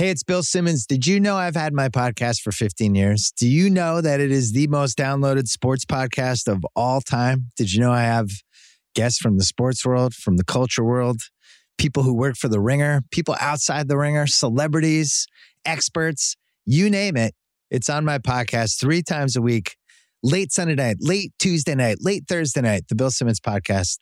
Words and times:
Hey, 0.00 0.08
it's 0.08 0.22
Bill 0.22 0.42
Simmons. 0.42 0.86
Did 0.86 1.06
you 1.06 1.20
know 1.20 1.36
I've 1.36 1.54
had 1.54 1.74
my 1.74 1.90
podcast 1.90 2.40
for 2.40 2.52
15 2.52 2.94
years? 2.94 3.34
Do 3.36 3.46
you 3.46 3.68
know 3.68 4.00
that 4.00 4.18
it 4.18 4.30
is 4.30 4.52
the 4.52 4.66
most 4.68 4.96
downloaded 4.96 5.46
sports 5.46 5.84
podcast 5.84 6.50
of 6.50 6.64
all 6.74 7.02
time? 7.02 7.48
Did 7.54 7.74
you 7.74 7.80
know 7.80 7.92
I 7.92 8.04
have 8.04 8.30
guests 8.94 9.18
from 9.18 9.36
the 9.36 9.44
sports 9.44 9.84
world, 9.84 10.14
from 10.14 10.38
the 10.38 10.44
culture 10.44 10.82
world, 10.82 11.20
people 11.76 12.02
who 12.02 12.14
work 12.14 12.36
for 12.36 12.48
the 12.48 12.60
ringer, 12.60 13.02
people 13.10 13.36
outside 13.42 13.88
the 13.88 13.98
ringer, 13.98 14.26
celebrities, 14.26 15.26
experts, 15.66 16.34
you 16.64 16.88
name 16.88 17.18
it? 17.18 17.34
It's 17.70 17.90
on 17.90 18.06
my 18.06 18.16
podcast 18.16 18.80
three 18.80 19.02
times 19.02 19.36
a 19.36 19.42
week, 19.42 19.76
late 20.22 20.50
Sunday 20.50 20.76
night, 20.76 20.96
late 21.00 21.34
Tuesday 21.38 21.74
night, 21.74 21.98
late 22.00 22.24
Thursday 22.26 22.62
night, 22.62 22.84
the 22.88 22.94
Bill 22.94 23.10
Simmons 23.10 23.38
podcast. 23.38 23.98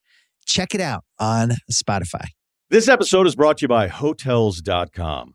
Check 0.46 0.76
it 0.76 0.80
out 0.80 1.02
on 1.18 1.54
Spotify. 1.72 2.26
This 2.70 2.86
episode 2.86 3.26
is 3.26 3.34
brought 3.34 3.58
to 3.58 3.62
you 3.62 3.68
by 3.68 3.88
Hotels.com. 3.88 5.34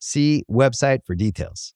See 0.00 0.44
website 0.50 1.04
for 1.04 1.14
details. 1.14 1.74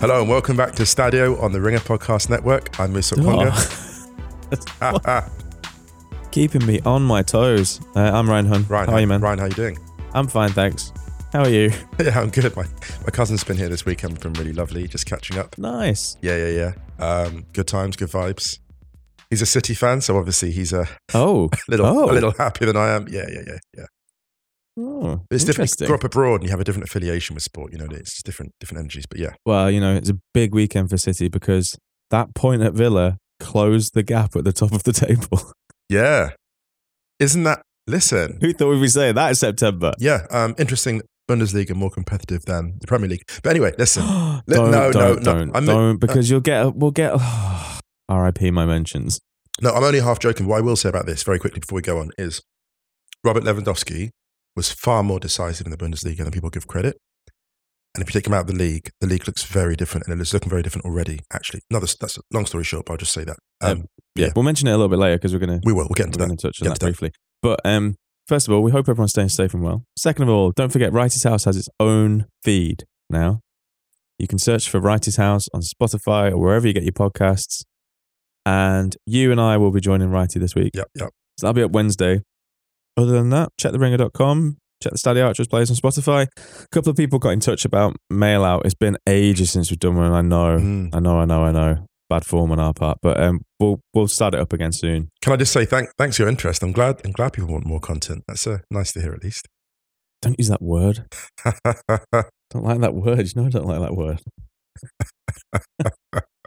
Hello 0.00 0.22
and 0.22 0.30
welcome 0.30 0.56
back 0.56 0.74
to 0.76 0.84
Stadio 0.84 1.38
on 1.42 1.52
the 1.52 1.60
Ringer 1.60 1.78
Podcast 1.78 2.30
Network. 2.30 2.80
I'm 2.80 2.94
Musa 2.94 3.16
Okwonga. 3.16 3.76
Keeping 6.30 6.64
me 6.66 6.80
on 6.80 7.02
my 7.02 7.22
toes. 7.22 7.80
Uh, 7.96 8.00
I'm 8.00 8.28
Ryan 8.28 8.46
Hunn. 8.46 8.64
Ryan, 8.68 8.88
how 8.88 8.94
are 8.96 9.00
you, 9.00 9.06
man? 9.06 9.20
Ryan, 9.20 9.38
how 9.40 9.44
you 9.46 9.52
doing? 9.52 9.78
I'm 10.14 10.28
fine, 10.28 10.50
thanks. 10.50 10.92
How 11.32 11.40
are 11.42 11.48
you? 11.48 11.70
yeah, 12.00 12.20
I'm 12.20 12.30
good. 12.30 12.54
My 12.56 12.64
my 13.02 13.10
cousin's 13.12 13.44
been 13.44 13.56
here 13.56 13.68
this 13.68 13.84
weekend. 13.84 14.18
Been 14.20 14.32
really 14.34 14.52
lovely. 14.52 14.86
Just 14.88 15.06
catching 15.06 15.38
up. 15.38 15.56
Nice. 15.58 16.16
Yeah, 16.22 16.36
yeah, 16.36 16.72
yeah. 16.98 17.04
Um, 17.04 17.46
good 17.52 17.66
times, 17.68 17.96
good 17.96 18.10
vibes. 18.10 18.58
He's 19.28 19.42
a 19.42 19.46
City 19.46 19.74
fan, 19.74 20.00
so 20.00 20.16
obviously 20.16 20.50
he's 20.50 20.72
a 20.72 20.88
Oh, 21.14 21.50
little 21.68 21.86
Oh. 21.86 22.10
a 22.10 22.12
little 22.12 22.32
happier 22.32 22.66
than 22.66 22.76
I 22.76 22.90
am. 22.94 23.06
Yeah, 23.08 23.26
yeah, 23.28 23.42
yeah, 23.46 23.58
yeah. 23.76 23.84
oh 24.78 25.22
it's 25.30 25.44
different. 25.44 25.72
You 25.80 25.86
grow 25.86 25.96
up 25.96 26.04
abroad 26.04 26.36
and 26.40 26.44
you 26.44 26.50
have 26.50 26.60
a 26.60 26.64
different 26.64 26.88
affiliation 26.88 27.34
with 27.34 27.44
sport. 27.44 27.72
You 27.72 27.78
know, 27.78 27.86
it's 27.90 28.22
different 28.24 28.52
different 28.58 28.80
energies. 28.80 29.06
But 29.06 29.18
yeah, 29.20 29.34
Well, 29.46 29.70
you 29.70 29.80
know, 29.80 29.94
it's 29.94 30.10
a 30.10 30.18
big 30.34 30.52
weekend 30.54 30.90
for 30.90 30.96
City 30.96 31.28
because 31.28 31.76
that 32.10 32.34
point 32.34 32.62
at 32.62 32.72
Villa 32.74 33.18
closed 33.40 33.94
the 33.94 34.02
gap 34.04 34.36
at 34.36 34.44
the 34.44 34.52
top 34.52 34.72
of 34.72 34.84
the 34.84 34.92
table. 35.04 35.52
yeah. 35.88 36.30
Isn't 37.18 37.42
that? 37.44 37.62
Listen, 37.86 38.38
Who 38.40 38.52
thought 38.52 38.68
we'd 38.70 38.80
be 38.80 38.88
saying 38.88 39.16
that 39.16 39.30
in 39.30 39.34
September? 39.34 39.92
yeah. 39.98 40.26
Um, 40.30 40.54
interesting. 40.58 41.02
Bundesliga 41.28 41.74
more 41.76 41.90
competitive 41.90 42.44
than 42.44 42.76
the 42.80 42.86
Premier 42.88 43.08
League. 43.08 43.22
But 43.42 43.50
anyway, 43.50 43.72
listen. 43.78 44.02
don't, 44.06 44.42
no, 44.48 44.70
no, 44.70 44.92
don't, 44.92 45.16
no. 45.18 45.22
don't, 45.22 45.54
I'm- 45.56 45.64
don't, 45.66 45.98
because 45.98 46.28
you'll 46.30 46.40
get, 46.40 46.74
we'll 46.74 46.90
get, 46.90 47.12
R.I.P. 48.08 48.50
my 48.50 48.64
mentions. 48.66 49.20
No, 49.60 49.70
I'm 49.72 49.84
only 49.84 50.00
half 50.00 50.18
joking. 50.18 50.46
What 50.46 50.58
I 50.58 50.60
will 50.60 50.74
say 50.76 50.88
about 50.88 51.06
this 51.06 51.22
very 51.22 51.38
quickly 51.38 51.60
before 51.60 51.76
we 51.76 51.82
go 51.82 51.98
on 51.98 52.10
is 52.18 52.40
Robert 53.24 53.44
Lewandowski 53.44 54.10
was 54.56 54.72
far 54.72 55.02
more 55.04 55.20
decisive 55.20 55.66
in 55.66 55.70
the 55.70 55.76
Bundesliga 55.76 56.18
than 56.24 56.30
people 56.32 56.50
give 56.50 56.66
credit. 56.66 56.96
And 57.94 58.02
if 58.02 58.08
you 58.14 58.20
take 58.20 58.26
him 58.26 58.34
out 58.34 58.42
of 58.42 58.46
the 58.46 58.54
league, 58.54 58.90
the 59.00 59.06
league 59.08 59.26
looks 59.26 59.42
very 59.42 59.74
different, 59.74 60.06
and 60.06 60.20
it's 60.20 60.32
looking 60.32 60.48
very 60.50 60.62
different 60.62 60.84
already. 60.84 61.20
Actually, 61.32 61.60
no, 61.70 61.80
that's, 61.80 61.96
that's 61.96 62.18
a 62.18 62.20
long 62.32 62.46
story 62.46 62.62
short, 62.64 62.86
but 62.86 62.92
I'll 62.92 62.98
just 62.98 63.12
say 63.12 63.24
that. 63.24 63.36
Um, 63.60 63.86
Yeah, 64.14 64.26
Yeah. 64.26 64.32
we'll 64.36 64.44
mention 64.44 64.68
it 64.68 64.72
a 64.72 64.76
little 64.76 64.88
bit 64.88 64.98
later 65.00 65.16
because 65.16 65.32
we're 65.32 65.40
going 65.44 65.60
to 65.60 65.66
we 65.66 65.72
will. 65.72 65.84
We'll 65.84 65.94
get 65.96 66.06
into 66.06 66.18
that. 66.18 66.28
touch 66.38 66.62
on 66.62 66.66
Get 66.66 66.70
that 66.70 66.74
to 66.80 66.86
that. 66.86 66.86
briefly. 66.86 67.12
But 67.42 67.58
um, 67.64 67.96
first 68.28 68.46
of 68.46 68.54
all, 68.54 68.62
we 68.62 68.70
hope 68.70 68.88
everyone's 68.88 69.10
staying 69.10 69.30
safe 69.30 69.54
and 69.54 69.62
well. 69.62 69.82
Second 69.98 70.22
of 70.24 70.28
all, 70.28 70.52
don't 70.52 70.70
forget 70.70 70.92
Wrighty's 70.92 71.24
House 71.24 71.44
has 71.46 71.56
its 71.56 71.68
own 71.80 72.26
feed 72.44 72.84
now. 73.08 73.40
You 74.20 74.28
can 74.28 74.38
search 74.38 74.68
for 74.68 74.80
Wrighty's 74.80 75.16
House 75.16 75.46
on 75.54 75.62
Spotify 75.62 76.30
or 76.30 76.38
wherever 76.38 76.66
you 76.68 76.72
get 76.74 76.82
your 76.84 76.92
podcasts. 76.92 77.64
And 78.46 78.96
you 79.06 79.32
and 79.32 79.40
I 79.40 79.56
will 79.56 79.70
be 79.72 79.80
joining 79.80 80.10
Wrighty 80.10 80.38
this 80.40 80.54
week. 80.54 80.70
Yep, 80.74 80.88
yep. 80.94 81.10
So 81.38 81.46
that'll 81.46 81.54
be 81.54 81.62
up 81.62 81.72
Wednesday. 81.72 82.20
Other 82.96 83.12
than 83.12 83.30
that, 83.30 83.50
check 83.58 83.72
theringer.com, 83.72 84.58
check 84.82 84.92
the 84.92 84.98
Stadio 84.98 85.26
Archers 85.26 85.48
plays 85.48 85.70
on 85.70 85.76
Spotify. 85.76 86.26
A 86.36 86.68
couple 86.72 86.90
of 86.90 86.96
people 86.96 87.18
got 87.18 87.30
in 87.30 87.40
touch 87.40 87.64
about 87.64 87.96
mail 88.08 88.44
out. 88.44 88.64
It's 88.64 88.74
been 88.74 88.96
ages 89.06 89.50
since 89.50 89.70
we've 89.70 89.78
done 89.78 89.96
one. 89.96 90.12
I 90.12 90.22
know, 90.22 90.58
Mm. 90.58 90.94
I 90.94 91.00
know, 91.00 91.18
I 91.20 91.24
know, 91.24 91.44
I 91.44 91.52
know. 91.52 91.86
Bad 92.08 92.24
form 92.24 92.50
on 92.50 92.58
our 92.58 92.72
part, 92.74 92.98
but 93.02 93.20
um, 93.20 93.40
we'll 93.60 93.78
we'll 93.94 94.08
start 94.08 94.34
it 94.34 94.40
up 94.40 94.52
again 94.52 94.72
soon. 94.72 95.10
Can 95.22 95.32
I 95.32 95.36
just 95.36 95.52
say 95.52 95.64
thank, 95.64 95.90
thanks 95.96 96.16
for 96.16 96.22
your 96.22 96.28
interest? 96.28 96.60
I'm 96.62 96.72
glad. 96.72 97.00
I'm 97.04 97.12
glad 97.12 97.34
people 97.34 97.52
want 97.52 97.66
more 97.66 97.78
content. 97.78 98.24
That's 98.26 98.48
uh, 98.48 98.58
nice 98.68 98.92
to 98.94 99.00
hear, 99.00 99.12
at 99.12 99.22
least. 99.22 99.46
Don't 100.20 100.36
use 100.36 100.48
that 100.48 100.60
word. 100.60 101.04
Don't 101.44 102.64
like 102.64 102.80
that 102.80 102.94
word. 102.94 103.20
You 103.20 103.32
know 103.36 103.46
I 103.46 103.50
don't 103.50 103.66
like 103.66 103.80
that 103.80 103.94
word. 103.94 104.18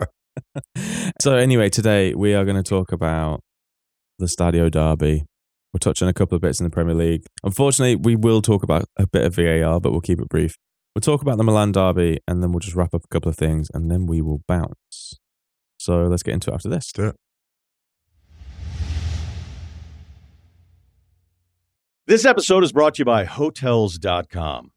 so 1.22 1.36
anyway, 1.36 1.70
today 1.70 2.14
we 2.14 2.34
are 2.34 2.44
going 2.44 2.58
to 2.58 2.64
talk 2.64 2.92
about 2.92 3.40
the 4.20 4.26
Stadio 4.26 4.70
Derby. 4.70 5.24
We'll 5.74 5.80
touch 5.80 6.04
on 6.04 6.08
a 6.08 6.14
couple 6.14 6.36
of 6.36 6.42
bits 6.42 6.60
in 6.60 6.66
the 6.66 6.70
Premier 6.70 6.94
League. 6.94 7.26
Unfortunately, 7.44 7.96
we 7.96 8.16
will 8.16 8.44
talk 8.44 8.62
about 8.62 8.86
a 8.96 9.08
bit 9.08 9.26
of 9.26 9.36
VAR, 9.36 9.80
but 9.82 9.92
we'll 9.92 10.02
keep 10.02 10.22
it 10.22 10.30
brief. 10.30 10.56
We'll 10.96 11.02
talk 11.02 11.24
about 11.24 11.38
the 11.38 11.44
Milan 11.44 11.72
Derby, 11.72 12.20
and 12.28 12.44
then 12.44 12.52
we'll 12.52 12.60
just 12.60 12.76
wrap 12.76 12.94
up 12.94 13.04
a 13.04 13.08
couple 13.08 13.30
of 13.30 13.36
things, 13.36 13.70
and 13.74 13.90
then 13.90 14.06
we 14.06 14.22
will 14.22 14.44
bounce. 14.48 15.20
So 15.80 16.04
let's 16.04 16.22
get 16.22 16.36
into 16.36 16.52
it 16.52 16.54
after 16.54 16.70
this. 16.70 16.92
Do 16.92 17.08
it. 17.08 17.16
This 22.06 22.26
episode 22.26 22.64
is 22.64 22.72
brought 22.72 22.96
to 22.96 23.00
you 23.00 23.06
by 23.06 23.24
Hotels.com. 23.24 24.72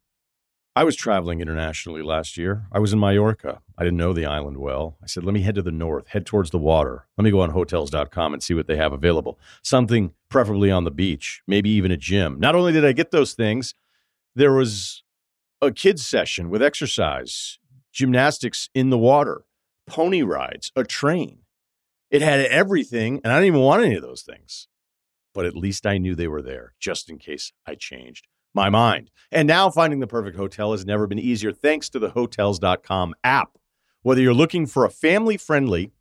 I 0.75 0.83
was 0.83 0.95
traveling 0.95 1.41
internationally 1.41 2.01
last 2.01 2.37
year. 2.37 2.65
I 2.71 2.79
was 2.79 2.93
in 2.93 2.99
Mallorca. 2.99 3.61
I 3.77 3.83
didn't 3.83 3.97
know 3.97 4.13
the 4.13 4.25
island 4.25 4.57
well. 4.57 4.97
I 5.03 5.07
said, 5.07 5.23
let 5.23 5.33
me 5.33 5.41
head 5.41 5.55
to 5.55 5.61
the 5.61 5.71
north, 5.71 6.07
head 6.07 6.25
towards 6.25 6.49
the 6.49 6.57
water. 6.57 7.05
Let 7.15 7.23
me 7.23 7.31
go 7.31 7.41
on 7.41 7.51
hotels.com 7.51 8.33
and 8.33 8.41
see 8.41 8.55
what 8.55 8.65
they 8.65 8.75
have 8.75 8.91
available. 8.91 9.39
Something 9.61 10.13
preferably 10.29 10.71
on 10.71 10.83
the 10.83 10.91
beach, 10.91 11.43
maybe 11.47 11.69
even 11.69 11.91
a 11.91 11.97
gym. 11.97 12.39
Not 12.39 12.55
only 12.55 12.71
did 12.71 12.85
I 12.85 12.91
get 12.93 13.11
those 13.11 13.33
things, 13.33 13.75
there 14.35 14.53
was 14.53 15.03
a 15.61 15.71
kids 15.71 16.05
session 16.05 16.49
with 16.49 16.63
exercise, 16.63 17.59
gymnastics 17.91 18.69
in 18.73 18.89
the 18.89 18.97
water, 18.97 19.45
pony 19.85 20.23
rides, 20.23 20.71
a 20.75 20.83
train. 20.83 21.39
It 22.09 22.21
had 22.21 22.39
everything, 22.45 23.21
and 23.23 23.31
I 23.31 23.37
didn't 23.37 23.47
even 23.47 23.61
want 23.61 23.83
any 23.83 23.95
of 23.95 24.01
those 24.01 24.23
things. 24.23 24.67
But 25.33 25.45
at 25.45 25.55
least 25.55 25.85
I 25.85 25.99
knew 25.99 26.15
they 26.15 26.27
were 26.27 26.41
there 26.41 26.73
just 26.79 27.09
in 27.11 27.19
case 27.19 27.51
I 27.67 27.75
changed 27.75 28.27
my 28.55 28.69
mind. 28.69 29.11
And 29.31 29.47
now 29.47 29.69
finding 29.69 29.99
the 29.99 30.07
perfect 30.07 30.35
hotel 30.35 30.71
has 30.71 30.85
never 30.85 31.05
been 31.05 31.19
easier 31.19 31.51
thanks 31.51 31.89
to 31.89 31.99
the 31.99 32.09
hotels.com 32.09 33.13
app. 33.23 33.51
Whether 34.03 34.21
you're 34.21 34.33
looking 34.33 34.65
for 34.67 34.85
a 34.85 34.89
family 34.89 35.37
friendly, 35.37 35.91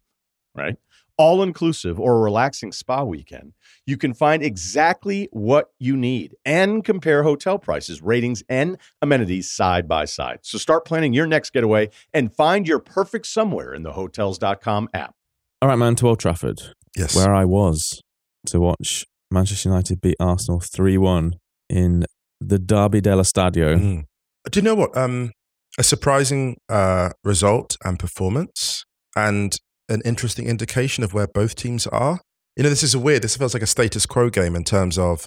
right, 0.55 0.77
all 1.19 1.43
inclusive 1.43 1.99
or 1.99 2.17
a 2.17 2.21
relaxing 2.21 2.73
spa 2.73 3.03
weekend, 3.03 3.55
you 3.87 3.97
can 3.97 4.13
find 4.13 4.43
exactly 4.43 5.29
what 5.33 5.71
you 5.79 5.97
need 5.97 6.35
and 6.45 6.85
compare 6.85 7.23
hotel 7.23 7.59
prices, 7.59 8.03
ratings, 8.03 8.43
and 8.49 8.77
amenities 9.01 9.51
side 9.51 9.89
by 9.89 10.05
side. 10.05 10.41
So 10.43 10.59
start 10.59 10.85
planning 10.85 11.15
your 11.15 11.27
next 11.27 11.51
getaway 11.55 11.89
and 12.13 12.33
find 12.35 12.69
your 12.69 12.79
perfect 12.81 13.27
somewhere 13.27 13.73
in 13.75 13.83
the 13.83 13.93
hotels.com 13.93 14.89
app. 14.93 15.15
All 15.63 15.69
right, 15.71 15.77
man, 15.77 15.97
to 15.97 16.09
Old 16.09 16.21
Trafford, 16.21 16.61
Yes. 16.97 17.17
where 17.17 17.35
I 17.35 17.45
was 17.47 18.03
to 18.49 18.61
watch 18.61 19.07
Manchester 19.31 19.71
United 19.71 20.01
beat 20.03 20.17
Arsenal 20.21 20.61
3 20.61 20.99
1 20.99 21.35
in 21.71 22.05
the 22.41 22.59
Derby 22.59 23.01
della 23.01 23.23
Stadio. 23.23 23.77
Mm. 23.79 24.05
Do 24.51 24.61
you 24.61 24.63
know 24.65 24.75
what? 24.75 24.95
Um, 24.97 25.33
a 25.79 25.83
surprising 25.83 26.57
uh, 26.69 27.11
result 27.25 27.77
and 27.85 27.99
performance, 27.99 28.85
and 29.15 29.57
an 29.89 30.03
interesting 30.05 30.47
indication 30.47 31.05
of 31.05 31.15
where 31.15 31.27
both 31.27 31.55
teams 31.55 31.87
are. 31.87 32.21
You 32.57 32.63
know, 32.65 32.71
this 32.71 32.83
is 32.83 32.95
a 32.95 32.99
weird. 32.99 33.23
This 33.23 33.37
feels 33.37 33.55
like 33.55 33.63
a 33.63 33.67
status 33.67 34.07
quo 34.07 34.31
game 34.31 34.57
in 34.57 34.65
terms 34.65 34.99
of 34.99 35.27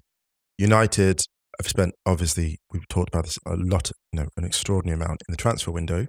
United. 0.58 1.22
I've 1.60 1.68
spent 1.68 1.94
obviously 2.06 2.60
we've 2.72 2.88
talked 2.88 3.10
about 3.10 3.26
this 3.26 3.38
a 3.46 3.56
lot. 3.56 3.92
You 4.12 4.22
know, 4.22 4.28
an 4.38 4.46
extraordinary 4.46 4.96
amount 5.02 5.22
in 5.28 5.32
the 5.32 5.38
transfer 5.38 5.72
window. 5.72 6.08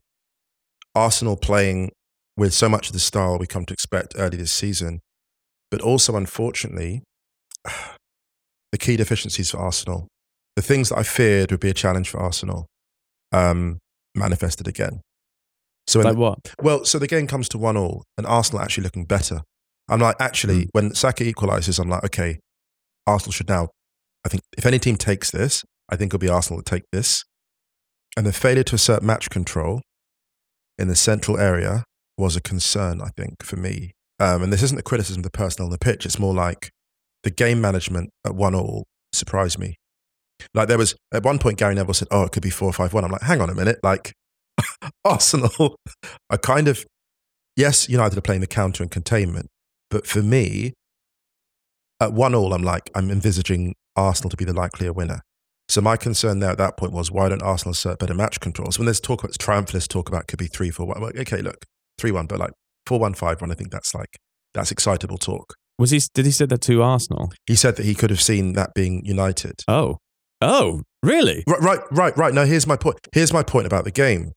Arsenal 0.95 1.37
playing 1.37 1.91
with 2.37 2.53
so 2.53 2.69
much 2.69 2.89
of 2.89 2.93
the 2.93 2.99
style 2.99 3.39
we 3.39 3.47
come 3.47 3.67
to 3.67 3.73
expect 3.73 4.15
early 4.17 4.37
this 4.37 4.53
season, 4.53 5.01
but 5.71 5.81
also 5.81 6.17
unfortunately, 6.17 7.03
the 8.73 8.79
key 8.79 8.97
deficiencies 8.97 9.51
for 9.51 9.59
Arsenal 9.59 10.09
the 10.57 10.63
things 10.63 10.91
that 10.91 10.99
I 10.99 11.03
feared 11.03 11.51
would 11.51 11.61
be 11.61 11.71
a 11.71 11.75
challenge 11.75 12.11
for 12.11 12.21
Arsenal 12.21 12.67
um, 13.33 13.79
manifested 14.21 14.69
again. 14.69 15.01
So, 15.87 16.01
Like 16.01 16.15
the- 16.15 16.21
what? 16.21 16.55
well, 16.63 16.85
so 16.85 16.99
the 16.99 17.09
game 17.09 17.27
comes 17.27 17.49
to 17.51 17.59
one 17.59 17.77
all, 17.77 18.05
and 18.17 18.27
Arsenal 18.27 18.63
actually 18.63 18.85
looking 18.85 19.07
better. 19.07 19.43
I'm 19.89 20.01
like, 20.01 20.17
actually, 20.21 20.67
Mm. 20.67 20.69
when 20.73 20.95
Saka 20.95 21.25
equalizes, 21.25 21.79
I'm 21.81 21.89
like, 21.89 22.05
okay, 22.05 22.39
Arsenal 23.07 23.33
should 23.33 23.49
now. 23.49 23.71
I 24.25 24.29
think 24.29 24.43
if 24.57 24.65
any 24.67 24.79
team 24.79 24.97
takes 24.97 25.31
this, 25.33 25.65
I 25.89 25.97
think 25.97 26.11
it'll 26.11 26.21
be 26.21 26.29
Arsenal 26.29 26.59
that 26.59 26.67
take 26.67 26.85
this. 26.93 27.25
And 28.17 28.25
the 28.27 28.33
failure 28.33 28.63
to 28.65 28.75
assert 28.77 29.03
match 29.03 29.31
control 29.31 29.83
in 30.79 30.87
the 30.89 30.95
central 30.97 31.39
area 31.39 31.85
was 32.19 32.37
a 32.37 32.41
concern, 32.41 33.01
I 33.01 33.09
think, 33.17 33.43
for 33.43 33.57
me. 33.57 33.93
Um, 34.21 34.43
and 34.43 34.53
this 34.53 34.63
isn't 34.63 34.79
a 34.79 34.83
criticism 34.83 35.21
of 35.21 35.25
the 35.25 35.31
personnel 35.31 35.67
on 35.67 35.73
the 35.73 35.79
pitch. 35.79 36.05
It's 36.07 36.19
more 36.19 36.35
like 36.35 36.71
the 37.25 37.31
game 37.31 37.61
management 37.61 38.11
at 38.25 38.35
one 38.35 38.55
all 38.55 38.85
surprised 39.13 39.59
me. 39.59 39.77
Like 40.55 40.69
there 40.69 40.79
was 40.79 40.95
at 41.13 41.25
one 41.25 41.39
point, 41.39 41.59
Gary 41.59 41.75
Neville 41.75 41.95
said, 41.95 42.09
"Oh, 42.11 42.25
it 42.25 42.33
could 42.33 42.43
be 42.43 42.51
four 42.51 42.73
five 42.73 42.93
one." 42.93 43.05
I'm 43.05 43.11
like, 43.11 43.23
"Hang 43.23 43.41
on 43.41 43.51
a 43.51 43.55
minute!" 43.55 43.79
Like 43.83 44.13
Arsenal 45.05 45.77
are 46.31 46.39
kind 46.39 46.69
of 46.69 46.85
yes, 47.57 47.89
United 47.89 48.17
are 48.19 48.23
playing 48.23 48.41
the 48.41 48.47
counter 48.47 48.83
and 48.83 48.91
containment, 48.91 49.49
but 49.91 50.07
for 50.07 50.23
me, 50.23 50.73
at 52.01 52.13
one 52.13 52.35
all, 52.35 52.55
I'm 52.55 52.63
like, 52.63 52.91
I'm 52.95 53.11
envisaging 53.11 53.75
Arsenal 53.97 54.31
to 54.31 54.37
be 54.37 54.45
the 54.45 54.55
likelier 54.55 54.93
winner. 54.93 55.21
So 55.69 55.81
my 55.81 55.97
concern 55.97 56.41
there 56.41 56.51
at 56.51 56.59
that 56.59 56.77
point 56.77 56.93
was, 56.93 57.13
why 57.13 57.29
don't 57.29 57.43
Arsenal 57.43 57.73
assert 57.73 58.01
better 58.01 58.15
match 58.15 58.41
controls? 58.41 58.79
When 58.79 58.87
there's 58.87 59.01
talk 59.01 59.23
about 59.23 59.39
triumphalists 59.39 59.87
talk 59.87 60.09
about 60.09 60.27
could 60.27 60.39
be 60.39 60.49
three 60.49 60.71
four 60.71 60.87
one. 60.87 61.01
Like, 61.01 61.17
okay, 61.17 61.43
look, 61.43 61.65
three 61.99 62.11
one, 62.11 62.27
but 62.27 62.41
like 62.41 62.53
four 62.87 62.99
one 62.99 63.15
five 63.15 63.41
one. 63.41 63.53
I 63.53 63.55
think 63.55 63.71
that's 63.71 63.95
like 63.95 64.19
that's 64.53 64.73
excitable 64.73 65.19
talk. 65.19 65.55
Was 65.79 65.93
he? 65.93 66.01
Did 66.13 66.25
he 66.25 66.33
say 66.33 66.47
that 66.47 66.61
to 66.63 66.83
Arsenal? 66.83 67.31
He 67.47 67.55
said 67.55 67.77
that 67.77 67.87
he 67.87 67.95
could 67.95 68.11
have 68.11 68.21
seen 68.21 68.55
that 68.55 68.71
being 68.75 69.05
United. 69.05 69.63
Oh, 69.69 69.99
oh, 70.41 70.83
really? 71.03 71.45
Right, 71.47 71.61
right, 71.61 71.81
right, 71.91 72.17
right. 72.17 72.35
No, 72.35 72.45
here's 72.45 72.67
my 72.67 72.77
point. 72.77 72.99
Here's 73.13 73.33
my 73.33 73.43
point 73.43 73.67
about 73.67 73.85
the 73.85 73.91
game. 73.91 74.33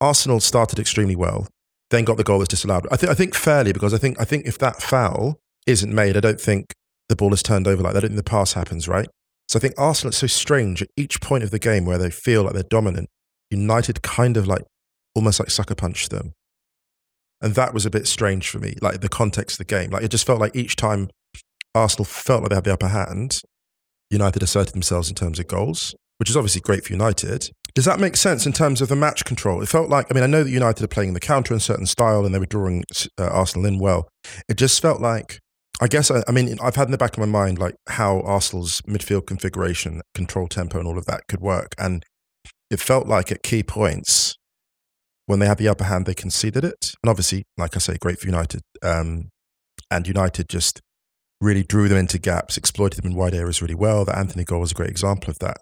Arsenal 0.00 0.40
started 0.40 0.78
extremely 0.78 1.16
well, 1.16 1.46
then 1.90 2.04
got 2.04 2.16
the 2.16 2.24
goal 2.24 2.38
that's 2.38 2.48
disallowed. 2.48 2.86
I 2.90 2.96
think, 2.96 3.10
I 3.10 3.14
think 3.14 3.34
fairly 3.34 3.72
because 3.72 3.92
I 3.92 3.98
think, 3.98 4.20
I 4.20 4.24
think 4.24 4.46
if 4.46 4.58
that 4.58 4.82
foul 4.82 5.38
isn't 5.66 5.94
made, 5.94 6.16
I 6.16 6.20
don't 6.20 6.40
think 6.40 6.72
the 7.08 7.16
ball 7.16 7.34
is 7.34 7.42
turned 7.42 7.66
over 7.66 7.82
like 7.82 7.92
that. 7.92 7.98
I 7.98 8.00
don't 8.02 8.10
think 8.10 8.24
the 8.24 8.30
pass 8.30 8.54
happens, 8.54 8.88
right? 8.88 9.08
So 9.48 9.58
I 9.58 9.60
think 9.60 9.74
Arsenal 9.76 10.10
it's 10.10 10.18
so 10.18 10.28
strange 10.28 10.80
at 10.80 10.88
each 10.96 11.20
point 11.20 11.42
of 11.42 11.50
the 11.50 11.58
game 11.58 11.84
where 11.84 11.98
they 11.98 12.10
feel 12.10 12.44
like 12.44 12.54
they're 12.54 12.62
dominant. 12.62 13.08
United 13.50 14.00
kind 14.00 14.36
of 14.36 14.46
like 14.46 14.62
almost 15.14 15.40
like 15.40 15.50
sucker 15.50 15.74
punched 15.74 16.10
them. 16.10 16.32
And 17.42 17.54
that 17.56 17.74
was 17.74 17.84
a 17.84 17.90
bit 17.90 18.06
strange 18.06 18.48
for 18.48 18.58
me, 18.58 18.76
like 18.80 19.00
the 19.00 19.08
context 19.08 19.54
of 19.54 19.66
the 19.66 19.74
game. 19.74 19.90
Like 19.90 20.04
it 20.04 20.10
just 20.10 20.26
felt 20.26 20.40
like 20.40 20.54
each 20.54 20.76
time 20.76 21.08
Arsenal 21.74 22.04
felt 22.04 22.42
like 22.42 22.50
they 22.50 22.54
had 22.56 22.64
the 22.64 22.72
upper 22.72 22.88
hand, 22.88 23.40
United 24.10 24.42
asserted 24.42 24.74
themselves 24.74 25.08
in 25.08 25.14
terms 25.14 25.38
of 25.38 25.46
goals, 25.46 25.94
which 26.18 26.30
is 26.30 26.36
obviously 26.36 26.60
great 26.60 26.84
for 26.84 26.92
United. 26.92 27.50
Does 27.74 27.84
that 27.84 28.00
make 28.00 28.16
sense 28.16 28.46
in 28.46 28.52
terms 28.52 28.80
of 28.80 28.88
the 28.88 28.96
match 28.96 29.24
control? 29.24 29.62
It 29.62 29.68
felt 29.68 29.88
like, 29.88 30.06
I 30.10 30.14
mean, 30.14 30.24
I 30.24 30.26
know 30.26 30.42
that 30.42 30.50
United 30.50 30.82
are 30.82 30.88
playing 30.88 31.14
the 31.14 31.20
counter 31.20 31.54
in 31.54 31.58
a 31.58 31.60
certain 31.60 31.86
style 31.86 32.24
and 32.26 32.34
they 32.34 32.38
were 32.38 32.46
drawing 32.46 32.84
uh, 33.18 33.28
Arsenal 33.28 33.66
in 33.66 33.78
well. 33.78 34.08
It 34.48 34.56
just 34.56 34.82
felt 34.82 35.00
like, 35.00 35.38
I 35.80 35.86
guess, 35.86 36.10
I, 36.10 36.22
I 36.26 36.32
mean, 36.32 36.58
I've 36.60 36.76
had 36.76 36.88
in 36.88 36.90
the 36.90 36.98
back 36.98 37.12
of 37.12 37.20
my 37.20 37.26
mind 37.26 37.58
like 37.58 37.76
how 37.88 38.20
Arsenal's 38.22 38.80
midfield 38.82 39.26
configuration, 39.26 40.02
control 40.14 40.48
tempo, 40.48 40.78
and 40.78 40.88
all 40.88 40.98
of 40.98 41.06
that 41.06 41.22
could 41.28 41.40
work. 41.40 41.74
And 41.78 42.04
it 42.70 42.80
felt 42.80 43.06
like 43.06 43.30
at 43.30 43.42
key 43.42 43.62
points, 43.62 44.36
when 45.26 45.38
they 45.38 45.46
had 45.46 45.58
the 45.58 45.68
upper 45.68 45.84
hand, 45.84 46.06
they 46.06 46.14
conceded 46.14 46.64
it. 46.64 46.94
And 47.02 47.08
obviously, 47.08 47.44
like 47.56 47.76
I 47.76 47.78
say, 47.78 47.96
great 47.98 48.18
for 48.18 48.26
United. 48.26 48.62
Um, 48.82 49.28
and 49.90 50.06
United 50.06 50.48
just 50.48 50.80
really 51.40 51.62
drew 51.62 51.88
them 51.88 51.98
into 51.98 52.18
gaps, 52.18 52.56
exploited 52.56 53.02
them 53.02 53.10
in 53.12 53.16
wide 53.16 53.34
areas 53.34 53.62
really 53.62 53.74
well. 53.74 54.04
The 54.04 54.16
Antony 54.16 54.44
goal 54.44 54.60
was 54.60 54.72
a 54.72 54.74
great 54.74 54.90
example 54.90 55.30
of 55.30 55.38
that. 55.38 55.58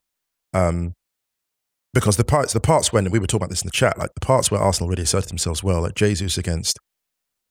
Um, 0.52 0.94
because 1.94 2.16
the 2.16 2.24
parts, 2.24 2.52
the 2.52 2.60
parts 2.60 2.92
when 2.92 3.10
we 3.10 3.18
were 3.18 3.26
talking 3.26 3.44
about 3.44 3.50
this 3.50 3.62
in 3.62 3.66
the 3.66 3.72
chat, 3.72 3.98
like 3.98 4.10
the 4.14 4.24
parts 4.24 4.50
where 4.50 4.60
Arsenal 4.60 4.88
really 4.90 5.04
asserted 5.04 5.30
themselves 5.30 5.62
well, 5.62 5.82
like 5.82 5.94
Jesus 5.94 6.36
against 6.36 6.78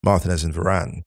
Martinez 0.04 0.44
and 0.44 0.54
Varane. 0.54 1.02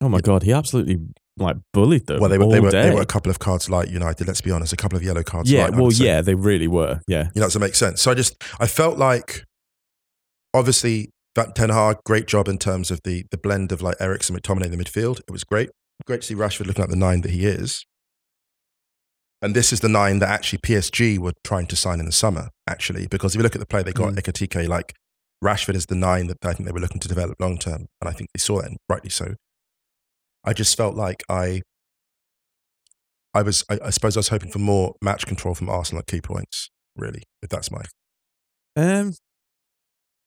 Oh 0.00 0.08
my 0.08 0.20
god, 0.20 0.42
he 0.42 0.52
absolutely 0.52 0.98
like 1.38 1.56
bullied 1.72 2.06
them. 2.06 2.20
Well, 2.20 2.30
they 2.30 2.38
were 2.38 2.44
all 2.44 2.50
they 2.50 2.60
were 2.60 2.70
day. 2.70 2.88
they 2.88 2.94
were 2.94 3.02
a 3.02 3.06
couple 3.06 3.30
of 3.30 3.38
cards 3.38 3.68
light 3.68 3.88
United. 3.88 4.26
Let's 4.26 4.40
be 4.40 4.50
honest, 4.50 4.72
a 4.72 4.76
couple 4.76 4.96
of 4.96 5.02
yellow 5.02 5.22
cards. 5.22 5.50
yeah, 5.50 5.70
well, 5.70 5.92
yeah, 5.92 6.20
they 6.20 6.34
really 6.34 6.68
were. 6.68 7.00
Yeah, 7.08 7.30
You 7.34 7.40
know, 7.40 7.46
does 7.46 7.54
that 7.54 7.60
make 7.60 7.74
sense? 7.74 8.00
So 8.02 8.10
I 8.10 8.14
just 8.14 8.42
I 8.60 8.66
felt 8.66 8.98
like 8.98 9.44
obviously 10.54 11.10
that 11.34 11.54
Ten 11.54 11.70
Hag, 11.70 11.98
great 12.04 12.26
job 12.26 12.48
in 12.48 12.58
terms 12.58 12.90
of 12.90 13.00
the 13.04 13.24
the 13.30 13.38
blend 13.38 13.72
of 13.72 13.82
like 13.82 13.96
Eriksen 14.00 14.36
McTominay 14.36 14.66
in 14.66 14.70
the 14.70 14.82
midfield. 14.82 15.20
It 15.20 15.30
was 15.30 15.44
great. 15.44 15.70
Great 16.04 16.20
to 16.22 16.26
see 16.26 16.34
Rashford 16.34 16.66
looking 16.66 16.82
like 16.82 16.90
the 16.90 16.96
nine 16.96 17.22
that 17.22 17.30
he 17.30 17.46
is. 17.46 17.84
And 19.42 19.54
this 19.54 19.72
is 19.72 19.80
the 19.80 19.88
nine 19.88 20.18
that 20.20 20.28
actually 20.28 20.58
PSG 20.60 21.18
were 21.18 21.32
trying 21.44 21.66
to 21.66 21.76
sign 21.76 22.00
in 22.00 22.06
the 22.06 22.12
summer, 22.12 22.50
actually, 22.68 23.06
because 23.06 23.34
if 23.34 23.38
you 23.38 23.42
look 23.42 23.54
at 23.54 23.60
the 23.60 23.66
play 23.66 23.82
they 23.82 23.92
got, 23.92 24.12
Mm. 24.14 24.18
Ekitike, 24.18 24.68
like 24.68 24.94
Rashford 25.44 25.74
is 25.74 25.86
the 25.86 25.94
nine 25.94 26.26
that 26.28 26.38
I 26.44 26.52
think 26.54 26.66
they 26.66 26.72
were 26.72 26.80
looking 26.80 27.00
to 27.00 27.08
develop 27.08 27.36
long 27.40 27.58
term. 27.58 27.86
And 28.00 28.08
I 28.08 28.12
think 28.12 28.30
they 28.34 28.38
saw 28.38 28.60
that, 28.60 28.68
and 28.68 28.78
rightly 28.88 29.10
so. 29.10 29.34
I 30.44 30.52
just 30.52 30.76
felt 30.76 30.94
like 30.94 31.22
I 31.28 31.62
I 33.34 33.42
was 33.42 33.64
I, 33.68 33.78
I 33.84 33.90
suppose 33.90 34.16
I 34.16 34.20
was 34.20 34.28
hoping 34.28 34.50
for 34.50 34.58
more 34.58 34.94
match 35.02 35.26
control 35.26 35.54
from 35.54 35.68
Arsenal 35.68 36.00
at 36.00 36.06
key 36.06 36.20
points, 36.20 36.70
really, 36.96 37.22
if 37.42 37.50
that's 37.50 37.70
my 37.70 37.82
Um, 38.74 39.12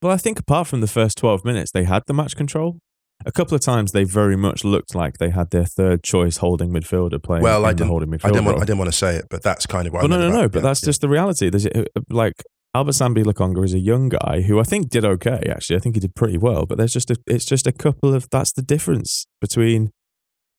well, 0.02 0.12
I 0.12 0.18
think 0.18 0.40
apart 0.40 0.68
from 0.68 0.82
the 0.82 0.88
first 0.88 1.18
12 1.18 1.44
minutes, 1.44 1.72
they 1.72 1.84
had 1.86 2.04
the 2.06 2.14
match 2.14 2.36
control. 2.36 2.80
A 3.26 3.32
couple 3.32 3.54
of 3.54 3.62
times 3.62 3.92
they 3.92 4.06
very 4.06 4.38
much 4.38 4.64
looked 4.64 4.96
like 4.96 5.18
they 5.18 5.30
had 5.30 5.50
their 5.50 5.66
third 5.66 6.04
choice 6.04 6.38
holding 6.38 6.72
midfielder 6.72 7.22
playing 7.22 7.44
Well, 7.44 7.66
I 7.66 7.74
didn't- 7.74 7.90
holding 7.90 8.14
I 8.14 8.30
didn't 8.30 8.46
want. 8.46 8.58
I 8.58 8.62
didn't 8.62 8.78
want 8.78 8.92
to 8.92 8.98
say 8.98 9.16
it, 9.16 9.26
but 9.30 9.44
that's 9.44 9.66
kind 9.66 9.88
of 9.88 9.94
what 9.94 10.04
well, 10.04 10.14
I 10.14 10.18
no, 10.18 10.30
no, 10.30 10.42
no, 10.42 10.48
but 10.50 10.60
yeah, 10.60 10.64
that's 10.70 10.82
yeah. 10.84 10.88
just 10.88 11.02
the 11.02 11.10
reality. 11.10 11.50
There's 11.50 11.66
uh, 11.68 11.84
like 12.10 12.34
Albert 12.74 12.92
Sambi 12.92 13.24
Lokonga 13.26 13.66
is 13.66 13.74
a 13.74 13.80
young 13.80 14.08
guy 14.10 14.42
who 14.48 14.60
I 14.60 14.64
think 14.64 14.90
did 14.90 15.04
okay. 15.04 15.44
Actually, 15.50 15.76
I 15.76 15.80
think 15.80 15.96
he 15.96 16.00
did 16.00 16.16
pretty 16.16 16.38
well. 16.38 16.66
But 16.66 16.78
there's 16.78 16.94
just 16.94 17.12
a, 17.12 17.18
it's 17.28 17.46
just 17.46 17.68
a 17.68 17.72
couple 17.74 18.14
of 18.14 18.28
that's 18.32 18.54
the 18.54 18.62
difference 18.62 19.26
between 19.42 19.92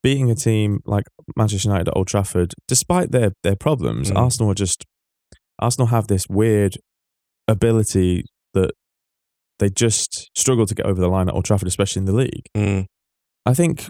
beating 0.02 0.31
a 0.31 0.35
team 0.35 0.81
like 0.85 1.05
Manchester 1.37 1.69
United 1.69 1.88
at 1.88 1.97
Old 1.97 2.09
Trafford, 2.09 2.52
despite 2.69 3.11
their 3.11 3.33
their 3.43 3.57
problems. 3.57 4.11
Mm. 4.11 4.17
Arsenal 4.19 4.50
are 4.50 4.55
just 4.55 4.85
Arsenal 5.61 5.87
have 5.88 6.09
this 6.09 6.26
weird 6.29 6.76
ability 7.49 8.25
that 8.55 8.73
they 9.61 9.71
just 9.71 10.29
struggle 10.37 10.67
to 10.67 10.75
get 10.75 10.85
over 10.85 11.00
the 11.00 11.09
line 11.09 11.29
at 11.29 11.35
Old 11.35 11.45
Trafford, 11.45 11.69
especially 11.69 12.00
in 12.00 12.07
the 12.07 12.12
league. 12.12 12.47
Mm, 12.57 12.87
I 13.47 13.55
think 13.55 13.88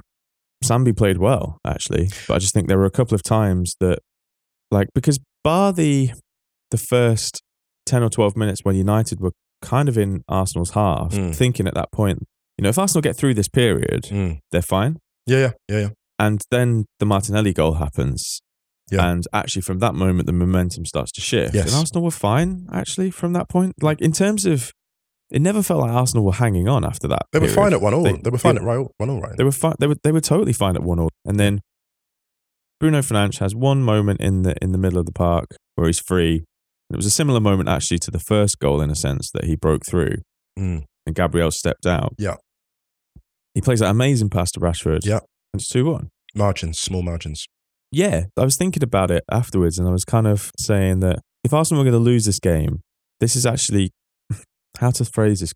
Sambi 0.62 0.95
played 0.95 1.17
well, 1.17 1.59
actually, 1.67 2.11
but 2.29 2.35
I 2.35 2.39
just 2.39 2.53
think 2.53 2.69
there 2.69 2.77
were 2.77 2.85
a 2.85 2.91
couple 2.91 3.15
of 3.15 3.23
times 3.23 3.77
that, 3.81 4.00
like, 4.71 4.89
because 4.95 5.19
bar 5.43 5.73
the 5.73 6.11
the 6.71 6.79
first 6.79 7.43
ten 7.87 8.03
or 8.03 8.11
twelve 8.11 8.37
minutes 8.37 8.61
when 8.62 8.77
United 8.77 9.21
were 9.21 9.33
kind 9.62 9.89
of 9.89 9.97
in 9.97 10.23
Arsenal's 10.29 10.71
half, 10.73 11.12
Mm. 11.12 11.35
thinking 11.35 11.67
at 11.67 11.75
that 11.75 11.91
point, 11.93 12.19
you 12.59 12.62
know, 12.62 12.69
if 12.69 12.79
Arsenal 12.79 13.03
get 13.03 13.17
through 13.17 13.35
this 13.35 13.49
period, 13.49 14.05
mm. 14.11 14.39
they're 14.53 14.62
fine. 14.62 14.99
Yeah, 15.27 15.39
yeah, 15.39 15.53
yeah, 15.69 15.81
yeah. 15.81 15.89
And 16.19 16.43
then 16.50 16.85
the 16.99 17.07
Martinelli 17.07 17.55
goal 17.55 17.75
happens. 17.75 18.41
Yeah. 18.91 19.09
And 19.11 19.25
actually, 19.33 19.62
from 19.62 19.79
that 19.79 19.95
moment, 19.95 20.27
the 20.27 20.33
momentum 20.33 20.85
starts 20.85 21.12
to 21.12 21.21
shift. 21.21 21.55
Yes. 21.55 21.67
And 21.67 21.77
Arsenal 21.77 22.03
were 22.03 22.11
fine, 22.11 22.67
actually, 22.73 23.11
from 23.11 23.33
that 23.35 23.49
point. 23.49 23.75
Like, 23.81 24.00
in 24.00 24.12
terms 24.12 24.45
of, 24.45 24.73
it 25.30 25.40
never 25.40 25.62
felt 25.62 25.80
like 25.80 25.92
Arsenal 25.92 26.25
were 26.25 26.32
hanging 26.32 26.68
on 26.68 26.84
after 26.84 27.06
that. 27.08 27.22
They 27.32 27.38
were 27.38 27.49
fine 27.49 27.72
at 27.72 27.80
one 27.80 27.94
all. 27.94 28.02
They, 28.02 28.12
They- 28.16 28.30
were 28.30 28.38
fine 28.38 28.56
they- 28.56 28.60
at 28.62 28.66
one 28.99 29.10
all, 29.10 29.20
right? 29.20 29.37
They 29.37 29.44
were 29.44 29.52
fine. 29.52 29.75
They 29.78 29.87
were 29.87 29.96
they 30.02 30.12
were 30.12 30.20
totally 30.20 30.52
fine 30.52 30.76
at 30.76 30.82
one 30.82 30.99
all. 30.99 31.10
And 31.25 31.38
then 31.38 31.60
Bruno 32.80 33.00
Fernandes 33.00 33.38
has 33.38 33.54
one 33.54 33.82
moment 33.82 34.20
in 34.20 34.42
the 34.42 34.54
in 34.62 34.72
the 34.72 34.78
middle 34.78 34.99
of 34.99 35.06
the 35.06 35.12
park 35.12 35.46
where 35.76 35.87
he's 35.87 36.00
free. 36.00 36.44
It 36.92 36.96
was 36.96 37.06
a 37.06 37.10
similar 37.10 37.38
moment 37.40 37.68
actually 37.68 37.99
to 38.00 38.10
the 38.10 38.18
first 38.18 38.58
goal 38.58 38.80
in 38.80 38.90
a 38.90 38.96
sense 38.96 39.30
that 39.32 39.44
he 39.44 39.54
broke 39.56 39.87
through 39.87 40.16
Mm. 40.58 40.82
and 41.06 41.14
Gabriel 41.14 41.50
stepped 41.52 41.87
out. 41.87 42.14
Yeah. 42.18 42.34
He 43.54 43.60
plays 43.60 43.78
that 43.80 43.90
amazing 43.90 44.30
pass 44.30 44.50
to 44.52 44.60
Rashford. 44.60 45.00
Yeah. 45.04 45.20
And 45.52 45.60
it's 45.60 45.68
2 45.68 45.84
1. 45.84 46.08
Margins, 46.34 46.78
small 46.78 47.02
margins. 47.02 47.46
Yeah. 47.92 48.25
I 48.37 48.42
was 48.44 48.56
thinking 48.56 48.82
about 48.82 49.10
it 49.10 49.22
afterwards 49.30 49.78
and 49.78 49.87
I 49.88 49.92
was 49.92 50.04
kind 50.04 50.26
of 50.26 50.50
saying 50.58 51.00
that 51.00 51.20
if 51.44 51.52
Arsenal 51.54 51.82
were 51.84 51.90
going 51.90 52.02
to 52.02 52.04
lose 52.04 52.25
this 52.25 52.40
game, 52.40 52.80
this 53.20 53.37
is 53.37 53.46
actually 53.46 53.90
how 54.79 54.91
to 54.91 55.05
phrase 55.05 55.41
this 55.41 55.53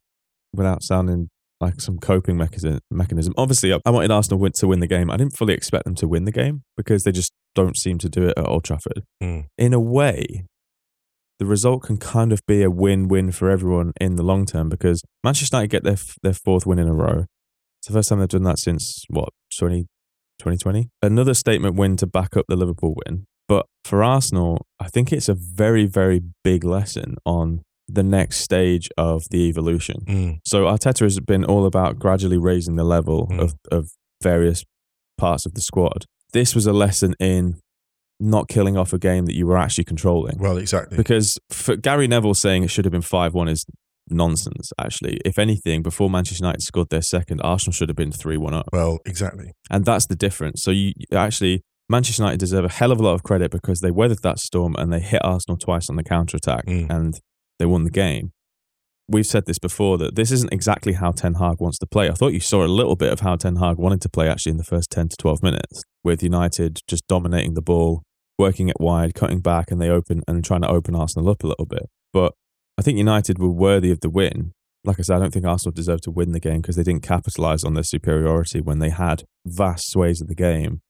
without 0.52 0.83
sounding 0.83 1.28
like 1.61 1.80
some 1.80 1.99
coping 1.99 2.37
mechanism. 2.37 3.35
Obviously, 3.37 3.73
I 3.73 3.90
wanted 3.90 4.11
Arsenal 4.11 4.38
win- 4.38 4.52
to 4.52 4.66
win 4.66 4.80
the 4.80 4.87
game. 4.87 5.11
I 5.11 5.16
didn't 5.16 5.37
fully 5.37 5.54
expect 5.54 5.85
them 5.85 5.94
to 5.97 6.09
win 6.09 6.25
the 6.25 6.33
game 6.33 6.62
because 6.76 7.04
they 7.04 7.12
just 7.12 7.33
don't 7.54 7.76
seem 7.76 7.99
to 7.99 8.09
do 8.09 8.25
it 8.25 8.35
at 8.37 8.47
Old 8.47 8.64
Trafford. 8.64 9.02
Mm. 9.23 9.47
In 9.56 9.73
a 9.73 9.80
way, 9.80 10.44
the 11.38 11.47
result 11.47 11.83
can 11.85 11.97
kind 11.97 12.33
of 12.33 12.40
be 12.47 12.62
a 12.62 12.71
win-win 12.71 13.33
for 13.33 13.50
everyone 13.50 13.92
in 14.00 14.16
the 14.16 14.23
long 14.23 14.47
term 14.47 14.68
because 14.68 15.02
Manchester 15.23 15.56
United 15.56 15.71
get 15.71 15.85
their 15.85 15.94
f- 15.94 16.16
their 16.23 16.35
fourth 16.35 16.66
win 16.66 16.78
in 16.78 16.88
a 16.88 16.94
row. 16.94 17.25
It's 17.80 17.88
the 17.88 17.92
first 17.92 18.09
time 18.09 18.18
they've 18.21 18.28
done 18.28 18.44
that 18.44 18.59
since 18.59 19.04
what 19.09 19.30
20, 19.59 19.83
2020. 20.38 20.88
Another 21.02 21.35
statement 21.35 21.76
win 21.76 21.97
to 21.97 22.06
back 22.06 22.37
up 22.37 22.47
the 22.49 22.56
Liverpool 22.56 22.94
win. 23.06 23.26
But 23.49 23.66
for 23.85 24.02
Arsenal, 24.02 24.66
I 24.80 24.88
think 24.88 25.12
it's 25.12 25.28
a 25.28 25.35
very 25.35 25.87
very 25.87 26.21
big 26.42 26.64
lesson 26.64 27.16
on 27.26 27.62
the 27.88 28.02
next 28.02 28.38
stage 28.38 28.88
of 28.96 29.24
the 29.30 29.48
evolution. 29.48 29.96
Mm. 30.06 30.38
So 30.46 30.64
Arteta 30.64 31.00
has 31.00 31.20
been 31.20 31.44
all 31.44 31.66
about 31.66 31.98
gradually 31.98 32.38
raising 32.38 32.76
the 32.76 32.84
level 32.84 33.26
Mm. 33.30 33.40
of, 33.40 33.54
of 33.70 33.88
various 34.22 34.64
parts 35.18 35.44
of 35.46 35.54
the 35.54 35.60
squad. 35.60 36.04
This 36.32 36.54
was 36.54 36.66
a 36.66 36.72
lesson 36.72 37.14
in 37.20 37.56
not 38.18 38.48
killing 38.48 38.76
off 38.76 38.92
a 38.92 38.98
game 38.98 39.26
that 39.26 39.34
you 39.34 39.46
were 39.46 39.58
actually 39.58 39.84
controlling. 39.84 40.38
Well, 40.38 40.56
exactly. 40.56 40.96
Because 40.96 41.38
for 41.50 41.76
Gary 41.76 42.06
Neville 42.08 42.34
saying 42.34 42.62
it 42.64 42.68
should 42.70 42.84
have 42.84 42.92
been 42.92 43.02
5 43.02 43.34
1 43.34 43.48
is 43.48 43.64
nonsense, 44.10 44.70
actually. 44.80 45.18
If 45.24 45.38
anything, 45.38 45.82
before 45.82 46.08
Manchester 46.10 46.42
United 46.44 46.62
scored 46.62 46.88
their 46.90 47.02
second, 47.02 47.40
Arsenal 47.42 47.72
should 47.72 47.88
have 47.88 47.96
been 47.96 48.12
3 48.12 48.36
1 48.36 48.54
up. 48.54 48.68
Well, 48.72 48.98
exactly. 49.04 49.52
And 49.70 49.84
that's 49.84 50.06
the 50.06 50.16
difference. 50.16 50.62
So 50.62 50.70
you 50.70 50.92
actually, 51.12 51.62
Manchester 51.88 52.22
United 52.22 52.38
deserve 52.40 52.64
a 52.64 52.68
hell 52.68 52.92
of 52.92 53.00
a 53.00 53.02
lot 53.02 53.14
of 53.14 53.22
credit 53.22 53.50
because 53.50 53.80
they 53.80 53.90
weathered 53.90 54.22
that 54.22 54.38
storm 54.38 54.74
and 54.78 54.92
they 54.92 55.00
hit 55.00 55.20
Arsenal 55.24 55.56
twice 55.58 55.88
on 55.90 55.96
the 55.96 56.04
counter 56.04 56.36
attack 56.36 56.66
Mm. 56.66 56.90
and 56.90 57.20
they 57.58 57.66
won 57.66 57.84
the 57.84 57.90
game. 57.90 58.32
We've 59.06 59.26
said 59.26 59.44
this 59.44 59.58
before 59.58 59.99
that 59.99 60.14
this 60.14 60.32
isn't 60.32 60.52
exactly 60.52 60.94
how 60.94 61.12
Ten 61.12 61.34
Hag 61.34 61.61
wants 61.61 61.78
to 61.78 61.87
play. 61.87 62.08
I 62.08 62.14
thought 62.14 62.32
you 62.32 62.40
saw 62.40 62.64
a 62.64 62.66
little 62.66 62.96
bit 62.96 63.12
of 63.12 63.20
how 63.20 63.37
Ten 63.37 63.56
Hag 63.56 63.76
wanted 63.76 64.00
to 64.02 64.08
play 64.08 64.28
actually 64.28 64.52
in 64.52 64.56
the 64.56 64.64
first 64.64 64.90
10 64.90 65.08
to 65.08 65.16
12 65.16 65.42
minutes 65.42 65.82
with 66.02 66.23
United 66.23 66.80
just 66.88 67.06
dominating 67.06 67.54
the 67.54 67.62
ball, 67.62 68.02
working 68.38 68.68
it 68.68 68.80
wide, 68.80 69.14
cutting 69.14 69.40
back, 69.40 69.70
and 69.70 69.80
they 69.80 69.90
open 69.90 70.23
and 70.26 70.42
trying 70.42 70.62
to 70.62 70.70
open 70.70 70.94
Arsenal 70.94 71.28
up 71.28 71.44
a 71.44 71.46
little 71.46 71.66
bit. 71.66 71.87
But 72.12 72.32
I 72.78 72.82
think 72.82 72.96
United 72.96 73.38
were 73.38 73.50
worthy 73.50 73.90
of 73.90 74.00
the 74.00 74.11
win. 74.11 74.52
Like 74.84 74.99
I 74.99 75.02
said, 75.02 75.16
I 75.16 75.20
don't 75.20 75.32
think 75.32 75.46
Arsenal 75.46 75.73
deserved 75.73 76.04
to 76.04 76.11
win 76.11 76.32
the 76.32 76.40
game 76.40 76.61
because 76.61 76.76
they 76.76 76.82
didn't 76.82 77.02
capitalize 77.02 77.62
on 77.62 77.75
their 77.75 77.84
superiority 77.84 78.61
when 78.61 78.78
they 78.78 78.90
had 78.90 79.25
vast 79.46 79.90
sways 79.90 80.20
of 80.20 80.28
the 80.28 80.34
game 80.34 80.80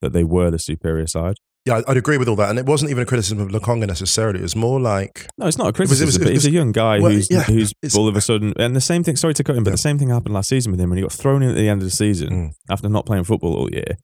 that 0.00 0.12
they 0.12 0.24
were 0.24 0.50
the 0.50 0.58
superior 0.58 1.06
side. 1.06 1.36
Yeah, 1.66 1.82
I'd 1.86 1.96
agree 1.98 2.16
with 2.16 2.28
all 2.28 2.36
that. 2.36 2.48
And 2.50 2.58
it 2.58 2.64
wasn't 2.64 2.90
even 2.90 3.02
a 3.02 3.06
criticism 3.06 3.40
of 3.40 3.48
Lokonga 3.48 3.86
necessarily. 3.86 4.38
It 4.38 4.42
was 4.42 4.56
more 4.56 4.80
like, 4.80 5.26
No, 5.36 5.46
it's 5.46 5.58
not 5.58 5.64
a 5.64 5.66
was- 5.66 5.72
it 5.72 5.76
criticism, 5.76 6.06
was- 6.06 6.16
it 6.16 6.24
but 6.24 6.32
he's 6.32 6.46
a 6.46 6.50
young 6.50 6.72
guy 6.72 6.98
well, 7.00 7.12
who's 7.12 7.30
yeah, 7.30 7.42
who's 7.42 7.72
all 7.94 8.08
of 8.08 8.16
a 8.16 8.20
sudden, 8.22 8.54
and 8.58 8.74
the 8.74 8.80
same 8.80 9.04
thing. 9.04 9.16
Sorry 9.16 9.34
to 9.34 9.44
cut 9.44 9.54
him, 9.56 9.64
but 9.64 9.70
Yeah. 9.70 9.74
the 9.74 9.78
same 9.78 9.98
thing 9.98 10.08
happened 10.08 10.34
last 10.34 10.48
season 10.48 10.72
with 10.72 10.80
him 10.80 10.88
when 10.88 10.96
he 10.96 11.02
got 11.02 11.12
thrown 11.12 11.42
in 11.42 11.50
at 11.50 11.56
the 11.56 11.68
end 11.68 11.82
of 11.82 11.84
the 11.86 11.94
season 11.94 12.28
Mm. 12.30 12.50
after 12.70 12.88
not 12.88 13.04
playing 13.04 13.24
football 13.24 13.54
all 13.54 13.70
year, 13.70 13.96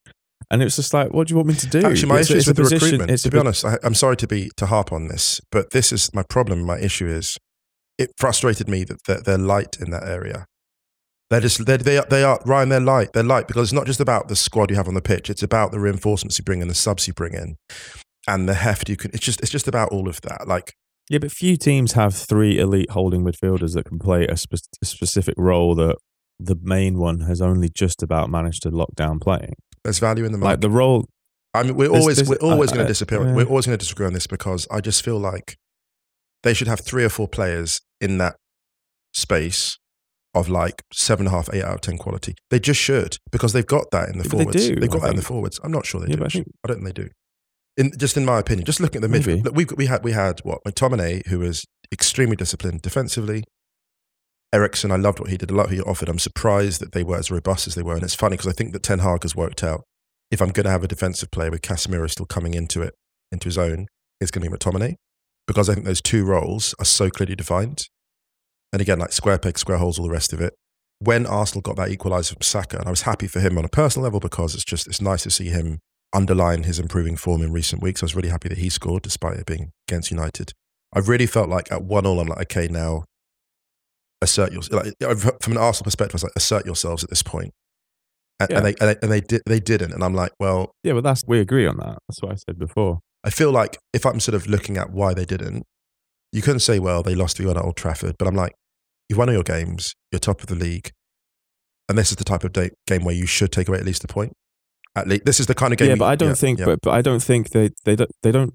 and 0.51 0.61
it 0.61 0.67
was 0.67 0.77
just 0.77 0.93
like, 0.93 1.15
what 1.15 1.27
do 1.29 1.33
you 1.33 1.37
want 1.37 1.49
me 1.49 1.55
to 1.55 1.67
do? 1.67 1.87
actually, 1.87 2.09
my 2.09 2.19
It's 2.19 2.29
issue 2.31 2.39
is 2.39 2.47
with 2.49 2.57
the 2.57 2.63
position- 2.65 2.85
recruitment. 2.87 3.11
it's 3.13 3.23
To 3.23 3.31
be 3.31 3.39
honest, 3.39 3.65
I, 3.65 3.79
I'm 3.83 3.95
sorry 3.95 4.17
to 4.19 4.27
be 4.27 4.51
to 4.59 4.67
harp 4.67 4.93
on 4.93 5.09
this, 5.09 5.41
but 5.51 5.71
this 5.71 5.91
is 5.93 6.11
my 6.13 6.23
problem. 6.29 6.63
My 6.65 6.79
issue 6.79 7.07
is 7.09 7.39
it 7.97 8.11
frustrated 8.19 8.69
me 8.69 8.85
that 8.85 8.99
they're, 9.07 9.21
they're 9.21 9.39
light 9.39 9.77
in 9.81 9.91
that 9.91 10.03
area. 10.07 10.45
They're 11.35 11.41
just 11.41 11.67
they're, 11.67 11.79
they 11.79 11.99
are, 11.99 12.07
they 12.09 12.23
are 12.23 12.39
Ryan. 12.47 12.69
They're 12.69 12.79
light. 12.79 13.13
They're 13.13 13.25
light 13.25 13.49
because 13.49 13.65
it's 13.65 13.73
not 13.73 13.87
just 13.87 13.99
about 13.99 14.29
the 14.29 14.37
squad 14.37 14.71
you 14.71 14.77
have 14.77 14.87
on 14.87 14.95
the 14.95 15.03
pitch. 15.03 15.29
It's 15.29 15.43
about 15.43 15.73
the 15.73 15.81
reinforcements 15.81 16.39
you 16.39 16.45
bring 16.45 16.63
in, 16.63 16.69
the 16.69 16.75
subs 16.77 17.09
you 17.09 17.13
bring 17.13 17.35
in, 17.35 17.57
and 18.29 18.49
the 18.49 18.55
heft 18.55 18.89
you 18.89 18.97
can. 18.97 19.11
It's 19.13 19.25
just 19.25 19.41
it's 19.41 19.51
just 19.51 19.67
about 19.67 19.89
all 19.89 20.09
of 20.09 20.21
that. 20.21 20.47
Like 20.47 20.75
Yeah, 21.11 21.19
but 21.19 21.33
few 21.33 21.57
teams 21.57 21.95
have 21.95 22.15
three 22.15 22.61
elite 22.61 22.91
holding 22.91 23.25
midfielders 23.25 23.75
that 23.75 23.85
can 23.87 23.99
play 23.99 24.27
a, 24.29 24.37
spe- 24.37 24.55
a 24.81 24.87
specific 24.87 25.35
role 25.37 25.75
that 25.75 25.97
the 26.39 26.55
main 26.63 26.99
one 26.99 27.23
has 27.23 27.43
only 27.43 27.69
just 27.69 28.01
about 28.01 28.31
managed 28.31 28.63
to 28.63 28.71
lock 28.71 28.95
down 28.95 29.19
playing. 29.19 29.55
there's 29.83 29.99
value 29.99 30.25
in 30.25 30.31
the 30.31 30.39
Like 30.39 30.61
the 30.61 30.71
role, 30.71 31.09
I 31.53 31.65
mean, 31.65 31.75
we're 31.75 31.89
There's- 31.89 32.01
always 32.01 32.17
there's- 32.19 32.29
we're 32.29 32.49
always 32.49 32.71
uh, 32.71 32.75
going 32.77 32.87
to 32.87 32.91
disappear. 32.93 33.19
We're 33.35 33.45
always 33.45 33.67
going 33.67 33.77
to 33.77 33.83
disagree 33.83 34.07
on 34.07 34.13
this 34.13 34.29
because 34.29 34.69
I 34.71 34.81
just 34.81 35.05
feel 35.05 35.19
like 35.19 35.57
they 36.45 36.55
should 36.55 36.69
have 36.69 36.79
three 36.79 37.03
or 37.03 37.09
four 37.09 37.27
players 37.27 37.81
in 38.01 38.19
that 38.19 38.37
space 39.13 39.79
of 40.35 40.49
like 40.49 40.83
seven 40.93 41.27
and 41.27 41.35
a 41.35 41.37
half, 41.37 41.49
eight 41.53 41.63
out 41.65 41.75
of 41.75 41.81
ten 41.81 41.99
quality. 41.99 42.35
They 42.51 42.59
just 42.61 42.81
should 42.81 43.17
because 43.33 43.53
they've 43.53 43.67
got 43.67 43.91
that 43.93 44.09
in 44.09 44.19
the 44.19 44.25
Yeah, 44.25 44.31
but 44.31 44.39
they 44.39 44.45
forwards. 44.45 44.69
do, 44.69 44.75
have 44.81 44.91
got 44.91 44.97
I 44.97 45.01
that 45.01 45.11
in 45.11 45.17
the 45.17 45.23
think. 45.23 45.27
forwards. 45.27 45.61
I'm 45.63 45.73
not 45.73 45.87
sure 45.87 46.01
they 46.01 46.09
Yeah, 46.09 46.17
do. 46.17 46.19
but 46.19 46.25
I 46.25 46.27
actually. 46.27 46.43
think- 46.45 46.55
I 46.65 46.69
don't 46.69 46.83
think 46.85 46.95
they 46.97 47.03
do. 47.03 47.09
In 47.77 47.93
just 47.99 48.17
in 48.17 48.25
my 48.25 48.39
opinion, 48.39 48.65
just 48.67 48.79
looking 48.81 48.99
at 48.99 49.03
the 49.03 49.09
Maybe. 49.09 49.41
midfield, 49.41 49.45
look, 49.47 49.57
we 49.57 49.67
we 49.77 49.87
had 49.87 50.05
we 50.05 50.13
had 50.13 50.41
what 50.41 50.63
McTominay, 50.65 51.27
who 51.27 51.41
was 51.41 51.65
extremely 51.93 52.37
disciplined 52.37 52.83
defensively. 52.83 53.43
Eriksen, 54.53 54.93
I 54.93 54.97
loved 54.97 55.19
what 55.19 55.31
he 55.31 55.37
did. 55.37 55.51
I 55.51 55.55
loved 55.55 55.71
what 55.71 55.75
he 55.77 55.83
offered. 55.83 56.09
I'm 56.09 56.19
surprised 56.21 56.81
that 56.81 56.93
they 56.93 57.03
were 57.03 57.17
as 57.19 57.31
robust 57.31 57.67
as 57.67 57.75
they 57.75 57.83
were, 57.83 57.95
and 57.95 58.05
it's 58.05 58.15
funny 58.15 58.37
because 58.37 58.47
I 58.49 58.53
think 58.55 58.73
that 58.73 58.85
Ten 58.85 59.01
Hag 59.01 59.23
has 59.25 59.35
worked 59.35 59.65
out. 59.65 59.83
If 60.31 60.41
I'm 60.41 60.51
going 60.51 60.65
to 60.65 60.71
have 60.71 60.85
a 60.85 60.89
defensive 60.89 61.31
player 61.33 61.51
with 61.51 61.63
Casemiro 61.63 62.09
still 62.09 62.27
coming 62.27 62.55
into 62.55 62.81
it, 62.83 62.95
into 63.33 63.47
his 63.47 63.59
own, 63.59 63.87
it's 64.21 64.31
going 64.31 64.45
to 64.45 64.51
be 64.51 64.57
McTominay 64.57 64.95
because 65.49 65.69
I 65.69 65.75
think 65.75 65.85
those 65.87 66.01
two 66.01 66.25
roles 66.25 66.75
are 66.79 66.85
so 66.85 67.11
clearly 67.11 67.35
defined. 67.35 67.89
And 68.75 68.81
again, 68.81 68.99
like 68.99 69.13
square 69.13 69.39
peg, 69.39 69.57
square 69.57 69.79
holes, 69.79 70.01
all 70.01 70.05
the 70.05 70.11
rest 70.11 70.33
of 70.33 70.41
it. 70.41 70.53
When 70.99 71.27
Arsenal 71.27 71.63
got 71.63 71.77
that 71.77 71.91
equaliser 71.91 72.31
from 72.33 72.43
Saka, 72.43 72.79
and 72.79 72.89
I 72.89 72.91
was 72.91 73.03
happy 73.03 73.29
for 73.29 73.39
him 73.39 73.57
on 73.57 73.65
a 73.65 73.69
personal 73.69 74.03
level 74.03 74.19
because 74.19 74.57
it's 74.57 74.65
just 74.65 74.89
it's 74.89 75.01
nice 75.01 75.23
to 75.23 75.31
see 75.31 75.47
him 75.49 75.79
underline 76.13 76.65
his 76.65 76.81
improving 76.81 77.15
form 77.17 77.41
in 77.41 77.53
recent 77.53 77.83
weeks. 77.83 78.03
I 78.03 78.07
was 78.07 78.17
really 78.17 78.31
happy 78.31 78.49
that 78.49 78.59
he 78.59 78.69
scored 78.69 79.03
despite 79.03 79.39
it 79.39 79.47
being 79.47 79.71
against 79.89 80.11
United. 80.11 80.51
I 80.93 80.99
really 80.99 81.27
felt 81.27 81.49
like 81.49 81.71
at 81.71 81.85
one 81.85 82.05
all, 82.05 82.19
I'm 82.19 82.27
like, 82.27 82.41
okay, 82.43 82.67
now 82.67 83.05
assert 84.21 84.53
yourself. 84.53 84.87
Like, 85.01 85.19
from 85.41 85.53
an 85.53 85.59
Arsenal 85.59 85.85
perspective, 85.85 86.15
I 86.15 86.17
was 86.17 86.23
like, 86.25 86.33
assert 86.37 86.67
yourselves 86.67 87.05
at 87.05 87.11
this 87.11 87.23
point. 87.23 87.53
And, 88.41 88.51
Yeah. 88.51 88.57
and 88.57 88.67
they 88.67 88.75
and 88.81 88.89
they, 88.91 88.97
and 89.03 89.13
they 89.13 89.21
did 89.21 89.43
they 89.47 89.61
didn't, 89.61 89.93
and 89.93 90.03
I'm 90.03 90.15
like, 90.15 90.33
well, 90.41 90.73
yeah, 90.83 90.95
but 90.95 91.05
that's 91.05 91.23
we 91.29 91.39
agree 91.39 91.67
on 91.69 91.77
that. 91.77 91.99
That's 92.09 92.21
what 92.23 92.33
I 92.33 92.35
said 92.35 92.59
before. 92.59 92.99
I 93.23 93.31
feel 93.31 93.53
like 93.53 93.79
if 93.93 94.05
I'm 94.05 94.19
sort 94.19 94.35
of 94.35 94.49
looking 94.49 94.77
at 94.77 94.91
why 94.91 95.15
they 95.15 95.25
didn't, 95.25 95.63
you 96.33 96.43
couldn't 96.43 96.61
say, 96.61 96.81
well, 96.81 97.05
they 97.05 97.15
lost 97.15 97.37
to 97.37 97.45
you 97.45 97.51
at 97.51 97.57
Old 97.57 97.77
Trafford, 97.77 98.17
but 98.19 98.27
I'm 98.27 98.35
like, 98.35 98.53
you've 99.09 99.19
won 99.19 99.29
all 99.29 99.35
your 99.35 99.43
games, 99.43 99.95
you're 100.11 100.19
top 100.19 100.41
of 100.41 100.47
the 100.47 100.55
league, 100.55 100.91
and 101.89 101.97
this 101.99 102.11
is 102.11 102.17
the 102.17 102.25
type 102.25 102.45
of 102.45 102.53
day, 102.53 102.71
game 102.87 103.05
where 103.05 103.15
you 103.15 103.27
should 103.27 103.53
take 103.53 103.69
away 103.69 103.79
at 103.79 103.85
least 103.85 104.05
a 104.05 104.09
point. 104.09 104.33
At 104.97 105.09
least 105.09 105.25
this 105.25 105.41
is 105.41 105.47
the 105.47 105.55
kind 105.55 105.73
of 105.73 105.79
game. 105.79 105.89
yeah, 105.89 105.95
you- 105.95 105.99
but 105.99 106.07
I 106.07 106.17
don't 106.17 106.39
think. 106.39 106.59
yeah. 106.61 106.65
But 106.67 106.79
but 106.83 106.91
I 106.93 107.03
don't 107.03 107.23
think 107.23 107.51
they 107.51 107.71
they 107.85 107.97
don't 107.97 108.11
they 108.23 108.33
don't 108.33 108.55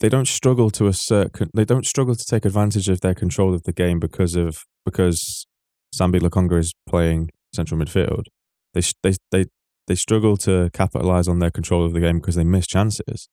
they 0.00 0.08
don't 0.08 0.28
struggle 0.28 0.70
to 0.72 0.86
assert. 0.86 1.30
They 1.54 1.64
don't 1.64 1.86
struggle 1.86 2.14
to 2.14 2.24
take 2.24 2.44
advantage 2.44 2.88
of 2.88 3.00
their 3.00 3.14
control 3.14 3.54
of 3.54 3.62
the 3.62 3.72
game 3.72 3.98
because 4.00 4.34
of 4.36 4.58
because 4.84 5.46
Sambi 5.94 6.20
Lokonga 6.20 6.58
is 6.58 6.72
playing 6.88 7.30
central 7.54 7.80
midfield. 7.80 8.24
They 8.74 8.82
they 9.02 9.14
they 9.30 9.44
they 9.86 9.94
struggle 9.94 10.36
to 10.38 10.70
capitalize 10.72 11.28
on 11.28 11.38
their 11.38 11.50
control 11.50 11.84
of 11.86 11.92
the 11.92 12.00
game 12.00 12.18
because 12.18 12.34
they 12.34 12.44
miss 12.44 12.66
chances. 12.66 13.28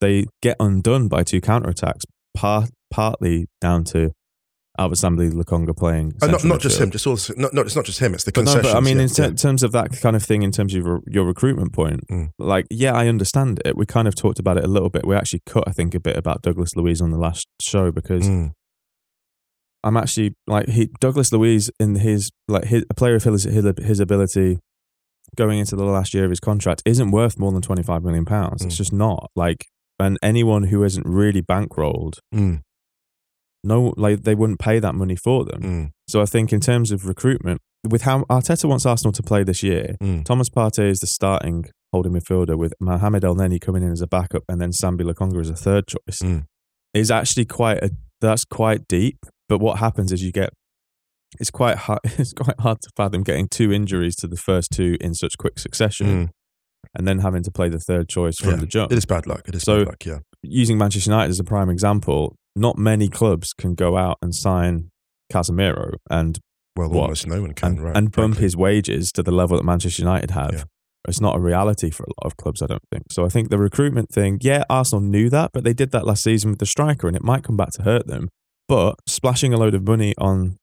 They 0.00 0.26
get 0.40 0.56
undone 0.60 1.08
by 1.08 1.24
two 1.24 1.40
counterattacks, 1.42 2.02
part 2.34 2.70
partly 2.90 3.46
down 3.60 3.84
to 3.84 4.12
Albert 4.80 4.96
Sambi 4.96 5.30
Lokonga 5.30 5.76
playing. 5.76 6.14
Uh, 6.22 6.26
not, 6.28 6.42
not 6.44 6.60
just 6.60 6.80
him, 6.80 6.90
just 6.90 7.06
also 7.06 7.34
not, 7.36 7.52
not 7.54 7.66
it's 7.66 7.76
not 7.76 7.84
just 7.84 8.00
him. 8.00 8.14
It's 8.14 8.24
the 8.24 8.32
But 8.32 8.46
no, 8.46 8.62
but 8.62 8.74
I 8.74 8.80
mean, 8.80 8.96
yeah, 8.96 9.02
in 9.04 9.08
ter- 9.10 9.24
yeah. 9.28 9.34
terms 9.34 9.62
of 9.62 9.72
that 9.72 9.92
kind 10.00 10.16
of 10.16 10.22
thing, 10.24 10.42
in 10.42 10.50
terms 10.52 10.74
of 10.74 10.84
your, 10.84 11.00
your 11.06 11.24
recruitment 11.24 11.72
point, 11.72 12.00
Mm. 12.10 12.30
like, 12.38 12.66
yeah, 12.70 12.92
I 12.94 13.06
understand 13.06 13.60
it. 13.64 13.76
We 13.76 13.84
kind 13.86 14.08
of 14.08 14.14
talked 14.14 14.38
about 14.38 14.56
it 14.56 14.64
a 14.64 14.68
little 14.68 14.88
bit. 14.88 15.06
We 15.06 15.14
actually 15.14 15.42
cut, 15.46 15.64
I 15.66 15.72
think, 15.72 15.94
a 15.94 16.00
bit 16.00 16.16
about 16.16 16.42
Douglas 16.42 16.74
Luiz 16.76 17.00
on 17.02 17.10
the 17.10 17.18
last 17.18 17.46
show 17.60 17.92
because 17.92 18.26
Mm. 18.28 18.52
I'm 19.82 19.96
actually 19.96 20.34
like 20.46 20.68
he 20.68 20.90
Douglas 21.00 21.32
Luiz 21.32 21.70
in 21.80 21.94
his 21.96 22.30
like 22.48 22.64
his, 22.64 22.84
a 22.90 22.94
player 22.94 23.14
of 23.14 23.24
his, 23.24 23.44
his 23.44 23.64
his 23.82 24.00
ability 24.00 24.58
going 25.36 25.58
into 25.58 25.76
the 25.76 25.84
last 25.84 26.12
year 26.12 26.24
of 26.24 26.30
his 26.30 26.40
contract 26.40 26.82
isn't 26.84 27.10
worth 27.12 27.38
more 27.38 27.52
than 27.52 27.62
25 27.62 28.02
million 28.02 28.24
pounds. 28.24 28.62
It's 28.64 28.74
Mm. 28.74 28.78
just 28.78 28.92
not 28.92 29.30
like, 29.36 29.66
and 29.98 30.18
anyone 30.22 30.64
who 30.64 30.82
isn't 30.84 31.06
really 31.06 31.40
bankrolled, 31.42 32.14
Mm. 32.34 32.60
No, 33.62 33.92
like 33.96 34.22
they 34.22 34.34
wouldn't 34.34 34.58
pay 34.58 34.78
that 34.78 34.94
money 34.94 35.16
for 35.16 35.44
them. 35.44 35.62
Mm. 35.62 35.90
So 36.08 36.20
I 36.22 36.26
think 36.26 36.52
in 36.52 36.60
terms 36.60 36.90
of 36.92 37.06
recruitment, 37.06 37.60
with 37.88 38.02
how 38.02 38.24
Arteta 38.24 38.66
wants 38.68 38.86
Arsenal 38.86 39.12
to 39.12 39.22
play 39.22 39.42
this 39.44 39.62
year, 39.62 39.96
Mm. 40.02 40.24
Thomas 40.24 40.48
Partey 40.48 40.88
is 40.88 40.98
the 41.00 41.06
starting 41.06 41.66
holding 41.92 42.12
midfielder 42.12 42.56
with 42.56 42.72
Mohamed 42.80 43.22
Elneny 43.22 43.60
coming 43.60 43.82
in 43.82 43.90
as 43.92 44.00
a 44.00 44.06
backup 44.06 44.44
and 44.48 44.60
then 44.60 44.70
Sambi 44.70 45.00
Lokonga 45.02 45.40
as 45.40 45.50
a 45.50 45.56
third 45.56 45.86
choice. 45.86 46.18
Mm. 46.22 46.44
Is 46.94 47.10
actually 47.10 47.44
quite 47.44 47.82
a 47.82 47.90
that's 48.20 48.44
quite 48.44 48.86
deep. 48.88 49.18
But 49.48 49.58
what 49.58 49.78
happens 49.78 50.10
is 50.12 50.22
you 50.22 50.32
get 50.32 50.50
it's 51.38 51.50
quite 51.50 51.76
hard 51.76 52.00
it's 52.04 52.32
quite 52.32 52.58
hard 52.60 52.80
to 52.82 52.90
fathom 52.96 53.22
getting 53.22 53.46
two 53.48 53.72
injuries 53.72 54.16
to 54.16 54.26
the 54.26 54.36
first 54.36 54.70
two 54.72 54.96
in 55.00 55.14
such 55.14 55.36
quick 55.38 55.58
succession. 55.58 56.06
Mm. 56.06 56.28
and 56.96 57.06
then 57.06 57.18
having 57.20 57.42
to 57.42 57.50
play 57.50 57.68
the 57.68 57.78
third 57.78 58.08
choice 58.08 58.36
from 58.38 58.50
Yeah, 58.50 58.56
the 58.56 58.66
jump. 58.66 58.90
It 58.92 58.98
is 58.98 59.04
bad 59.06 59.26
luck. 59.26 59.42
It 59.48 59.54
is 59.54 59.62
So- 59.62 59.80
bad 59.84 59.86
luck. 59.88 60.06
Yeah. 60.06 60.18
Using 60.42 60.78
Manchester 60.78 61.10
United 61.10 61.30
as 61.30 61.38
a 61.38 61.44
prime 61.44 61.68
example, 61.70 62.34
not 62.60 62.78
many 62.78 63.08
clubs 63.08 63.52
can 63.52 63.74
go 63.74 63.96
out 63.96 64.18
and 64.22 64.34
sign 64.34 64.90
Casemiro 65.32 65.94
and 66.10 66.38
Well, 66.76 66.88
What? 66.90 67.02
almost 67.02 67.26
no 67.26 67.40
one 67.40 67.52
can. 67.54 67.72
and, 67.72 67.82
right. 67.82 67.96
and 67.96 68.06
bump 68.12 68.34
frankly. 68.34 68.42
his 68.42 68.56
wages 68.56 69.10
to 69.12 69.22
the 69.22 69.32
level 69.32 69.56
that 69.56 69.64
Manchester 69.64 70.02
United 70.02 70.30
have. 70.30 70.52
Yeah. 70.52 70.64
It's 71.08 71.20
not 71.20 71.34
a 71.36 71.40
reality 71.40 71.88
for 71.90 72.04
a 72.04 72.12
lot 72.22 72.26
of 72.30 72.36
clubs, 72.36 72.60
I 72.62 72.66
don't 72.66 72.82
think. 72.92 73.04
So 73.10 73.24
I 73.24 73.28
think 73.30 73.48
the 73.48 73.58
recruitment 73.58 74.10
thing, 74.10 74.38
yeah, 74.42 74.64
Arsenal 74.68 75.00
knew 75.00 75.30
that, 75.30 75.50
but 75.54 75.64
they 75.64 75.72
did 75.72 75.90
that 75.92 76.06
last 76.06 76.22
season 76.22 76.50
with 76.50 76.58
the 76.58 76.66
striker, 76.66 77.06
and 77.08 77.16
it 77.16 77.24
might 77.24 77.42
come 77.42 77.56
back 77.56 77.70
to 77.72 77.82
hurt 77.82 78.06
them. 78.06 78.28
But 78.68 78.96
splashing 79.08 79.54
a 79.54 79.56
load 79.56 79.74
of 79.74 79.82
money 79.86 80.14
on 80.18 80.58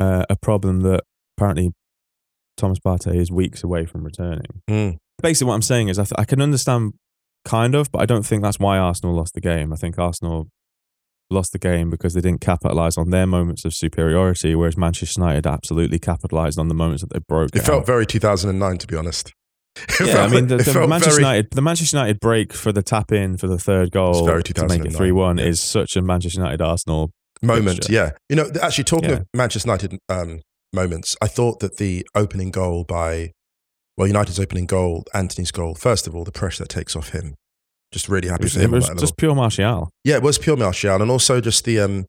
uh, 0.00 0.24
a 0.28 0.36
problem 0.36 0.80
that 0.80 1.02
apparently 1.38 1.70
Thomas 2.56 2.78
Partey 2.80 3.14
is 3.16 3.30
weeks 3.30 3.62
away 3.62 3.86
from 3.86 4.02
returning. 4.04 4.60
Mm. 4.68 4.96
Basically, 5.22 5.48
what 5.48 5.54
I'm 5.54 5.62
saying 5.62 5.88
is 5.88 5.98
I, 5.98 6.02
th- 6.04 6.14
I 6.18 6.24
can 6.24 6.42
understand 6.42 6.94
kind 7.44 7.74
of, 7.76 7.90
but 7.92 8.00
I 8.02 8.06
don't 8.06 8.26
think 8.26 8.42
that's 8.42 8.58
why 8.58 8.78
Arsenal 8.78 9.14
lost 9.14 9.34
the 9.34 9.40
game. 9.40 9.72
I 9.72 9.76
think 9.76 9.98
Arsenal 9.98 10.48
lost 11.30 11.52
the 11.52 11.58
game 11.58 11.90
because 11.90 12.14
they 12.14 12.20
didn't 12.20 12.40
capitalize 12.40 12.96
on 12.96 13.10
their 13.10 13.26
moments 13.26 13.64
of 13.64 13.74
superiority, 13.74 14.54
whereas 14.54 14.76
Manchester 14.76 15.20
United 15.20 15.46
absolutely 15.46 15.98
capitalized 15.98 16.58
on 16.58 16.68
the 16.68 16.74
moments 16.74 17.02
that 17.02 17.12
they 17.12 17.18
broke. 17.28 17.50
It 17.54 17.62
felt 17.62 17.80
out. 17.80 17.86
very 17.86 18.06
2009, 18.06 18.78
to 18.78 18.86
be 18.86 18.96
honest. 18.96 19.32
It 19.76 20.06
yeah, 20.06 20.12
felt- 20.14 20.32
I 20.32 20.34
mean, 20.34 20.46
the, 20.46 20.56
the 20.56 20.86
Manchester 20.86 21.10
very- 21.10 21.22
United, 21.22 21.50
the 21.50 21.60
Manchester 21.60 21.96
United 21.98 22.18
break 22.20 22.54
for 22.54 22.72
the 22.72 22.82
tap 22.82 23.12
in 23.12 23.36
for 23.36 23.46
the 23.46 23.58
third 23.58 23.90
goal 23.90 24.24
to 24.26 24.32
make 24.32 24.40
it 24.40 24.54
2009, 24.54 24.92
three 24.92 25.12
one 25.12 25.36
yeah. 25.36 25.44
is 25.44 25.60
such 25.60 25.96
a 25.96 26.02
Manchester 26.02 26.40
United 26.40 26.62
Arsenal. 26.62 27.10
moment. 27.42 27.76
fixture. 27.84 27.92
Yeah, 27.92 28.10
you 28.30 28.36
know, 28.36 28.48
actually 28.62 28.84
talking 28.84 29.10
Yeah. 29.10 29.16
of 29.16 29.26
Manchester 29.34 29.68
United 29.68 29.98
um, 30.08 30.40
moments, 30.72 31.14
I 31.20 31.26
thought 31.26 31.60
that 31.60 31.76
the 31.76 32.06
opening 32.14 32.50
goal 32.50 32.84
by 32.84 33.32
well, 33.98 34.06
United's 34.06 34.40
opening 34.40 34.64
goal, 34.66 35.04
Antony's 35.14 35.50
goal. 35.50 35.74
First 35.74 36.06
of 36.06 36.14
all, 36.14 36.24
the 36.24 36.32
pressure 36.32 36.62
that 36.64 36.68
takes 36.70 36.94
off 36.96 37.10
him. 37.10 37.34
Just 37.92 38.08
really 38.08 38.28
It 38.28 38.32
happy 38.32 38.44
was, 38.44 38.54
for 38.54 38.60
him. 38.60 38.72
It 38.72 38.76
was 38.76 38.88
level. 38.88 39.00
just 39.00 39.16
pure 39.16 39.34
Martial. 39.34 39.90
yeah, 40.04 40.16
it 40.16 40.22
was 40.22 40.38
pure 40.38 40.56
Martial, 40.56 41.00
and 41.00 41.10
also 41.10 41.40
just 41.40 41.64
the 41.64 41.80
um, 41.80 42.04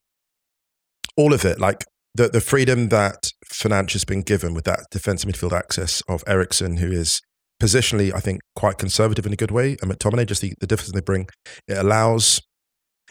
all 1.15 1.33
of 1.33 1.45
it, 1.45 1.59
like 1.59 1.83
the 2.15 2.27
the 2.29 2.41
freedom 2.41 2.89
that 2.89 3.31
Fernandes 3.53 3.93
has 3.93 4.05
been 4.05 4.21
given 4.21 4.53
with 4.53 4.65
that 4.65 4.81
defensive 4.91 5.29
midfield 5.29 5.53
access 5.53 6.01
of 6.07 6.23
Eriksen, 6.27 6.77
who 6.77 6.91
is 6.91 7.21
positionally, 7.61 8.13
I 8.13 8.19
think, 8.19 8.41
quite 8.55 8.77
conservative 8.77 9.25
in 9.25 9.33
a 9.33 9.37
good 9.37 9.51
way, 9.51 9.77
and 9.81 9.91
McTominay, 9.91 10.25
just 10.27 10.41
the, 10.41 10.53
the 10.59 10.67
difference 10.67 10.91
they 10.91 11.01
bring, 11.01 11.27
it 11.67 11.77
allows. 11.77 12.41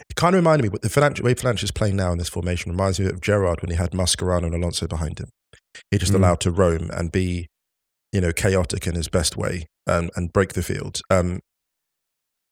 It 0.09 0.15
kind 0.15 0.35
of 0.35 0.39
reminded 0.39 0.61
me, 0.63 0.69
but 0.69 0.83
the 0.83 0.89
Fernandes, 0.89 1.23
way 1.23 1.33
Fernandes 1.33 1.63
is 1.63 1.71
playing 1.71 1.95
now 1.95 2.11
in 2.11 2.19
this 2.19 2.29
formation 2.29 2.71
reminds 2.71 2.99
me 2.99 3.07
of 3.07 3.19
Gerrard 3.19 3.61
when 3.63 3.71
he 3.71 3.77
had 3.77 3.91
Mascherano 3.91 4.45
and 4.45 4.53
Alonso 4.53 4.87
behind 4.87 5.17
him. 5.19 5.29
He 5.89 5.97
just 5.97 6.11
Mm. 6.11 6.17
allowed 6.17 6.39
to 6.41 6.51
roam 6.51 6.91
and 6.93 7.11
be, 7.11 7.47
you 8.13 8.21
know, 8.21 8.31
chaotic 8.31 8.85
in 8.85 8.93
his 8.93 9.07
best 9.09 9.35
way 9.35 9.65
and, 9.87 10.11
and 10.15 10.31
break 10.31 10.53
the 10.53 10.61
field. 10.61 11.01
Um, 11.09 11.39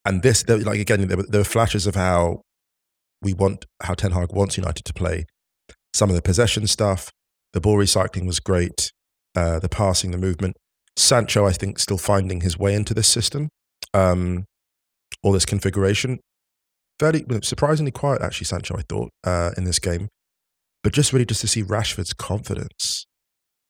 and 0.06 0.22
this, 0.22 0.48
like 0.48 0.80
again, 0.80 1.08
there 1.08 1.18
were, 1.18 1.26
there 1.28 1.42
were 1.42 1.46
flashes 1.46 1.88
of 1.88 1.96
how 1.96 2.42
we 3.22 3.34
want, 3.34 3.66
how 3.82 3.96
Ten 3.96 4.12
Hag 4.12 4.32
wants 4.32 4.58
United 4.58 4.86
to 4.86 4.94
play. 4.94 5.26
Some 5.94 6.10
of 6.10 6.16
the 6.16 6.22
possession 6.22 6.68
stuff, 6.68 7.12
the 7.54 7.62
ball 7.62 7.78
recycling 7.78 8.28
was 8.28 8.40
great, 8.40 8.92
uh, 9.36 9.60
the 9.60 9.70
passing, 9.70 10.12
the 10.12 10.18
movement. 10.18 10.56
Sancho, 10.96 11.46
I 11.46 11.52
think, 11.52 11.80
still 11.80 11.98
finding 11.98 12.42
his 12.42 12.58
way 12.58 12.74
into 12.76 12.94
this 12.94 13.08
system, 13.08 13.50
um, 13.94 14.46
or 15.24 15.34
this 15.34 15.46
configuration. 15.46 16.20
Fairly 17.00 17.26
surprisingly 17.42 17.92
quiet, 17.92 18.22
actually, 18.22 18.46
Sancho. 18.46 18.78
I 18.78 18.84
thought 18.88 19.10
uh, 19.24 19.52
in 19.58 19.66
this 19.66 19.80
game, 19.80 20.08
but 20.84 20.94
just 20.94 21.12
really 21.12 21.26
just 21.26 21.42
to 21.42 21.48
see 21.48 21.64
Rashford's 21.64 22.14
confidence, 22.14 23.06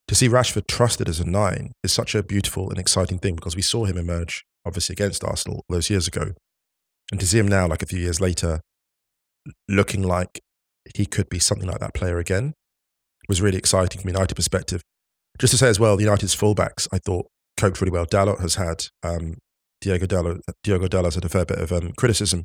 to 0.08 0.16
see 0.16 0.28
Rashford 0.28 0.68
trusted 0.68 1.10
as 1.10 1.20
a 1.20 1.28
nine 1.28 1.72
is 1.84 1.92
such 1.92 2.14
a 2.14 2.22
beautiful 2.22 2.70
and 2.70 2.78
exciting 2.78 3.18
thing 3.18 3.36
because 3.36 3.56
we 3.56 3.64
saw 3.64 3.86
him 3.86 3.98
emerge 3.98 4.44
obviously 4.66 4.94
against 4.94 5.24
Arsenal 5.24 5.64
those 5.70 5.90
years 5.90 6.08
ago, 6.08 6.32
and 7.12 7.20
to 7.20 7.28
see 7.28 7.40
him 7.40 7.48
now, 7.48 7.68
like 7.68 7.82
a 7.82 7.86
few 7.86 8.00
years 8.00 8.20
later, 8.20 8.62
looking 9.70 10.02
like 10.04 10.42
he 10.96 11.06
could 11.06 11.30
be 11.30 11.40
something 11.40 11.68
like 11.68 11.80
that 11.80 11.94
player 11.94 12.18
again, 12.18 12.54
was 13.28 13.42
really 13.42 13.58
exciting 13.58 14.02
from 14.02 14.10
a 14.10 14.14
United 14.14 14.36
perspective. 14.36 14.82
Just 15.40 15.52
to 15.52 15.58
say 15.58 15.68
as 15.68 15.80
well, 15.80 15.98
the 15.98 16.04
United's 16.04 16.36
fullbacks, 16.36 16.88
I 16.92 16.98
thought, 16.98 17.28
coped 17.58 17.82
really 17.82 17.92
well. 17.92 18.06
Dalot 18.06 18.40
has 18.40 18.56
had, 18.56 18.86
um, 19.04 19.38
Diego 19.82 20.06
Dalot, 20.06 20.40
Diego 20.64 20.88
Dalot 20.88 21.16
had 21.16 21.26
a 21.26 21.30
fair 21.30 21.46
bit 21.46 21.60
of 21.60 21.72
um, 21.72 21.92
criticism, 21.98 22.44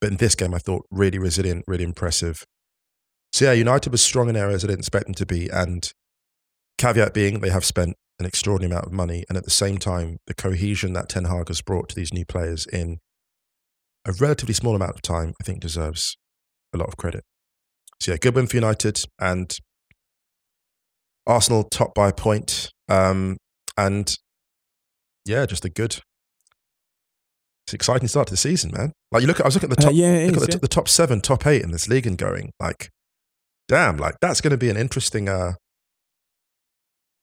but 0.00 0.10
in 0.10 0.16
this 0.18 0.34
game, 0.34 0.54
I 0.54 0.58
thought 0.58 0.86
really 0.90 1.18
resilient, 1.18 1.64
really 1.66 1.84
impressive. 1.84 2.44
So 3.32 3.46
yeah, 3.46 3.52
United 3.52 3.90
was 3.90 4.02
strong 4.02 4.28
in 4.28 4.36
areas 4.36 4.64
I 4.64 4.68
didn't 4.68 4.80
expect 4.80 5.06
them 5.06 5.14
to 5.14 5.26
be, 5.26 5.48
and 5.48 5.90
caveat 6.78 7.14
being 7.14 7.40
they 7.40 7.50
have 7.50 7.64
spent 7.64 7.96
an 8.18 8.26
extraordinary 8.26 8.72
amount 8.72 8.86
of 8.86 8.92
money, 8.92 9.24
and 9.28 9.38
at 9.38 9.44
the 9.44 9.50
same 9.50 9.78
time, 9.78 10.18
the 10.26 10.34
cohesion 10.34 10.92
that 10.92 11.08
Ten 11.08 11.24
Hag 11.24 11.48
has 11.48 11.62
brought 11.62 11.88
to 11.90 11.94
these 11.94 12.12
new 12.12 12.24
players 12.24 12.66
in 12.66 12.98
a 14.04 14.12
relatively 14.12 14.54
small 14.54 14.74
amount 14.74 14.94
of 14.94 15.02
time, 15.02 15.34
I 15.40 15.44
think 15.44 15.60
deserves 15.60 16.16
a 16.74 16.78
lot 16.78 16.88
of 16.88 16.96
credit. 16.96 17.24
So 18.00 18.12
yeah, 18.12 18.18
good 18.18 18.34
win 18.34 18.46
for 18.46 18.56
United, 18.56 19.04
and 19.20 19.56
Arsenal 21.26 21.64
top 21.64 21.94
by 21.94 22.08
a 22.08 22.12
point, 22.12 22.70
um, 22.88 23.36
and 23.76 24.16
yeah, 25.24 25.46
just 25.46 25.64
a 25.64 25.68
good. 25.68 26.00
It's 27.66 27.74
an 27.74 27.76
exciting 27.76 28.08
start 28.08 28.28
to 28.28 28.32
the 28.32 28.38
season, 28.38 28.70
man. 28.74 28.92
Like 29.12 29.20
you 29.20 29.26
look 29.26 29.40
at, 29.40 29.44
I 29.44 29.48
was 29.48 29.54
looking 29.54 29.70
at 29.70 29.76
the 29.76 29.84
Uh, 29.84 29.90
top, 29.90 29.94
yeah, 29.94 30.24
look 30.26 30.36
is, 30.36 30.42
at 30.42 30.50
the, 30.50 30.56
yeah. 30.56 30.58
the 30.62 30.68
top 30.68 30.88
seven, 30.88 31.20
top 31.20 31.46
eight 31.46 31.62
in 31.62 31.70
this 31.70 31.86
league 31.86 32.06
and 32.06 32.16
going 32.16 32.50
like, 32.58 32.88
damn, 33.68 33.98
like 33.98 34.16
that's 34.22 34.40
going 34.40 34.52
to 34.52 34.56
be 34.56 34.70
an 34.70 34.76
interesting. 34.76 35.28
uh 35.28 35.52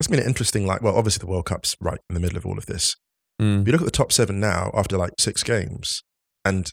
It's 0.05 0.11
been 0.11 0.19
an 0.19 0.27
interesting, 0.27 0.67
like, 0.67 0.83
well, 0.83 0.95
obviously 0.95 1.25
the 1.25 1.31
World 1.31 1.45
Cup's 1.47 1.75
right 1.81 1.97
in 2.11 2.13
the 2.13 2.19
middle 2.19 2.37
of 2.37 2.45
all 2.45 2.59
of 2.59 2.67
this. 2.67 2.95
Mm, 3.41 3.61
If 3.61 3.67
you 3.67 3.71
look 3.71 3.81
at 3.81 3.85
the 3.85 3.91
top 3.91 4.11
seven 4.11 4.39
now 4.39 4.69
after 4.75 4.99
like 4.99 5.13
six 5.19 5.41
games, 5.41 6.03
and 6.45 6.71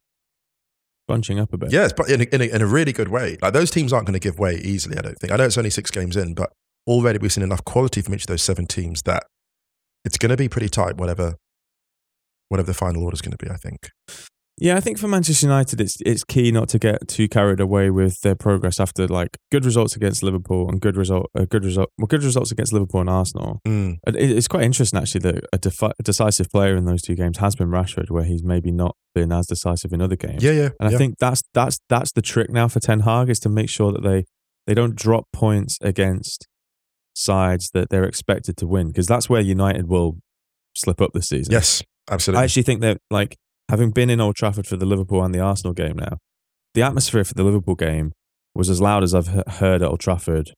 bunching 1.08 1.38
up 1.38 1.50
a 1.54 1.56
bit. 1.56 1.72
Yes, 1.72 1.94
but 1.96 2.10
in 2.10 2.20
a, 2.20 2.24
in, 2.24 2.42
a, 2.42 2.44
in 2.56 2.60
a 2.60 2.66
really 2.66 2.92
good 2.92 3.08
way. 3.08 3.38
Like 3.40 3.54
those 3.54 3.70
teams 3.70 3.90
aren't 3.90 4.04
going 4.06 4.12
to 4.12 4.20
give 4.20 4.38
way 4.38 4.56
easily. 4.56 4.98
I 4.98 5.00
don't 5.00 5.18
think. 5.18 5.32
I 5.32 5.36
know 5.36 5.44
it's 5.46 5.56
only 5.56 5.70
six 5.70 5.90
games 5.90 6.14
in, 6.14 6.34
but 6.34 6.52
already 6.86 7.18
we've 7.20 7.32
seen 7.32 7.42
enough 7.42 7.64
quality 7.64 8.02
from 8.02 8.14
each 8.14 8.24
of 8.24 8.26
those 8.26 8.42
seven 8.42 8.66
teams 8.66 9.00
that 9.06 9.24
it's 10.04 10.18
going 10.18 10.28
to 10.28 10.36
be 10.36 10.50
pretty 10.50 10.68
tight. 10.68 10.98
Whatever, 10.98 11.36
whatever 12.50 12.66
the 12.66 12.74
final 12.74 13.02
order 13.02 13.14
is 13.14 13.22
going 13.22 13.34
to 13.34 13.42
be, 13.42 13.50
I 13.50 13.56
think. 13.56 13.88
Yeah, 14.58 14.76
I 14.76 14.80
think 14.80 14.98
for 14.98 15.08
Manchester 15.08 15.46
United, 15.46 15.80
it's 15.80 15.96
it's 16.04 16.24
key 16.24 16.52
not 16.52 16.68
to 16.68 16.78
get 16.78 17.08
too 17.08 17.26
carried 17.26 17.58
away 17.58 17.90
with 17.90 18.20
their 18.20 18.34
progress 18.34 18.78
after 18.78 19.08
like 19.08 19.38
good 19.50 19.64
results 19.64 19.96
against 19.96 20.22
Liverpool 20.22 20.68
and 20.68 20.80
good 20.80 20.96
result, 20.96 21.30
uh, 21.36 21.46
good 21.48 21.64
result, 21.64 21.88
well, 21.98 22.06
good 22.06 22.22
results 22.22 22.52
against 22.52 22.72
Liverpool 22.72 23.00
and 23.00 23.10
Arsenal. 23.10 23.60
Mm. 23.66 23.96
It- 24.06 24.16
It's 24.16 24.48
quite 24.48 24.62
interesting 24.64 25.00
actually 25.00 25.20
that 25.22 25.44
a, 25.52 25.58
defi- 25.58 25.92
a 25.98 26.02
decisive 26.02 26.48
player 26.50 26.76
in 26.76 26.84
those 26.84 27.00
two 27.02 27.14
games 27.14 27.38
has 27.38 27.56
been 27.56 27.68
Rashford, 27.68 28.10
where 28.10 28.24
he's 28.24 28.44
maybe 28.44 28.70
not 28.70 28.94
been 29.14 29.32
as 29.32 29.46
decisive 29.46 29.92
in 29.92 30.02
other 30.02 30.16
games. 30.16 30.44
Yeah, 30.44 30.52
yeah, 30.52 30.68
And 30.78 30.90
yeah. 30.90 30.96
I 30.96 30.98
think 30.98 31.16
that's 31.18 31.42
that's 31.54 31.78
that's 31.88 32.12
the 32.12 32.22
trick 32.22 32.50
now 32.50 32.68
for 32.68 32.78
Ten 32.78 33.00
Hag 33.00 33.30
is 33.30 33.40
to 33.40 33.48
make 33.48 33.70
sure 33.70 33.90
that 33.90 34.02
they 34.02 34.24
they 34.66 34.74
don't 34.74 34.94
drop 34.94 35.24
points 35.32 35.78
against 35.80 36.46
sides 37.14 37.70
that 37.72 37.88
they're 37.90 38.04
expected 38.04 38.56
to 38.58 38.66
win 38.66 38.88
because 38.88 39.06
that's 39.06 39.28
where 39.28 39.40
United 39.40 39.88
will 39.88 40.18
slip 40.74 41.00
up 41.00 41.10
this 41.14 41.28
season. 41.28 41.52
yes, 41.52 41.82
absolutely. 42.10 42.40
I 42.40 42.44
actually 42.44 42.62
think 42.62 42.80
that 42.82 42.98
like 43.10 43.36
having 43.72 43.90
been 43.90 44.10
in 44.10 44.20
Old 44.20 44.36
Trafford 44.36 44.66
for 44.66 44.76
the 44.76 44.84
Liverpool 44.86 45.24
and 45.24 45.34
the 45.34 45.40
Arsenal 45.40 45.72
game 45.72 45.96
now, 45.96 46.18
the 46.74 46.82
atmosphere 46.82 47.24
for 47.24 47.32
the 47.34 47.42
Liverpool 47.42 47.74
game 47.74 48.12
was 48.54 48.68
as 48.70 48.80
loud 48.82 49.02
as 49.02 49.14
I've 49.14 49.28
heard 49.54 49.82
at 49.82 49.88
Old 49.88 49.98
Trafford 50.00 50.52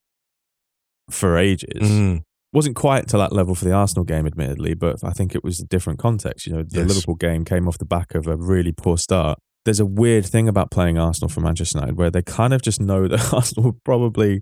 for 1.11 1.39
ages. 1.39 1.89
Mm. 1.89 2.23
Wasn't 2.53 2.75
quite 2.77 3.07
to 3.09 3.17
that 3.19 3.33
level 3.33 3.55
for 3.55 3.65
the 3.65 3.73
Arsenal 3.73 4.05
game, 4.05 4.27
admittedly, 4.27 4.75
but 4.75 5.03
I 5.05 5.11
think 5.13 5.35
it 5.35 5.43
was 5.45 5.61
a 5.61 5.65
different 5.65 5.99
context. 6.01 6.47
You 6.47 6.55
know, 6.55 6.63
the 6.63 6.81
Yes. 6.81 6.89
Liverpool 6.89 7.15
game 7.15 7.45
came 7.45 7.69
off 7.69 7.79
the 7.79 7.85
back 7.85 8.15
of 8.17 8.27
a 8.27 8.37
really 8.37 8.73
poor 8.73 8.99
start. 8.99 9.39
There's 9.65 9.81
a 9.81 9.87
weird 9.87 10.27
thing 10.27 10.49
about 10.49 10.71
playing 10.73 10.99
Arsenal 10.99 11.29
for 11.29 11.41
Manchester 11.41 11.79
United 11.79 11.97
where 11.97 12.11
they 12.11 12.23
kind 12.23 12.53
of 12.53 12.63
just 12.63 12.81
know 12.81 13.07
that 13.13 13.33
Arsenal 13.33 13.65
will 13.71 13.81
probably 13.85 14.41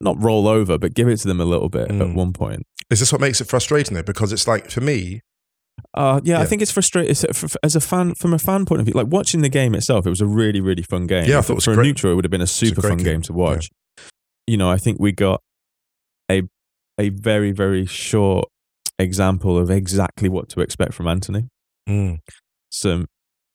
not 0.00 0.20
roll 0.22 0.46
over, 0.46 0.78
but 0.78 0.94
give 0.94 1.08
it 1.08 1.16
to 1.18 1.28
them 1.28 1.40
a 1.40 1.44
little 1.44 1.68
bit 1.68 1.90
at 1.90 1.96
Mm. 1.96 2.14
one 2.14 2.32
point. 2.32 2.62
Is 2.90 3.00
this 3.00 3.10
what 3.12 3.20
makes 3.20 3.40
it 3.40 3.48
frustrating 3.48 3.94
though? 3.94 4.02
Because 4.02 4.32
it's 4.32 4.46
like 4.46 4.70
for 4.70 4.80
me, 4.80 5.20
Uh, 5.94 6.20
yeah, 6.24 6.40
I 6.40 6.46
think 6.46 6.62
it's 6.62 6.70
frustrating 6.70 7.14
uh, 7.28 7.48
as 7.62 7.76
a 7.76 7.80
fan 7.80 8.14
from 8.14 8.32
a 8.32 8.38
fan 8.38 8.64
point 8.64 8.80
of 8.80 8.86
view. 8.86 8.94
Like 8.94 9.08
watching 9.08 9.42
the 9.42 9.48
game 9.48 9.74
itself, 9.74 10.06
it 10.06 10.10
was 10.10 10.20
a 10.20 10.26
really 10.26 10.60
really 10.60 10.82
fun 10.82 11.06
game. 11.06 11.28
Yeah, 11.28 11.38
I 11.38 11.40
thought 11.42 11.52
it 11.52 11.56
was 11.56 11.64
for 11.66 11.72
a 11.72 11.74
great. 11.74 11.86
neutral, 11.88 12.12
it 12.12 12.16
would 12.16 12.24
have 12.24 12.30
been 12.30 12.40
a 12.40 12.46
super 12.46 12.80
great 12.80 12.88
fun 12.90 12.98
game. 12.98 13.06
game 13.06 13.22
to 13.22 13.32
watch. 13.32 13.68
You 14.46 14.56
know, 14.56 14.70
I 14.70 14.76
think 14.78 14.98
we 15.00 15.12
got 15.12 15.40
a 16.30 16.42
a 16.98 17.10
very 17.10 17.52
very 17.52 17.84
short 17.86 18.48
example 18.98 19.58
of 19.58 19.70
exactly 19.70 20.28
what 20.28 20.48
to 20.50 20.60
expect 20.60 20.94
from 20.94 21.08
Antony. 21.08 21.48
mm, 21.88 22.18
Some 22.70 23.06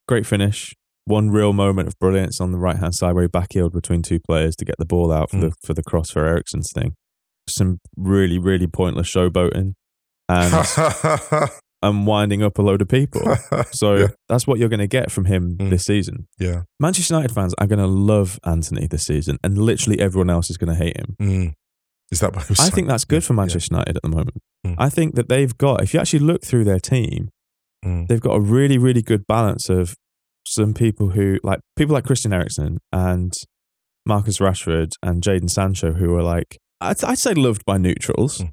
great 0.08 0.26
finish, 0.26 0.74
one 1.06 1.30
real 1.30 1.54
moment 1.54 1.88
of 1.88 1.98
brilliance 2.00 2.40
on 2.42 2.52
the 2.52 2.58
right 2.58 2.78
hand 2.78 2.94
side 2.96 3.14
where 3.14 3.24
he 3.24 3.30
backheeled 3.30 3.74
between 3.74 4.02
two 4.02 4.20
players 4.20 4.56
to 4.58 4.66
get 4.66 4.76
the 4.78 4.86
ball 4.86 5.12
out 5.12 5.30
for 5.32 5.38
Mm. 5.38 5.42
the 5.42 5.52
for 5.64 5.74
the 5.74 5.84
cross 5.84 6.12
for 6.12 6.26
Eriksen's 6.26 6.72
thing. 6.74 6.96
Some 7.50 7.80
really 7.96 8.38
really 8.38 8.68
pointless 8.68 9.10
showboating 9.10 9.74
and 10.30 10.54
and 11.88 12.06
winding 12.08 12.44
up 12.44 12.58
a 12.60 12.62
load 12.62 12.82
of 12.82 12.88
people. 12.88 13.22
So 13.72 13.96
Yeah. 13.96 14.08
that's 14.30 14.46
what 14.48 14.60
you're 14.60 14.70
going 14.70 14.80
to 14.80 14.88
get 14.88 15.12
from 15.12 15.26
him 15.26 15.58
Mm. 15.58 15.70
this 15.70 15.86
season. 15.86 16.28
yeah, 16.40 16.64
Manchester 16.80 17.14
United 17.16 17.34
fans 17.34 17.54
are 17.58 17.68
going 17.68 17.80
to 17.80 17.88
love 17.88 18.40
Antony 18.46 18.88
this 18.88 19.06
season, 19.06 19.38
and 19.44 19.58
literally 19.58 20.00
everyone 20.00 20.30
else 20.30 20.50
is 20.50 20.58
going 20.58 20.70
to 20.76 20.84
hate 20.84 20.98
him. 20.98 21.16
mm, 21.22 21.54
Is 22.12 22.20
that 22.22 22.34
what 22.36 22.50
I 22.50 22.54
saying? 22.54 22.72
think 22.72 22.88
that's 22.88 23.06
good 23.06 23.24
for 23.24 23.34
Yeah. 23.34 23.38
Manchester 23.42 23.74
United 23.74 23.96
at 23.98 24.02
the 24.04 24.10
moment. 24.10 24.38
Mm. 24.66 24.76
I 24.78 24.90
think 24.90 25.16
that 25.16 25.30
they've 25.30 25.58
got, 25.58 25.82
if 25.84 25.94
you 25.94 26.00
actually 26.00 26.20
look 26.20 26.44
through 26.44 26.64
their 26.66 26.80
team, 26.80 27.30
Mm. 27.86 28.08
they've 28.08 28.22
got 28.22 28.34
a 28.36 28.40
really, 28.40 28.78
really 28.78 29.02
good 29.02 29.26
balance 29.28 29.70
of 29.70 29.96
some 30.46 30.74
people 30.74 31.10
who, 31.10 31.38
like 31.44 31.60
people 31.76 31.94
like 31.94 32.06
Christian 32.06 32.34
Eriksen 32.34 32.78
and 32.92 33.34
Marcus 34.06 34.40
Rashford 34.40 34.92
and 35.04 35.22
Jadon 35.22 35.50
Sancho, 35.50 35.94
who 35.94 36.16
are 36.16 36.24
like, 36.24 36.58
I'd, 36.80 37.04
I'd 37.04 37.18
say 37.18 37.34
loved 37.34 37.64
by 37.66 37.78
neutrals. 37.78 38.44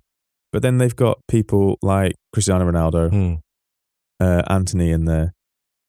But 0.55 0.63
then 0.63 0.79
they've 0.79 0.95
got 0.95 1.19
people 1.27 1.79
like 1.83 2.13
Cristiano 2.33 2.65
Ronaldo, 2.71 3.11
Mm. 3.11 3.41
uh, 4.21 4.43
Antony 4.49 4.93
in 4.93 5.05
there, 5.05 5.33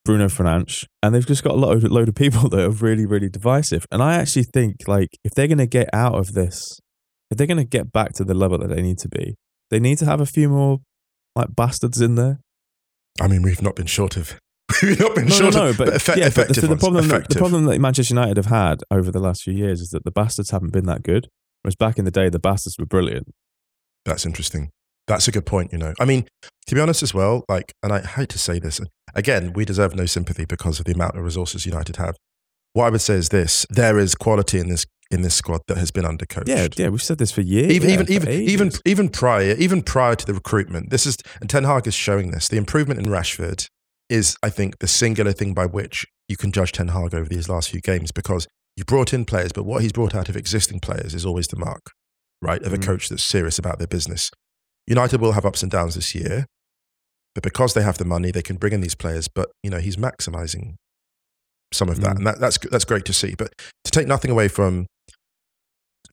Bruno 0.04 0.26
Fernandes, 0.26 0.86
and 1.04 1.14
they've 1.14 1.26
just 1.28 1.44
got 1.44 1.54
a 1.54 1.58
load, 1.58 1.84
load 1.84 2.10
of 2.10 2.16
people 2.16 2.50
that 2.50 2.60
are 2.66 2.72
really, 2.72 3.06
really 3.06 3.30
divisive. 3.30 3.86
And 3.92 4.02
I 4.02 4.16
actually 4.16 4.46
think 4.52 4.78
like 4.88 5.10
if 5.24 5.36
they're 5.36 5.48
going 5.48 5.60
to 5.60 5.68
get 5.68 5.88
out 5.94 6.16
of 6.16 6.34
this, 6.34 6.80
if 7.30 7.38
they're 7.38 7.46
going 7.46 7.60
to 7.60 7.64
get 7.64 7.92
back 7.92 8.14
to 8.14 8.24
the 8.24 8.34
level 8.34 8.58
that 8.58 8.70
they 8.70 8.82
need 8.82 8.98
to 9.00 9.08
be, 9.08 9.36
they 9.70 9.80
need 9.80 10.00
to 10.00 10.06
have 10.06 10.20
a 10.20 10.26
few 10.26 10.50
more 10.50 10.80
like 11.36 11.56
bastards 11.56 12.02
in 12.02 12.16
there. 12.16 12.40
I 13.22 13.28
mean, 13.28 13.44
we've 13.44 13.62
not 13.62 13.76
been 13.76 13.86
short 13.86 14.18
of. 14.18 14.40
We've 14.82 15.00
not 15.00 15.14
been 15.14 15.28
No, 15.28 15.30
no, 15.30 15.42
short 15.42 15.54
no, 15.54 15.68
of, 15.70 15.78
but, 15.78 15.90
effe- 15.90 16.16
yeah, 16.18 16.30
but 16.36 16.48
the, 16.48 16.62
the 16.62 16.76
problem, 16.76 17.08
that, 17.10 17.30
the 17.30 17.36
problem 17.36 17.66
that 17.66 17.80
Manchester 17.80 18.16
United 18.16 18.38
have 18.38 18.48
had 18.48 18.82
over 18.90 19.12
the 19.12 19.20
last 19.20 19.44
few 19.44 19.54
years 19.54 19.80
is 19.80 19.90
that 19.90 20.04
the 20.06 20.12
bastards 20.12 20.50
haven't 20.50 20.74
been 20.74 20.88
that 20.88 21.04
good. 21.04 21.28
Whereas 21.62 21.76
back 21.76 22.00
in 22.00 22.06
the 22.06 22.10
day, 22.12 22.30
the 22.30 22.40
bastards 22.40 22.76
were 22.80 22.88
brilliant. 22.88 23.28
That's 24.06 24.26
interesting. 24.26 24.70
That's 25.08 25.28
a 25.28 25.32
good 25.32 25.46
point, 25.46 25.72
you 25.72 25.78
know. 25.78 25.94
I 26.00 26.06
mean, 26.06 26.28
to 26.68 26.76
be 26.76 26.82
honest 26.82 27.04
as 27.04 27.14
well, 27.14 27.46
like, 27.48 27.74
and 27.84 27.94
I 27.94 28.02
hate 28.02 28.30
to 28.30 28.40
say 28.40 28.60
this, 28.60 28.80
again, 29.14 29.54
we 29.54 29.66
deserve 29.66 29.96
no 29.96 30.06
sympathy 30.06 30.46
because 30.46 30.80
of 30.80 30.86
the 30.86 30.94
amount 30.94 31.16
of 31.16 31.24
resources 31.24 31.66
United 31.66 31.98
have. 31.98 32.16
What 32.74 32.88
I 32.88 32.90
would 32.90 33.02
say 33.02 33.16
is 33.16 33.30
this 33.30 33.66
there 33.70 33.98
is 33.98 34.16
quality 34.16 34.60
in 34.60 34.68
this 34.68 34.86
in 35.12 35.22
this 35.22 35.36
squad 35.36 35.62
that 35.68 35.78
has 35.78 35.92
been 35.92 36.04
undercoached. 36.04 36.48
Yeah, 36.48 36.68
yeah, 36.76 36.90
we've 36.90 37.02
said 37.02 37.20
this 37.20 37.32
for 37.32 37.42
years. 37.42 37.72
Even 37.72 37.90
yeah, 37.90 37.94
even 37.94 38.12
even 38.12 38.28
ages. 38.28 38.54
even 38.54 38.72
even 38.86 39.10
prior 39.10 39.56
even 39.58 39.82
prior 39.82 40.16
to 40.16 40.26
the 40.26 40.34
recruitment, 40.34 40.90
this 40.90 41.06
is 41.06 41.18
and 41.40 41.50
Ten 41.50 41.64
Hag 41.64 41.88
is 41.88 41.94
showing 41.94 42.32
this. 42.32 42.48
The 42.48 42.58
improvement 42.58 43.00
in 43.00 43.06
Rashford 43.06 43.68
is, 44.10 44.36
I 44.44 44.50
think, 44.50 44.80
the 44.80 44.88
singular 44.88 45.32
thing 45.32 45.54
by 45.54 45.66
which 45.66 46.06
you 46.28 46.38
can 46.38 46.52
judge 46.52 46.72
Ten 46.72 46.90
Hag 46.90 47.14
over 47.14 47.30
these 47.30 47.48
last 47.48 47.70
few 47.70 47.82
games 47.82 48.12
because 48.12 48.48
you 48.76 48.84
brought 48.84 49.14
in 49.14 49.26
players, 49.26 49.52
but 49.54 49.64
what 49.64 49.82
he's 49.82 49.94
brought 49.94 50.14
out 50.14 50.28
of 50.28 50.36
existing 50.36 50.80
players 50.80 51.14
is 51.14 51.26
always 51.26 51.48
the 51.48 51.56
mark, 51.56 51.92
right, 52.42 52.62
of 52.64 52.74
a 52.74 52.78
Mm. 52.78 52.84
coach 52.86 53.10
that's 53.10 53.24
serious 53.24 53.58
about 53.60 53.78
their 53.80 53.88
business. 53.88 54.30
United 54.88 55.20
will 55.22 55.32
have 55.34 55.46
ups 55.46 55.64
and 55.64 55.72
downs 55.72 55.96
this 55.96 56.14
year, 56.14 56.46
but 57.34 57.44
because 57.44 57.74
they 57.74 57.82
have 57.84 57.98
the 57.98 58.06
money, 58.06 58.32
they 58.32 58.42
can 58.44 58.58
bring 58.58 58.74
in 58.74 58.82
these 58.82 58.96
players. 58.96 59.28
But 59.28 59.50
you 59.64 59.70
know, 59.70 59.80
he's 59.80 59.96
maximizing 59.98 60.76
some 61.74 61.90
of 61.90 62.02
that, 62.02 62.14
Mm. 62.16 62.18
and 62.18 62.28
that, 62.28 62.40
that's 62.40 62.58
that's 62.72 62.86
great 62.86 63.06
to 63.06 63.14
see. 63.14 63.36
But 63.38 63.52
to 63.84 63.92
take 63.92 64.08
nothing 64.08 64.32
away 64.32 64.48
from 64.48 64.86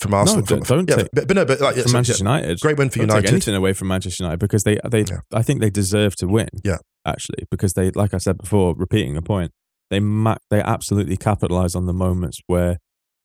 from 0.00 0.10
no, 0.12 0.16
Arsenal, 0.18 0.42
don't, 0.44 0.66
from, 0.66 0.78
don't 0.86 0.88
yeah, 0.90 0.96
take 1.04 1.08
but, 1.12 1.28
but 1.28 1.36
no, 1.36 1.44
but 1.44 1.60
like 1.60 1.76
from 1.76 1.86
so, 1.88 1.92
Manchester 1.92 2.24
yeah, 2.24 2.30
United. 2.36 2.60
great 2.60 2.76
win 2.76 2.90
for 2.90 2.98
Don't 2.98 3.08
take 3.08 3.16
United. 3.16 3.32
anything 3.32 3.54
away 3.54 3.72
from 3.72 3.88
Manchester 3.88 4.24
United 4.24 4.38
because 4.40 4.64
they 4.64 4.78
they 4.90 5.00
Yeah. 5.08 5.18
I 5.32 5.42
think 5.42 5.60
they 5.60 5.70
deserve 5.70 6.16
to 6.16 6.26
win. 6.26 6.48
Yeah. 6.64 6.78
actually, 7.06 7.44
because 7.50 7.74
they 7.74 7.90
like 7.90 8.14
I 8.14 8.18
said 8.18 8.38
before, 8.38 8.74
repeating 8.76 9.16
a 9.16 9.22
point, 9.22 9.52
they 9.90 10.00
ma- 10.00 10.38
they 10.50 10.60
absolutely 10.60 11.16
capitalized 11.16 11.76
on 11.76 11.86
the 11.86 11.92
moments 11.92 12.40
where 12.46 12.78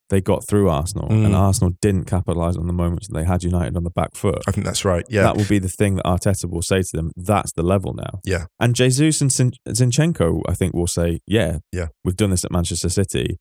they 0.09 0.21
got 0.21 0.47
through 0.47 0.69
Arsenal, 0.69 1.09
Mm. 1.09 1.25
and 1.25 1.35
Arsenal 1.35 1.73
didn't 1.81 2.05
capitalize 2.05 2.55
on 2.55 2.67
the 2.67 2.73
moments 2.73 3.07
that 3.07 3.13
they 3.13 3.23
had 3.25 3.43
United 3.43 3.75
on 3.75 3.83
the 3.83 3.89
back 3.89 4.15
foot. 4.15 4.41
I 4.47 4.51
think 4.51 4.65
that's 4.65 4.85
right. 4.85 5.05
Yeah, 5.09 5.23
That 5.23 5.37
will 5.37 5.45
be 5.45 5.59
the 5.59 5.67
thing 5.69 5.95
that 5.95 6.05
Arteta 6.05 6.49
will 6.49 6.61
say 6.61 6.81
to 6.81 6.89
them. 6.97 7.11
That's 7.17 7.51
the 7.53 7.63
level 7.63 7.93
now. 7.93 8.19
Yeah. 8.23 8.45
And 8.59 8.75
Jesus 8.75 9.19
and 9.21 9.31
Zin- 9.31 9.51
Zinchenko, 9.67 10.41
I 10.47 10.53
think, 10.53 10.73
will 10.73 10.87
say, 10.87 11.19
"Yeah, 11.27 11.59
Yeah. 11.71 11.87
we've 12.03 12.15
done 12.15 12.29
this 12.29 12.45
at 12.45 12.51
Manchester 12.51 12.89
City. 12.89 13.37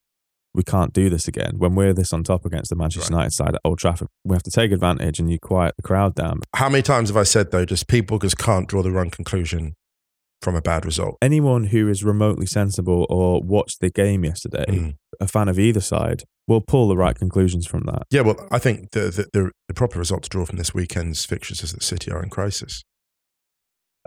We 0.55 0.63
can't 0.63 0.93
do 0.95 1.11
this 1.11 1.29
again. 1.29 1.57
When 1.59 1.75
we're 1.75 1.93
this 1.93 2.13
on 2.15 2.25
top 2.25 2.47
against 2.47 2.71
the 2.71 2.77
Manchester 2.77 3.13
Right. 3.13 3.19
United 3.19 3.33
side 3.35 3.55
at 3.55 3.61
Old 3.65 3.79
Trafford, 3.79 4.09
we 4.25 4.35
have 4.35 4.43
to 4.45 4.51
take 4.51 4.73
advantage 4.73 5.21
and 5.21 5.31
you 5.31 5.39
quiet 5.39 5.75
the 5.77 5.83
crowd 5.83 6.15
down. 6.15 6.41
How 6.55 6.69
many 6.71 6.83
times 6.83 7.11
have 7.11 7.17
I 7.17 7.25
said 7.25 7.51
though, 7.51 7.67
just 7.67 7.89
people 7.89 8.19
just 8.19 8.39
can't 8.39 8.67
draw 8.67 8.83
the 8.83 8.91
wrong 8.91 9.11
conclusion 9.11 9.75
from 10.41 10.55
a 10.57 10.63
bad 10.63 10.87
result? 10.87 11.17
Anyone 11.21 11.65
who 11.65 11.89
is 11.91 12.03
remotely 12.03 12.47
sensible 12.47 13.07
or 13.11 13.43
watched 13.43 13.81
the 13.81 13.91
game 13.91 14.25
yesterday, 14.25 14.65
Mm. 14.69 14.95
a 15.21 15.29
fan 15.29 15.49
of 15.49 15.59
either 15.59 15.81
side, 15.83 16.25
will 16.49 16.61
pull 16.61 16.89
the 16.89 16.97
right 16.97 17.17
conclusions 17.17 17.67
from 17.67 17.85
that. 17.87 18.05
Yeah, 18.11 18.23
well, 18.23 18.37
I 18.51 18.59
think 18.59 18.93
the, 18.93 19.01
the 19.01 19.27
the 19.33 19.51
the 19.69 19.75
proper 19.75 19.99
result 19.99 20.23
to 20.25 20.29
draw 20.29 20.45
from 20.45 20.59
this 20.59 20.75
weekend's 20.75 21.25
fixtures 21.25 21.63
is 21.63 21.73
that 21.73 21.83
City 21.83 22.11
are 22.11 22.23
in 22.23 22.31
crisis. 22.31 22.83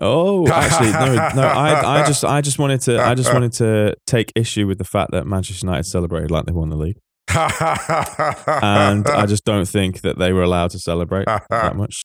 Oh, 0.02 0.47
actually, 0.47 0.91
no, 0.91 1.15
no. 1.36 1.47
I, 1.47 2.02
I 2.02 2.08
just, 2.08 2.23
I 2.23 2.39
just 2.39 2.58
wanted 2.58 2.80
to, 2.82 3.02
I 3.02 3.15
just 3.15 3.34
wanted 3.34 3.52
to 3.54 3.95
take 4.08 4.32
issue 4.34 4.65
with 4.65 4.78
the 4.78 4.86
fact 4.86 5.12
that 5.12 5.28
Manchester 5.28 5.65
United 5.65 5.84
celebrated 5.84 6.32
like 6.32 6.45
they 6.45 6.54
won 6.54 6.69
the 6.69 6.78
league, 6.78 6.99
and 7.28 9.08
I 9.08 9.25
just 9.28 9.43
don't 9.43 9.67
think 9.67 10.02
that 10.02 10.17
they 10.17 10.32
were 10.32 10.43
allowed 10.43 10.71
to 10.71 10.80
celebrate 10.80 11.25
that 11.25 11.75
much. 11.75 12.04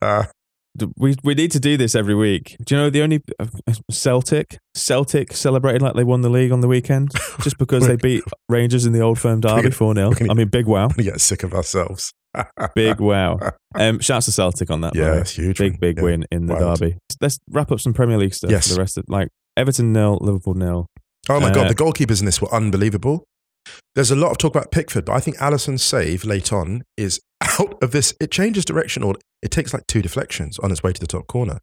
Uh, 0.00 0.24
We 0.96 1.16
we 1.22 1.34
need 1.34 1.50
to 1.52 1.60
do 1.60 1.76
this 1.76 1.94
every 1.94 2.14
week. 2.14 2.56
Do 2.64 2.74
you 2.74 2.80
know 2.80 2.88
the 2.90 3.02
only 3.02 3.22
uh, 3.38 3.46
Celtic 3.90 4.58
Celtic 4.74 5.34
celebrated 5.34 5.82
like 5.82 5.94
they 5.94 6.04
won 6.04 6.22
the 6.22 6.30
league 6.30 6.50
on 6.50 6.60
the 6.62 6.68
weekend 6.68 7.10
just 7.42 7.58
because 7.58 7.86
they 7.86 7.96
beat 7.96 8.24
Rangers 8.48 8.86
in 8.86 8.92
the 8.92 9.00
Old 9.00 9.18
Firm 9.18 9.40
Derby 9.40 9.70
four 9.70 9.94
0 9.94 10.12
I 10.30 10.34
mean, 10.34 10.48
big 10.48 10.66
wow, 10.66 10.88
we 10.96 11.04
get 11.04 11.20
sick 11.20 11.42
of 11.42 11.52
ourselves. 11.52 12.12
big 12.74 13.00
wow. 13.00 13.38
Um, 13.74 13.98
shouts 14.00 14.24
to 14.26 14.32
Celtic 14.32 14.70
on 14.70 14.80
that. 14.80 14.94
Yeah, 14.94 15.16
it's 15.20 15.32
huge. 15.32 15.58
big 15.58 15.78
big 15.78 15.98
Yeah. 15.98 16.04
win 16.04 16.24
in 16.32 16.46
the 16.46 16.54
Wild. 16.54 16.78
derby. 16.80 16.96
Let's 17.20 17.38
wrap 17.50 17.70
up 17.70 17.80
some 17.80 17.92
Premier 17.92 18.16
League 18.16 18.32
stuff. 18.34 18.50
Yes. 18.50 18.68
For 18.68 18.74
the 18.74 18.80
rest 18.80 18.96
of 18.96 19.04
like 19.08 19.28
Everton 19.58 19.92
nil, 19.92 20.18
Liverpool 20.22 20.54
nil. 20.54 20.86
Oh 21.28 21.38
my 21.38 21.50
Uh, 21.50 21.54
god, 21.54 21.68
the 21.70 21.74
goalkeepers 21.74 22.20
in 22.20 22.26
this 22.26 22.40
were 22.40 22.52
unbelievable. 22.52 23.24
There's 23.94 24.10
a 24.10 24.16
lot 24.16 24.30
of 24.32 24.38
talk 24.38 24.54
about 24.54 24.70
Pickford, 24.72 25.04
but 25.04 25.12
I 25.12 25.20
think 25.20 25.36
Alisson's 25.40 25.82
save 25.84 26.24
late 26.24 26.52
on 26.52 26.82
is 26.96 27.20
out 27.42 27.82
of 27.82 27.90
this. 27.90 28.14
It 28.20 28.30
changes 28.30 28.64
direction, 28.64 29.02
or 29.02 29.14
it 29.42 29.50
takes 29.50 29.72
like 29.72 29.86
two 29.86 30.02
deflections 30.02 30.58
on 30.58 30.70
its 30.70 30.82
way 30.82 30.92
to 30.92 31.00
the 31.00 31.06
top 31.06 31.26
corner. 31.26 31.58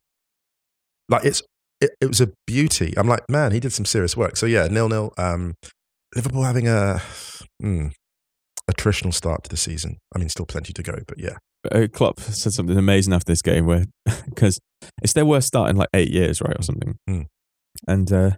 Like 1.07 1.25
it's 1.25 1.41
it, 1.81 1.91
it 2.01 2.07
was 2.07 2.21
a 2.21 2.31
beauty. 2.45 2.93
I'm 2.97 3.07
like, 3.07 3.29
man, 3.29 3.51
he 3.51 3.59
did 3.59 3.73
some 3.73 3.85
serious 3.85 4.15
work. 4.17 4.37
So 4.37 4.45
yeah, 4.45 4.67
nil 4.67 4.89
nil. 4.89 5.13
Um, 5.17 5.55
Liverpool 6.15 6.43
having 6.43 6.67
a 6.67 7.01
mm, 7.61 7.91
attritional 8.69 9.13
start 9.13 9.43
to 9.43 9.49
the 9.49 9.57
season. 9.57 9.97
I 10.15 10.19
mean, 10.19 10.29
still 10.29 10.45
plenty 10.45 10.73
to 10.73 10.83
go, 10.83 10.95
but 11.07 11.19
yeah, 11.19 11.37
Uh, 11.71 11.87
Klopp 11.91 12.19
said 12.19 12.53
something 12.53 12.77
amazing 12.77 13.13
after 13.13 13.31
this 13.31 13.41
game 13.41 13.65
where 13.65 13.85
because 14.25 14.59
it's 15.03 15.13
their 15.13 15.25
worst 15.25 15.47
start 15.47 15.69
in 15.69 15.75
like 15.75 15.89
eight 15.93 16.09
years, 16.09 16.41
right, 16.41 16.57
or 16.57 16.63
something. 16.63 16.95
Hmm. 17.07 17.21
And 17.87 18.11
uh, 18.11 18.31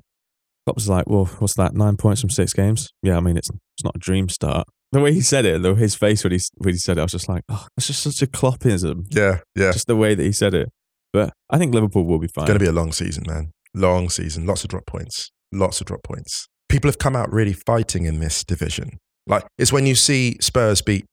Klopp 0.66 0.76
was 0.76 0.90
like, 0.90 1.10
"Well, 1.10 1.26
what's 1.40 1.56
that? 1.56 1.74
Nine 1.74 1.98
points 1.98 2.22
from 2.22 2.30
six 2.30 2.54
games? 2.54 2.90
Yeah, 3.02 3.18
I 3.18 3.22
mean, 3.22 3.38
it's 3.38 3.50
it's 3.50 3.84
not 3.84 3.96
a 3.96 4.00
dream 4.00 4.30
start." 4.30 4.68
The 4.92 5.00
way 5.00 5.14
he 5.14 5.22
said 5.22 5.46
it, 5.46 5.62
though, 5.62 5.76
his 5.76 5.96
face 5.96 6.24
when 6.24 6.34
he 6.34 6.40
when 6.58 6.74
he 6.74 6.78
said 6.78 6.98
it, 6.98 7.02
I 7.02 7.04
was 7.04 7.14
just 7.14 7.30
like, 7.30 7.44
"Oh, 7.50 7.66
that's 7.76 7.88
just 7.88 8.04
such 8.04 8.22
a 8.22 8.28
Kloppism." 8.28 9.06
yeah, 9.10 9.40
yeah. 9.56 9.72
Just 9.72 9.88
the 9.88 9.96
way 9.96 10.16
that 10.16 10.24
he 10.24 10.34
said 10.34 10.54
it. 10.54 10.70
But 11.14 11.34
I 11.50 11.58
think 11.58 11.74
Liverpool 11.74 12.06
will 12.06 12.20
be 12.20 12.28
fine. 12.28 12.44
It's 12.44 12.50
going 12.50 12.60
to 12.60 12.66
be 12.66 12.70
a 12.70 12.74
long 12.74 12.92
season, 12.92 13.24
man. 13.28 13.52
Long 13.74 14.10
season. 14.10 14.46
Lots 14.46 14.64
of 14.64 14.70
drop 14.70 14.86
points. 14.86 15.32
Lots 15.52 15.82
of 15.82 15.88
drop 15.88 16.04
points. 16.04 16.48
People 16.70 16.90
have 16.90 16.98
come 16.98 17.16
out 17.16 17.32
really 17.32 17.54
fighting 17.54 18.06
in 18.06 18.20
this 18.20 18.44
division. 18.44 18.98
Like, 19.28 19.46
it's 19.58 19.74
when 19.74 19.86
you 19.86 19.96
see 19.96 20.38
Spurs 20.40 20.82
beat 20.82 21.06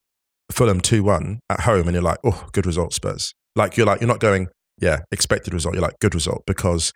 Fulham 0.51 0.81
2 0.81 1.03
1 1.03 1.41
at 1.51 1.61
home 1.61 1.89
and 1.89 1.93
you're 1.95 2.03
like, 2.03 2.19
oh, 2.25 2.47
good 2.53 2.67
result, 2.67 2.95
Spurs. 2.95 3.35
Like, 3.57 3.77
you're 3.77 3.87
like, 3.87 4.01
you're 4.01 4.09
not 4.09 4.21
going, 4.21 4.49
yeah, 4.81 5.01
expected 5.11 5.53
result. 5.53 5.75
You're 5.75 5.83
like, 5.83 5.99
good 6.01 6.15
result 6.15 6.43
because 6.47 6.93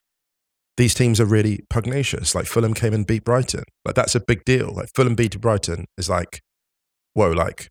these 0.77 0.95
teams 0.95 1.21
are 1.21 1.27
really 1.27 1.61
pugnacious. 1.68 2.35
Like, 2.35 2.47
Fulham 2.47 2.73
came 2.73 2.95
and 2.95 3.07
beat 3.07 3.25
Brighton. 3.25 3.64
Like, 3.85 3.97
that's 3.97 4.14
a 4.14 4.21
big 4.21 4.45
deal. 4.45 4.73
Like, 4.73 4.88
Fulham 4.95 5.16
beat 5.16 5.40
Brighton 5.40 5.87
is 5.99 6.09
like, 6.09 6.40
whoa, 7.14 7.31
like, 7.31 7.68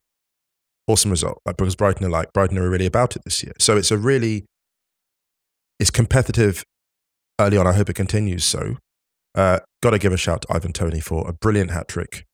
awesome 0.87 1.11
result. 1.11 1.39
Like, 1.45 1.57
because 1.57 1.75
Brighton 1.75 2.05
are 2.05 2.09
like, 2.09 2.33
Brighton 2.33 2.57
are 2.57 2.69
really 2.69 2.85
about 2.85 3.15
it 3.15 3.23
this 3.25 3.43
year. 3.43 3.53
So 3.59 3.77
it's 3.77 3.91
a 3.91 3.97
really, 3.97 4.45
it's 5.79 5.89
competitive 5.89 6.63
early 7.39 7.57
on. 7.57 7.67
I 7.67 7.73
hope 7.73 7.89
it 7.89 7.95
continues 7.95 8.43
so. 8.43 8.77
Uh, 9.35 9.59
Got 9.81 9.91
to 9.91 9.99
give 9.99 10.13
a 10.13 10.17
shout 10.17 10.43
to 10.43 10.53
Ivan 10.53 10.73
Toney 10.73 10.99
for 10.99 11.27
a 11.27 11.33
brilliant 11.33 11.71
hat 11.71 11.87
trick, 11.87 12.25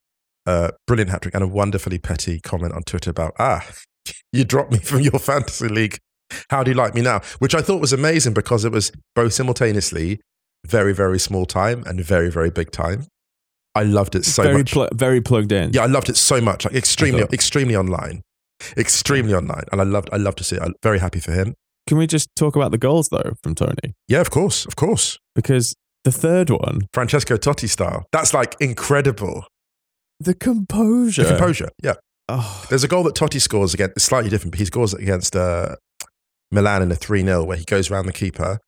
uh, 0.46 0.72
brilliant 0.86 1.12
hat 1.12 1.22
trick, 1.22 1.34
and 1.34 1.43
a 1.43 1.48
wonderfully 1.48 1.98
petty 1.98 2.41
comment 2.41 2.74
on 2.74 2.84
Twitter 2.84 3.10
about 3.10 3.34
ah, 3.39 3.65
you 4.34 4.43
dropped 4.43 4.74
me 4.74 4.80
from 4.80 5.00
your 5.00 5.17
fantasy 5.17 5.70
league. 5.70 5.98
How 6.50 6.63
do 6.63 6.72
you 6.72 6.76
like 6.76 6.93
me 6.93 7.02
now? 7.02 7.22
Which 7.39 7.56
I 7.56 7.62
thought 7.62 7.80
was 7.80 7.93
amazing 7.93 8.34
because 8.34 8.65
it 8.65 8.74
was 8.74 8.91
both 9.15 9.32
simultaneously 9.32 10.20
very 10.65 10.93
very 10.93 11.20
small 11.20 11.46
time 11.46 11.84
and 11.86 12.04
very 12.04 12.30
very 12.30 12.50
big 12.50 12.72
time. 12.72 13.06
I 13.78 13.84
loved 13.84 14.16
it 14.16 14.26
so 14.26 14.44
very 14.44 14.58
much. 14.60 14.72
pl- 14.72 14.90
very 14.94 15.22
plugged 15.22 15.52
in. 15.52 15.72
yeah, 15.74 15.84
I 15.84 15.88
loved 15.88 16.10
it 16.10 16.18
so 16.18 16.42
much. 16.42 16.66
Like 16.66 16.76
extremely 16.76 17.22
extremely 17.34 17.76
online, 17.76 18.22
extremely 18.76 19.34
online, 19.34 19.63
and 19.72 19.82
I 19.82 19.84
loved 19.84 20.10
I 20.12 20.18
loved 20.18 20.38
to 20.40 20.44
see 20.44 20.56
it. 20.56 20.62
I'm 20.62 20.74
very 20.84 21.00
happy 21.00 21.20
for 21.20 21.32
him. 21.32 21.54
Can 21.88 21.98
we 21.98 22.08
just 22.08 22.30
talk 22.36 22.56
about 22.56 22.72
the 22.72 22.78
goals 22.78 23.10
though 23.10 23.34
from 23.42 23.56
Toney? 23.56 23.96
Yeah, 24.08 24.20
of 24.22 24.30
course, 24.30 24.66
of 24.66 24.76
course. 24.76 25.18
Because 25.36 25.74
the 26.04 26.12
third 26.12 26.50
one, 26.50 26.88
Francesco 26.94 27.38
Totti 27.38 27.70
style. 27.70 28.06
That's 28.12 28.34
like 28.34 28.56
incredible. 28.60 29.46
the 30.20 30.34
composure. 30.34 31.24
The 31.24 31.30
composure. 31.30 31.70
Yeah. 31.84 31.96
Oh, 32.30 32.66
There's 32.70 32.84
a 32.84 32.88
goal 32.90 33.04
that 33.04 33.16
Totti 33.16 33.40
scores 33.40 33.74
against, 33.74 33.96
it's 33.96 34.06
slightly 34.06 34.30
different, 34.30 34.52
but 34.52 34.60
he 34.60 34.66
scores 34.66 34.94
against 34.94 35.36
uh, 35.36 35.76
Milan 36.52 36.82
in 36.82 36.92
a 36.92 36.96
3 36.96 37.24
0 37.24 37.44
where 37.46 37.56
he 37.58 37.63
goes 37.63 37.90
around 37.90 38.06
the 38.06 38.13
keeper 38.13 38.60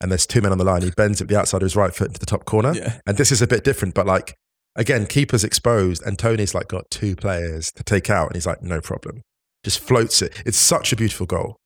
and 0.00 0.10
there's 0.10 0.26
two 0.26 0.40
men 0.40 0.50
on 0.52 0.58
the 0.58 0.64
line. 0.64 0.82
He 0.82 0.90
bends 0.90 1.20
at 1.22 1.28
the 1.28 1.38
outside 1.38 1.58
of 1.58 1.66
his 1.66 1.76
right 1.76 1.94
foot 1.94 2.08
into 2.08 2.18
the 2.20 2.26
top 2.26 2.44
corner. 2.44 2.74
yeah. 2.74 2.98
And 3.06 3.16
this 3.16 3.30
is 3.30 3.40
a 3.40 3.46
bit 3.46 3.62
different, 3.64 3.94
but 3.94 4.06
like, 4.06 4.34
again, 4.76 5.06
keeper's 5.06 5.44
exposed 5.44 6.02
and 6.04 6.18
Toney's 6.18 6.54
like 6.54 6.68
got 6.68 6.90
two 6.90 7.14
players 7.16 7.72
to 7.72 7.82
take 7.84 8.10
out 8.10 8.28
and 8.28 8.36
he's 8.36 8.46
like, 8.46 8.62
no 8.62 8.80
problem. 8.80 9.22
just 9.64 9.80
floats 9.80 10.20
it. 10.22 10.32
It's 10.44 10.58
such 10.58 10.92
a 10.92 10.96
beautiful 10.96 11.26
goal. 11.26 11.56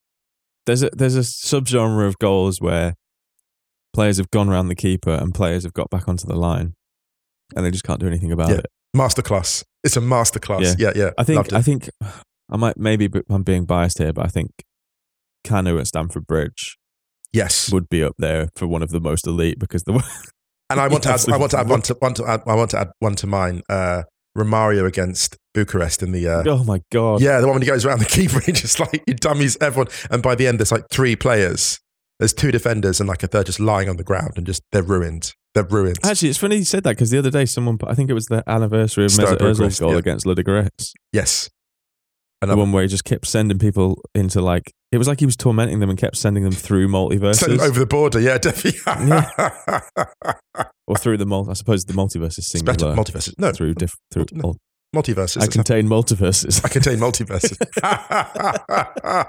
There's 0.66 0.82
a 0.82 0.90
there's 0.92 1.16
a 1.16 1.20
subgenre 1.20 2.06
of 2.06 2.18
goals 2.18 2.60
where 2.60 2.94
players 3.94 4.18
have 4.18 4.30
gone 4.30 4.48
around 4.48 4.68
the 4.68 4.74
keeper 4.74 5.10
and 5.10 5.34
players 5.34 5.62
have 5.64 5.72
got 5.72 5.88
back 5.90 6.06
onto 6.08 6.26
the 6.26 6.36
line, 6.36 6.74
and 7.56 7.64
they 7.64 7.70
just 7.70 7.84
can't 7.84 7.98
do 8.00 8.06
anything 8.06 8.30
about 8.32 8.50
Yeah. 8.50 8.58
it. 8.58 8.66
Masterclass. 8.94 9.64
It's 9.82 9.96
a 9.96 10.00
masterclass. 10.00 10.78
Yeah, 10.78 10.92
yeah. 10.94 11.10
I 11.16 11.24
think 11.24 11.52
I 11.52 11.62
think 11.62 11.88
I 12.50 12.56
might 12.56 12.76
maybe 12.76 13.08
I'm 13.30 13.42
being 13.42 13.64
biased 13.64 13.98
here, 13.98 14.12
but 14.12 14.26
I 14.26 14.28
think 14.28 14.50
Kanu 15.46 15.80
at 15.80 15.86
Stamford 15.86 16.26
Bridge 16.26 16.76
yes. 17.32 17.72
would 17.72 17.88
be 17.88 18.02
up 18.02 18.14
there 18.18 18.48
for 18.54 18.66
one 18.66 18.82
of 18.82 18.90
the 18.90 19.00
most 19.00 19.26
elite 19.26 19.58
because 19.58 19.84
the 19.84 19.92
And 20.70 20.80
I 20.80 20.88
want 20.88 21.04
to 21.04 21.10
add, 21.10 21.28
I 21.30 21.36
want 21.36 21.52
to 21.52 21.58
add 21.58 21.68
one 21.68 21.82
to, 21.82 21.94
one 21.94 22.14
to 22.14 22.26
add, 22.26 22.42
I 22.46 22.54
want 22.54 22.70
to 22.72 22.80
add 22.80 22.90
one 22.98 23.14
to 23.16 23.26
mine. 23.26 23.62
Uh, 23.68 24.02
Romario 24.36 24.86
against 24.86 25.36
Bucharest 25.52 26.02
in 26.02 26.12
the, 26.12 26.28
uh, 26.28 26.42
oh 26.46 26.62
my 26.62 26.80
god, 26.92 27.20
yeah, 27.20 27.40
the 27.40 27.46
one 27.46 27.54
when 27.54 27.62
he 27.62 27.68
goes 27.68 27.84
around 27.84 27.98
the 27.98 28.04
keeper, 28.08 28.40
he 28.40 28.52
just 28.52 28.78
like, 28.78 29.02
he 29.06 29.14
dummies 29.14 29.56
everyone. 29.60 29.88
And 30.10 30.22
by 30.22 30.34
the 30.34 30.46
end, 30.46 30.60
there's 30.60 30.70
like 30.70 30.84
three 30.90 31.16
players. 31.16 31.80
There's 32.18 32.32
two 32.32 32.50
defenders 32.50 33.00
and 33.00 33.08
like 33.08 33.22
a 33.22 33.26
third 33.26 33.46
just 33.46 33.60
lying 33.60 33.88
on 33.88 33.96
the 33.96 34.04
ground 34.04 34.34
and 34.36 34.46
just, 34.46 34.62
they're 34.72 34.82
ruined. 34.82 35.34
They're 35.54 35.64
ruined. 35.64 35.98
Actually, 36.04 36.28
it's 36.28 36.38
funny 36.38 36.56
you 36.56 36.64
said 36.64 36.84
that 36.84 36.90
because 36.90 37.10
the 37.10 37.18
other 37.18 37.30
day 37.30 37.46
someone, 37.46 37.78
I 37.86 37.94
think 37.94 38.10
it 38.10 38.14
was 38.14 38.26
the 38.26 38.44
anniversary 38.46 39.06
of 39.06 39.12
Mesut 39.12 39.38
Ozil's 39.38 39.80
goal 39.80 39.92
yeah. 39.92 39.98
against 39.98 40.26
Ludogorets. 40.26 40.92
yes. 41.12 41.50
The 42.40 42.56
one 42.56 42.70
where 42.70 42.82
he 42.82 42.88
just 42.88 43.04
kept 43.04 43.26
sending 43.26 43.58
people 43.58 44.00
into 44.14 44.40
like 44.40 44.72
it 44.92 44.98
was 44.98 45.08
like 45.08 45.18
he 45.20 45.26
was 45.26 45.36
tormenting 45.36 45.80
them 45.80 45.90
and 45.90 45.98
kept 45.98 46.16
sending 46.16 46.44
them 46.44 46.52
through 46.52 46.88
multiverses 46.88 47.36
Send 47.40 47.60
over 47.60 47.80
the 47.80 47.86
border. 47.86 48.20
Yeah, 48.20 48.38
definitely. 48.38 48.80
or 50.86 50.96
through 50.96 51.16
the 51.18 51.26
multi. 51.26 51.50
I 51.50 51.54
suppose 51.54 51.84
the 51.84 51.94
multiverse 51.94 52.38
is 52.38 52.50
It's 52.54 52.62
better. 52.62 52.86
Multiverses. 52.86 53.34
No, 53.38 53.52
through 53.52 53.74
diff- 53.74 53.98
through. 54.12 54.26
No. 54.32 54.42
mul- 54.42 54.56
multiverses. 54.94 55.42
I 55.42 55.46
contain 55.48 55.88
multiverses. 55.88 56.64
I 56.64 56.68
contain 56.68 56.98
multiverses. 56.98 57.58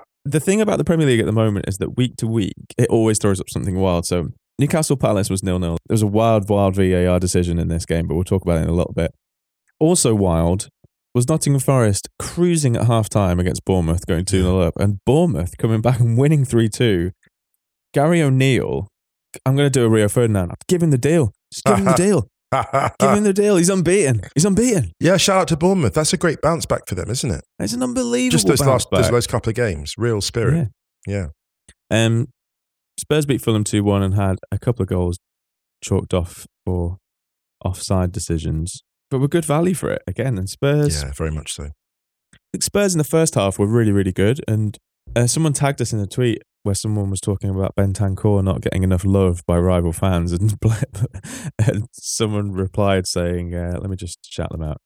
the 0.26 0.40
thing 0.40 0.62
about 0.62 0.78
the 0.78 0.84
Premier 0.84 1.08
League 1.08 1.20
at 1.20 1.26
the 1.26 1.32
moment 1.32 1.66
is 1.68 1.78
that 1.80 1.98
week 1.98 2.16
to 2.18 2.28
week, 2.28 2.54
it 2.78 2.90
always 2.90 3.18
throws 3.20 3.40
up 3.42 3.50
something 3.50 3.76
wild. 3.76 4.06
So 4.06 4.30
Newcastle 4.60 4.98
Palace 4.98 5.30
was 5.30 5.44
nil 5.44 5.60
nil. 5.60 5.78
There 5.88 5.96
was 5.96 6.02
a 6.02 6.08
wild, 6.08 6.48
wild 6.48 6.76
VAR 6.76 7.20
decision 7.20 7.60
in 7.60 7.68
this 7.70 7.86
game, 7.86 8.08
but 8.08 8.16
we'll 8.16 8.24
talk 8.24 8.44
about 8.44 8.58
it 8.60 8.64
in 8.64 8.70
a 8.70 8.74
little 8.74 8.94
bit. 8.94 9.12
Also 9.80 10.14
wild 10.14 10.70
was 11.14 11.28
Nottingham 11.28 11.60
Forest 11.60 12.08
cruising 12.20 12.76
at 12.76 12.86
half 12.86 13.10
time 13.10 13.40
against 13.40 13.66
Bournemouth, 13.66 14.06
going 14.08 14.26
2 14.26 14.42
0 14.42 14.60
up, 14.60 14.74
and 14.80 15.00
Bournemouth 15.06 15.58
coming 15.58 15.82
back 15.82 16.00
and 16.00 16.18
winning 16.18 16.46
3 16.46 16.70
2. 16.70 17.12
Gary 17.94 18.22
O'Neill, 18.22 18.88
I'm 19.46 19.56
going 19.56 19.66
to 19.66 19.80
do 19.80 19.86
a 19.86 19.90
Rio 19.90 20.08
Ferdinand. 20.08 20.54
Give 20.68 20.84
him 20.84 20.92
the 20.92 20.98
deal. 20.98 21.32
Just 21.52 21.66
give 21.66 21.78
him 21.78 21.86
the 21.86 21.94
deal. 21.94 22.28
Give 23.00 23.12
him 23.12 23.24
the 23.24 23.34
deal. 23.34 23.58
He's 23.58 23.70
unbeaten. 23.70 24.22
He's 24.34 24.46
unbeaten. 24.46 24.92
yeah, 25.00 25.18
shout 25.18 25.42
out 25.42 25.48
to 25.50 25.58
Bournemouth. 25.58 25.94
That's 25.94 26.14
a 26.14 26.18
great 26.18 26.42
bounce 26.42 26.66
back 26.66 26.88
for 26.88 26.96
them, 26.96 27.10
isn't 27.10 27.30
it? 27.30 27.44
It's 27.60 27.74
an 27.74 27.84
unbelievable 27.84 28.32
Just 28.32 28.48
those 28.48 28.62
last, 28.62 28.88
those 28.92 29.12
last 29.12 29.30
couple 29.30 29.52
of 29.52 29.56
games, 29.56 29.94
real 29.98 30.20
spirit. 30.20 30.70
Yeah. 31.06 31.28
Um, 31.92 32.30
Spurs 33.00 33.26
beat 33.26 33.42
Fulham 33.42 33.64
2 33.64 33.84
1 33.84 34.04
and 34.04 34.14
had 34.16 34.38
a 34.52 34.58
couple 34.58 34.84
of 34.84 34.90
goals 34.90 35.18
chalked 35.84 36.14
off 36.14 36.48
for 36.66 36.98
offside 37.64 38.12
decisions, 38.12 38.82
but 39.10 39.20
we're 39.20 39.28
good 39.28 39.46
value 39.46 39.74
for 39.74 39.92
it 39.92 40.02
again. 40.08 40.38
And 40.38 40.50
Spurs, 40.50 41.04
Yeah, 41.04 41.12
very 41.14 41.32
much 41.32 41.54
so. 41.54 41.64
I 42.34 42.38
think 42.54 42.64
Spurs 42.64 42.94
in 42.94 42.98
the 42.98 43.04
first 43.04 43.36
half 43.36 43.60
were 43.60 43.68
really, 43.68 43.92
really 43.92 44.12
good. 44.12 44.42
And 44.48 44.78
uh, 45.16 45.28
someone 45.28 45.54
tagged 45.54 45.82
us 45.82 45.94
in 45.94 46.00
a 46.00 46.08
tweet 46.08 46.42
where 46.64 46.76
someone 46.76 47.10
was 47.10 47.22
talking 47.22 47.50
about 47.50 47.76
Bentancur 47.76 48.44
not 48.44 48.62
getting 48.62 48.84
enough 48.84 49.06
love 49.06 49.42
by 49.48 49.58
rival 49.58 49.94
fans. 49.94 50.32
And, 50.32 50.54
and 51.60 51.88
someone 51.94 52.52
replied 52.52 53.08
saying, 53.08 53.56
uh, 53.56 53.78
let 53.80 53.90
me 53.90 53.96
just 53.96 54.20
shout 54.30 54.52
them 54.52 54.62
out. 54.62 54.78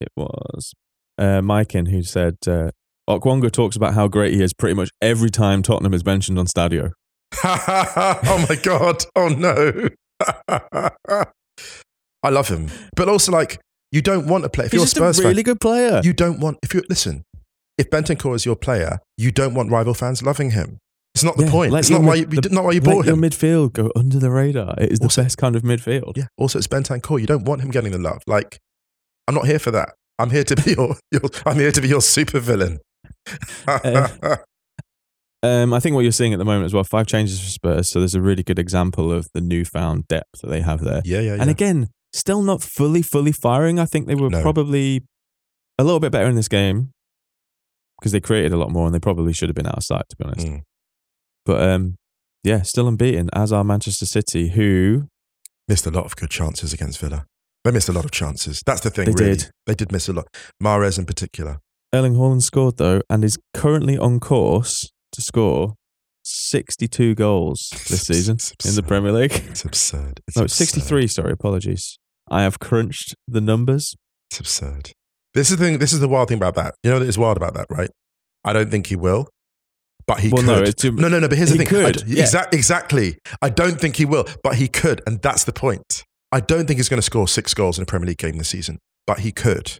It 0.00 0.08
was 0.16 0.72
uh, 1.18 1.40
Maikin 1.40 1.90
who 1.90 2.02
said, 2.02 2.36
uh, 2.46 2.70
Okwonga 3.08 3.50
talks 3.52 3.76
about 3.76 3.94
how 3.94 4.08
great 4.08 4.34
he 4.34 4.42
is 4.42 4.52
pretty 4.52 4.74
much 4.74 4.90
every 5.00 5.30
time 5.30 5.62
Tottenham 5.62 5.94
is 5.94 6.04
mentioned 6.04 6.38
on 6.38 6.46
Stadio. 6.46 6.90
oh 7.44 8.46
my 8.48 8.56
god! 8.56 9.04
Oh 9.14 9.28
no! 9.28 9.88
I 12.22 12.30
love 12.30 12.48
him, 12.48 12.70
but 12.96 13.08
also 13.08 13.32
like 13.32 13.60
you 13.92 14.02
don't 14.02 14.26
want 14.26 14.44
to 14.44 14.50
play. 14.50 14.66
If 14.66 14.72
He's 14.72 14.78
you're 14.78 14.82
a 14.82 14.86
just 14.86 14.96
Spurs 14.96 15.18
a 15.20 15.28
really 15.28 15.42
good 15.42 15.60
player. 15.60 16.00
you 16.04 16.12
don't 16.12 16.40
want. 16.40 16.58
If 16.62 16.74
you 16.74 16.82
listen, 16.88 17.24
if 17.78 17.88
Bentancur 17.90 18.34
is 18.34 18.44
your 18.44 18.56
player, 18.56 18.98
you 19.16 19.30
don't 19.30 19.54
want 19.54 19.70
rival 19.70 19.94
fans 19.94 20.22
loving 20.22 20.50
him. 20.52 20.78
It's 21.14 21.24
not 21.24 21.36
the 21.38 21.44
Yeah, 21.44 21.50
point. 21.50 21.74
it's 21.74 21.88
not 21.88 22.02
why 22.02 22.16
you, 22.16 22.26
the- 22.26 22.48
not 22.50 22.64
why 22.64 22.72
you 22.72 22.80
bought 22.82 23.06
your 23.06 23.16
midfield 23.16 23.72
go 23.72 23.90
under 23.96 24.18
the 24.18 24.30
radar. 24.30 24.74
It 24.78 24.92
is 24.92 24.98
the 24.98 25.08
best 25.08 25.38
kind 25.38 25.56
of 25.56 25.62
midfield. 25.62 26.16
yeah. 26.16 26.26
Also, 26.36 26.58
it's 26.58 26.66
Bentancur. 26.66 27.20
You 27.20 27.26
don't 27.26 27.44
want 27.44 27.62
him 27.62 27.70
getting 27.70 27.92
the 27.92 27.98
love. 27.98 28.22
Like, 28.26 28.58
I'm 29.28 29.34
not 29.34 29.46
here 29.46 29.58
for 29.58 29.70
that. 29.70 29.94
I'm 30.18 30.28
here 30.30 30.44
to 30.44 30.56
be 30.56 30.72
your. 30.76 30.96
your 31.12 31.22
I'm 31.46 31.56
here 31.56 31.72
to 31.72 31.80
be 31.80 31.88
your 31.88 32.02
super 32.02 32.38
villain. 32.40 32.80
Uh, 33.66 34.08
Um, 35.42 35.72
I 35.72 35.80
think 35.80 35.94
what 35.94 36.00
you're 36.00 36.12
seeing 36.12 36.32
at 36.32 36.38
the 36.38 36.44
moment 36.44 36.64
as 36.64 36.74
well, 36.74 36.82
five 36.82 37.06
changes 37.06 37.38
for 37.40 37.46
Spurs. 37.48 37.88
So 37.88 38.00
there's 38.00 38.14
a 38.16 38.20
really 38.20 38.42
good 38.42 38.58
example 38.58 39.12
of 39.12 39.28
the 39.32 39.40
newfound 39.40 40.08
depth 40.08 40.40
that 40.42 40.48
they 40.48 40.60
have 40.60 40.80
there. 40.82 41.02
yeah, 41.04 41.20
yeah, 41.20 41.34
yeah. 41.36 41.40
And 41.42 41.50
again, 41.50 41.88
still 42.16 42.42
not 42.42 42.62
fully, 42.62 43.02
fully 43.02 43.32
firing. 43.32 43.78
I 43.78 43.84
think 43.84 44.06
they 44.06 44.14
were 44.14 44.30
No. 44.30 44.42
probably 44.42 45.02
a 45.78 45.84
little 45.84 46.00
bit 46.00 46.12
better 46.12 46.28
in 46.28 46.36
this 46.36 46.48
game 46.48 46.90
because 47.98 48.12
they 48.12 48.20
created 48.20 48.52
a 48.52 48.56
lot 48.56 48.70
more 48.70 48.86
and 48.86 48.94
they 48.94 48.98
probably 49.00 49.32
should 49.32 49.48
have 49.48 49.56
been 49.56 49.66
out 49.66 49.76
of 49.78 49.84
sight, 49.84 50.04
to 50.10 50.16
be 50.16 50.24
honest. 50.24 50.46
Mm. 50.46 50.60
But 51.44 51.68
um, 51.68 51.96
yeah, 52.42 52.62
still 52.62 52.88
unbeaten, 52.88 53.28
as 53.32 53.52
are 53.52 53.64
Manchester 53.64 54.06
City, 54.06 54.48
who 54.48 55.08
missed 55.68 55.86
a 55.86 55.90
lot 55.90 56.04
of 56.04 56.16
good 56.16 56.30
chances 56.30 56.72
against 56.72 56.98
Villa. 56.98 57.26
They 57.64 57.72
missed 57.72 57.88
a 57.88 57.92
lot 57.92 58.04
of 58.04 58.10
chances. 58.12 58.62
That's 58.64 58.80
the 58.82 58.90
thing. 58.90 59.06
They 59.06 59.24
really. 59.24 59.36
did. 59.38 59.50
They 59.66 59.74
did 59.74 59.90
miss 59.92 60.08
a 60.08 60.12
lot. 60.12 60.26
Mahrez 60.62 60.98
in 60.98 61.04
particular. 61.06 61.58
Erling 61.94 62.14
Haaland 62.14 62.42
scored 62.42 62.76
though, 62.76 63.00
and 63.10 63.24
is 63.24 63.38
currently 63.54 63.98
on 63.98 64.20
course 64.20 64.90
to 65.12 65.20
score 65.22 65.74
62 66.24 67.14
goals 67.14 67.68
this 67.88 68.02
season 68.02 68.38
in 68.64 68.74
the. 68.74 68.82
Premier 68.82 69.12
League. 69.12 69.32
It's 69.48 69.64
absurd. 69.64 70.20
It's 70.28 70.36
No, 70.36 70.44
it's 70.44 70.52
absurd. 70.60 70.66
63. 70.80 71.06
Sorry, 71.08 71.32
apologies. 71.32 71.98
I 72.30 72.42
have 72.42 72.58
crunched 72.58 73.14
the 73.28 73.40
numbers. 73.40 73.94
It's 74.30 74.40
absurd. 74.40 74.92
This 75.34 75.50
is 75.50 75.56
the 75.58 75.64
thing. 75.64 75.78
This 75.78 75.92
is 75.92 76.00
the 76.00 76.08
wild 76.08 76.28
thing 76.28 76.38
about 76.38 76.54
that. 76.56 76.74
You 76.82 76.90
know 76.90 76.98
what 76.98 77.06
is 77.06 77.18
wild 77.18 77.36
about 77.36 77.54
that, 77.54 77.66
right? 77.70 77.90
I 78.44 78.52
don't 78.52 78.70
think 78.70 78.86
he 78.86 78.96
will, 78.96 79.28
but 80.06 80.20
he 80.20 80.28
well, 80.30 80.42
could. 80.42 80.46
no, 80.46 80.62
it's 80.62 80.74
too, 80.82 80.92
no, 80.92 81.08
no, 81.08 81.18
no. 81.20 81.28
But 81.28 81.36
here's 81.38 81.50
he 81.50 81.58
the 81.58 81.64
thing. 81.64 81.84
I 81.84 81.92
could, 81.92 82.06
d- 82.06 82.14
yeah. 82.16 82.22
exact- 82.22 82.54
exactly. 82.54 83.18
I 83.42 83.48
don't 83.50 83.80
think 83.80 83.96
he 83.96 84.04
will, 84.04 84.24
but 84.42 84.54
he 84.56 84.68
could, 84.68 85.02
and 85.06 85.20
that's 85.22 85.44
the 85.44 85.52
point. 85.52 86.04
I 86.32 86.40
don't 86.40 86.66
think 86.66 86.78
he's 86.78 86.88
going 86.88 86.98
to 86.98 87.02
score 87.02 87.28
six 87.28 87.54
goals 87.54 87.78
in 87.78 87.82
a 87.82 87.86
Premier 87.86 88.08
League 88.08 88.18
game 88.18 88.36
this 88.38 88.48
season, 88.48 88.78
but 89.06 89.20
he 89.20 89.30
could. 89.32 89.78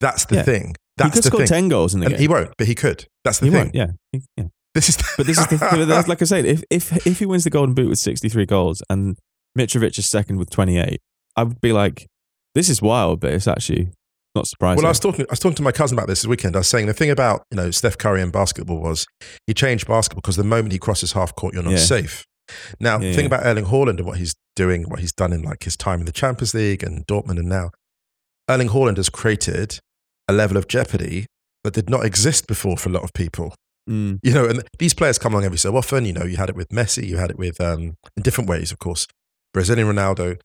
That's 0.00 0.24
the 0.26 0.36
Yeah. 0.36 0.42
thing. 0.42 0.74
he 1.02 1.10
could 1.10 1.22
the 1.22 1.22
score 1.28 1.40
thing. 1.40 1.46
10 1.48 1.68
goals 1.68 1.94
in 1.94 2.00
the 2.00 2.06
And 2.06 2.12
game. 2.14 2.20
he 2.20 2.28
won't, 2.28 2.50
but 2.56 2.66
he 2.66 2.74
could. 2.74 3.06
That's 3.24 3.38
the 3.40 3.46
He 3.46 3.52
thing. 3.52 3.70
yeah. 3.74 3.86
He- 4.12 4.22
yeah. 4.36 4.44
This 4.74 4.88
is. 4.88 4.96
The- 4.96 5.04
But 5.16 5.26
this 5.26 5.38
is 5.38 5.46
the 5.48 5.58
thing. 5.86 5.88
Like 6.08 6.22
I 6.22 6.24
said, 6.24 6.44
if, 6.46 6.62
if, 6.70 7.06
if 7.06 7.18
he 7.20 7.26
wins 7.26 7.44
the 7.44 7.50
Golden 7.50 7.74
Boot 7.74 7.88
with 7.88 7.98
63 7.98 8.46
goals 8.46 8.82
and 8.90 9.16
Mitrovic 9.58 9.96
is 9.98 10.08
second 10.08 10.38
with 10.38 10.50
28, 10.50 11.00
I 11.36 11.42
would 11.44 11.60
be 11.60 11.72
like, 11.72 12.06
this 12.54 12.68
is 12.68 12.80
wild, 12.82 13.20
but 13.20 13.32
it's 13.32 13.48
actually 13.48 13.88
not 14.34 14.46
surprising. 14.46 14.78
Well, 14.78 14.86
I 14.86 14.90
was 14.90 15.00
talking. 15.00 15.24
I 15.28 15.32
was 15.32 15.38
talking 15.40 15.56
to 15.56 15.62
my 15.62 15.72
cousin 15.72 15.96
about 15.98 16.08
this 16.08 16.22
this 16.22 16.28
weekend. 16.28 16.56
I 16.56 16.60
was 16.60 16.68
saying 16.68 16.86
the 16.86 16.94
thing 16.94 17.10
about 17.10 17.42
you 17.50 17.56
know 17.56 17.70
Steph 17.70 17.98
Curry 17.98 18.22
and 18.22 18.32
basketball 18.32 18.80
was 18.80 19.06
he 19.46 19.54
changed 19.54 19.86
basketball 19.86 20.20
because 20.22 20.36
the 20.36 20.44
moment 20.44 20.72
he 20.72 20.78
crosses 20.78 21.12
half 21.12 21.34
court, 21.34 21.54
you're 21.54 21.62
not 21.62 21.72
Yeah. 21.72 21.78
safe. 21.78 22.24
Now, 22.78 22.94
Yeah, 23.00 23.08
the 23.10 23.14
thing 23.14 23.20
yeah. 23.24 23.26
about 23.38 23.46
Erling 23.46 23.64
Haaland 23.66 23.98
and 23.98 24.06
what 24.06 24.18
he's 24.18 24.34
doing, 24.54 24.84
what 24.90 25.00
he's 25.00 25.12
done 25.12 25.32
in 25.32 25.42
like 25.42 25.62
his 25.64 25.76
time 25.76 26.00
in 26.00 26.06
the 26.06 26.12
Champions 26.12 26.52
League 26.54 26.82
and 26.82 27.06
Dortmund, 27.06 27.38
and 27.38 27.48
now 27.48 27.70
Erling 28.50 28.68
Haaland 28.68 28.96
has 28.98 29.08
created 29.08 29.78
a 30.28 30.32
level 30.32 30.56
of 30.56 30.68
jeopardy 30.68 31.26
that 31.62 31.72
did 31.74 31.88
not 31.88 32.04
exist 32.04 32.46
before 32.46 32.76
for 32.76 32.88
a 32.90 32.92
lot 32.92 33.02
of 33.02 33.12
people. 33.14 33.54
Mm, 33.88 34.18
You 34.22 34.32
know, 34.34 34.46
and 34.46 34.62
these 34.78 34.94
players 34.94 35.18
come 35.18 35.32
along 35.32 35.44
every 35.44 35.58
so 35.58 35.76
often. 35.76 36.04
You 36.04 36.12
know, 36.12 36.24
you 36.24 36.36
had 36.36 36.48
it 36.50 36.56
with 36.56 36.68
Messi, 36.68 37.06
you 37.06 37.16
had 37.18 37.30
it 37.30 37.38
with 37.38 37.60
um, 37.60 37.94
in 38.16 38.22
different 38.22 38.48
ways, 38.50 38.72
of 38.72 38.78
course. 38.78 39.06
Brazilian 39.54 39.88
Ronaldo, 39.88 40.38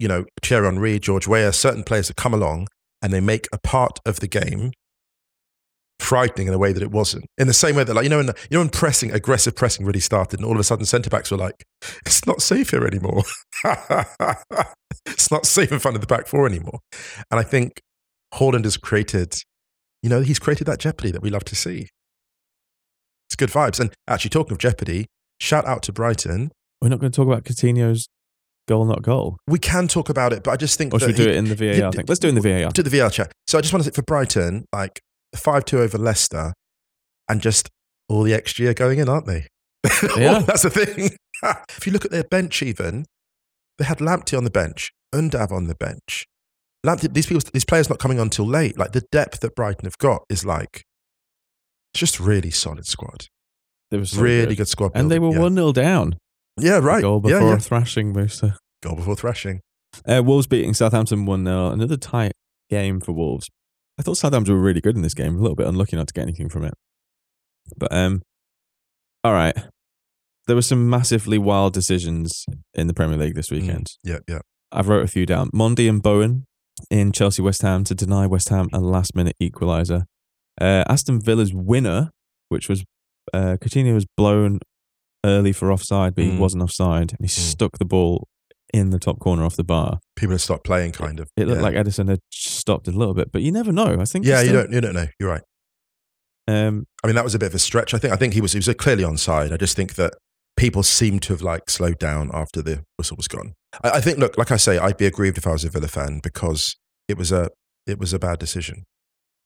you 0.00 0.08
know, 0.08 0.24
Thierry 0.42 0.64
Henry, 0.64 0.98
George 0.98 1.28
Weah, 1.28 1.52
certain 1.52 1.84
players 1.84 2.08
that 2.08 2.16
come 2.16 2.34
along 2.34 2.66
and 3.02 3.12
they 3.12 3.20
make 3.20 3.46
a 3.52 3.58
part 3.58 4.00
of 4.06 4.20
the 4.20 4.26
game 4.26 4.72
frightening 6.00 6.48
in 6.48 6.54
a 6.54 6.58
way 6.58 6.72
that 6.72 6.82
it 6.82 6.90
wasn't. 6.90 7.26
In 7.36 7.46
the 7.46 7.52
same 7.52 7.76
way 7.76 7.84
that, 7.84 7.92
like, 7.92 8.04
you 8.04 8.08
know, 8.08 8.20
in, 8.20 8.26
you 8.26 8.32
know, 8.52 8.60
when 8.60 8.70
pressing, 8.70 9.12
aggressive 9.12 9.54
pressing 9.54 9.84
really 9.84 10.00
started, 10.00 10.40
and 10.40 10.46
all 10.46 10.54
of 10.54 10.58
a 10.58 10.64
sudden 10.64 10.86
centre 10.86 11.10
backs 11.10 11.30
were 11.30 11.36
like, 11.36 11.64
it's 12.06 12.26
not 12.26 12.40
safe 12.40 12.70
here 12.70 12.86
anymore. 12.86 13.22
it's 15.06 15.30
not 15.30 15.44
safe 15.44 15.70
in 15.70 15.78
front 15.78 15.96
of 15.96 16.00
the 16.00 16.06
back 16.06 16.26
four 16.26 16.46
anymore. 16.46 16.80
And 17.30 17.38
I 17.38 17.42
think 17.42 17.82
Haaland 18.34 18.64
has 18.64 18.78
created, 18.78 19.34
you 20.02 20.08
know, 20.08 20.22
he's 20.22 20.38
created 20.38 20.66
that 20.66 20.80
jeopardy 20.80 21.10
that 21.10 21.22
we 21.22 21.28
love 21.28 21.44
to 21.44 21.54
see. 21.54 21.88
It's 23.28 23.36
good 23.36 23.50
vibes. 23.50 23.78
And 23.78 23.92
actually, 24.08 24.30
talking 24.30 24.52
of 24.52 24.58
jeopardy, 24.58 25.06
shout 25.40 25.66
out 25.66 25.82
to 25.84 25.92
Brighton. 25.92 26.50
we're 26.80 26.88
not 26.88 27.00
going 27.00 27.12
to 27.12 27.16
talk 27.16 27.26
about 27.26 27.44
Coutinho's 27.44 28.08
goal, 28.70 28.84
not 28.84 29.02
goal. 29.02 29.36
We 29.48 29.58
can 29.58 29.88
talk 29.88 30.08
about 30.08 30.32
it, 30.32 30.42
but 30.44 30.52
I 30.52 30.56
just 30.56 30.78
think 30.78 30.94
Or 30.94 31.00
should 31.00 31.08
we 31.08 31.14
do 31.14 31.24
he- 31.24 31.30
it 31.30 31.36
in 31.36 31.44
the 31.46 31.54
VAR 31.56 31.74
Yeah, 31.74 31.90
thing? 31.90 32.04
Let's 32.08 32.20
do 32.20 32.28
it 32.28 32.30
in 32.30 32.34
the 32.36 32.40
VAR. 32.40 32.70
Do 32.70 32.82
the 32.82 32.90
VR 32.98 33.10
chat. 33.12 33.32
So 33.48 33.58
I 33.58 33.60
just 33.60 33.72
want 33.74 33.84
to 33.84 33.90
say 33.90 33.94
for 33.94 34.02
Brighton, 34.02 34.64
like 34.72 35.00
five 35.36 35.64
two 35.64 35.80
over 35.80 35.98
Leicester, 35.98 36.52
and 37.28 37.40
just 37.40 37.68
all 38.08 38.22
the 38.22 38.32
extra 38.34 38.66
are 38.68 38.74
going 38.74 38.98
in, 38.98 39.08
aren't 39.08 39.26
they? 39.26 39.46
Yeah. 40.16 40.38
that's 40.40 40.62
the 40.62 40.70
thing. 40.70 41.10
if 41.76 41.86
you 41.86 41.92
look 41.92 42.04
at 42.04 42.10
their 42.10 42.24
bench, 42.24 42.62
even 42.62 43.04
they 43.78 43.84
had 43.84 43.98
Lamptey 43.98 44.36
on 44.36 44.44
the 44.44 44.50
bench, 44.50 44.90
Undav 45.14 45.50
on 45.52 45.66
the 45.66 45.74
bench. 45.74 46.24
Lamptey, 46.86 47.12
these 47.12 47.26
people, 47.26 47.42
these 47.52 47.64
players 47.64 47.88
not 47.90 47.98
coming 47.98 48.18
on 48.20 48.30
till 48.30 48.46
late. 48.46 48.78
Like 48.78 48.92
the 48.92 49.04
depth 49.12 49.40
that 49.40 49.54
Brighton 49.54 49.84
have 49.84 49.98
got 49.98 50.22
is 50.30 50.44
like 50.44 50.82
just 51.94 52.20
really 52.20 52.50
solid 52.50 52.86
squad. 52.86 53.26
They 53.90 53.98
was 53.98 54.16
really 54.16 54.48
good. 54.54 54.58
good, 54.58 54.68
squad. 54.68 54.92
and 54.94 55.10
they 55.10 55.18
were 55.18 55.30
building. 55.32 55.42
one 55.42 55.54
0 55.54 55.72
down. 55.72 56.16
Yeah, 56.62 56.72
yeah 56.72 56.78
right. 56.82 57.02
Goal 57.02 57.20
before 57.20 57.40
yeah. 57.40 57.54
a 57.54 57.58
thrashing, 57.58 58.12
Musa. 58.12 58.56
Goal 58.82 58.96
before 58.96 59.16
thrashing. 59.16 59.60
Uh, 60.06 60.22
Wolves 60.24 60.46
beating 60.46 60.74
Southampton 60.74 61.26
1 61.26 61.44
0. 61.44 61.70
Another 61.70 61.96
tight 61.96 62.32
game 62.68 63.00
for 63.00 63.12
Wolves. 63.12 63.48
I 63.98 64.02
thought 64.02 64.16
Southampton 64.16 64.54
were 64.54 64.60
really 64.60 64.80
good 64.80 64.96
in 64.96 65.02
this 65.02 65.14
game. 65.14 65.36
A 65.36 65.40
little 65.40 65.56
bit 65.56 65.66
unlucky 65.66 65.96
not 65.96 66.08
to 66.08 66.14
get 66.14 66.22
anything 66.22 66.48
from 66.48 66.64
it. 66.64 66.74
But, 67.76 67.92
um, 67.92 68.22
all 69.22 69.32
right. 69.32 69.54
There 70.46 70.56
were 70.56 70.62
some 70.62 70.88
massively 70.88 71.38
wild 71.38 71.74
decisions 71.74 72.44
in 72.74 72.86
the 72.86 72.94
Premier 72.94 73.18
League 73.18 73.34
this 73.34 73.50
weekend. 73.50 73.88
Yeah, 74.02 74.18
yeah. 74.26 74.40
I've 74.72 74.88
wrote 74.88 75.04
a 75.04 75.08
few 75.08 75.26
down. 75.26 75.50
Mendy 75.50 75.88
and 75.88 76.02
Bowen 76.02 76.46
in 76.90 77.12
Chelsea 77.12 77.42
West 77.42 77.62
Ham 77.62 77.84
to 77.84 77.94
deny 77.94 78.26
West 78.26 78.48
Ham 78.48 78.68
a 78.72 78.80
last 78.80 79.14
minute 79.14 79.36
equaliser. 79.40 80.04
Uh, 80.60 80.84
Aston 80.88 81.20
Villa's 81.20 81.52
winner, 81.52 82.10
which 82.48 82.68
was 82.68 82.84
uh, 83.32 83.56
Coutinho 83.60 83.94
was 83.94 84.06
blown 84.16 84.60
early 85.24 85.52
for 85.52 85.70
offside, 85.72 86.14
but 86.14 86.24
he 86.24 86.30
Mm. 86.32 86.38
wasn't 86.38 86.62
offside. 86.62 87.12
And 87.12 87.20
he 87.20 87.28
stuck 87.28 87.78
the 87.78 87.84
ball 87.84 88.28
in 88.72 88.90
the 88.90 88.98
top 88.98 89.18
corner 89.18 89.44
off 89.44 89.56
the 89.56 89.64
bar. 89.64 89.98
People 90.16 90.32
have 90.32 90.40
stopped 90.40 90.64
playing, 90.64 90.92
kind 90.92 91.18
of. 91.20 91.28
It 91.36 91.46
looked 91.48 91.58
yeah. 91.60 91.66
like 91.66 91.74
Edison 91.76 92.08
had 92.08 92.20
stopped 92.30 92.86
a 92.88 92.92
little 92.92 93.14
bit, 93.14 93.32
but 93.32 93.42
you 93.42 93.50
never 93.52 93.72
know. 93.72 93.98
I 94.00 94.04
think. 94.04 94.24
Yeah, 94.24 94.40
you 94.40 94.48
still- 94.48 94.62
don't. 94.62 94.72
You 94.72 94.80
don't 94.80 94.94
know. 94.94 95.06
You're 95.18 95.28
right. 95.30 95.42
Um, 96.48 96.86
I 97.04 97.06
mean, 97.06 97.16
that 97.16 97.24
was 97.24 97.34
a 97.34 97.38
bit 97.38 97.46
of 97.46 97.54
a 97.54 97.58
stretch. 97.58 97.94
I 97.94 97.98
think. 97.98 98.12
I 98.12 98.16
think 98.16 98.34
he 98.34 98.40
was. 98.40 98.52
He 98.52 98.58
was 98.58 98.68
clearly 98.78 99.04
on 99.04 99.16
side. 99.16 99.52
I 99.52 99.56
just 99.56 99.76
think 99.76 99.94
that 99.94 100.14
people 100.56 100.82
seem 100.82 101.20
to 101.20 101.32
have 101.32 101.42
like 101.42 101.70
slowed 101.70 101.98
down 101.98 102.30
after 102.34 102.60
the 102.62 102.82
whistle 102.98 103.16
was 103.16 103.28
gone. 103.28 103.54
I, 103.84 103.90
I 103.90 104.00
think. 104.00 104.18
Look, 104.18 104.36
like 104.38 104.50
I 104.50 104.56
say, 104.56 104.78
I'd 104.78 104.96
be 104.96 105.06
aggrieved 105.06 105.38
if 105.38 105.46
I 105.46 105.52
was 105.52 105.64
a 105.64 105.70
Villa 105.70 105.88
fan 105.88 106.20
because 106.22 106.76
it 107.08 107.16
was 107.18 107.30
a 107.32 107.50
it 107.86 107.98
was 107.98 108.12
a 108.12 108.18
bad 108.18 108.38
decision. 108.38 108.84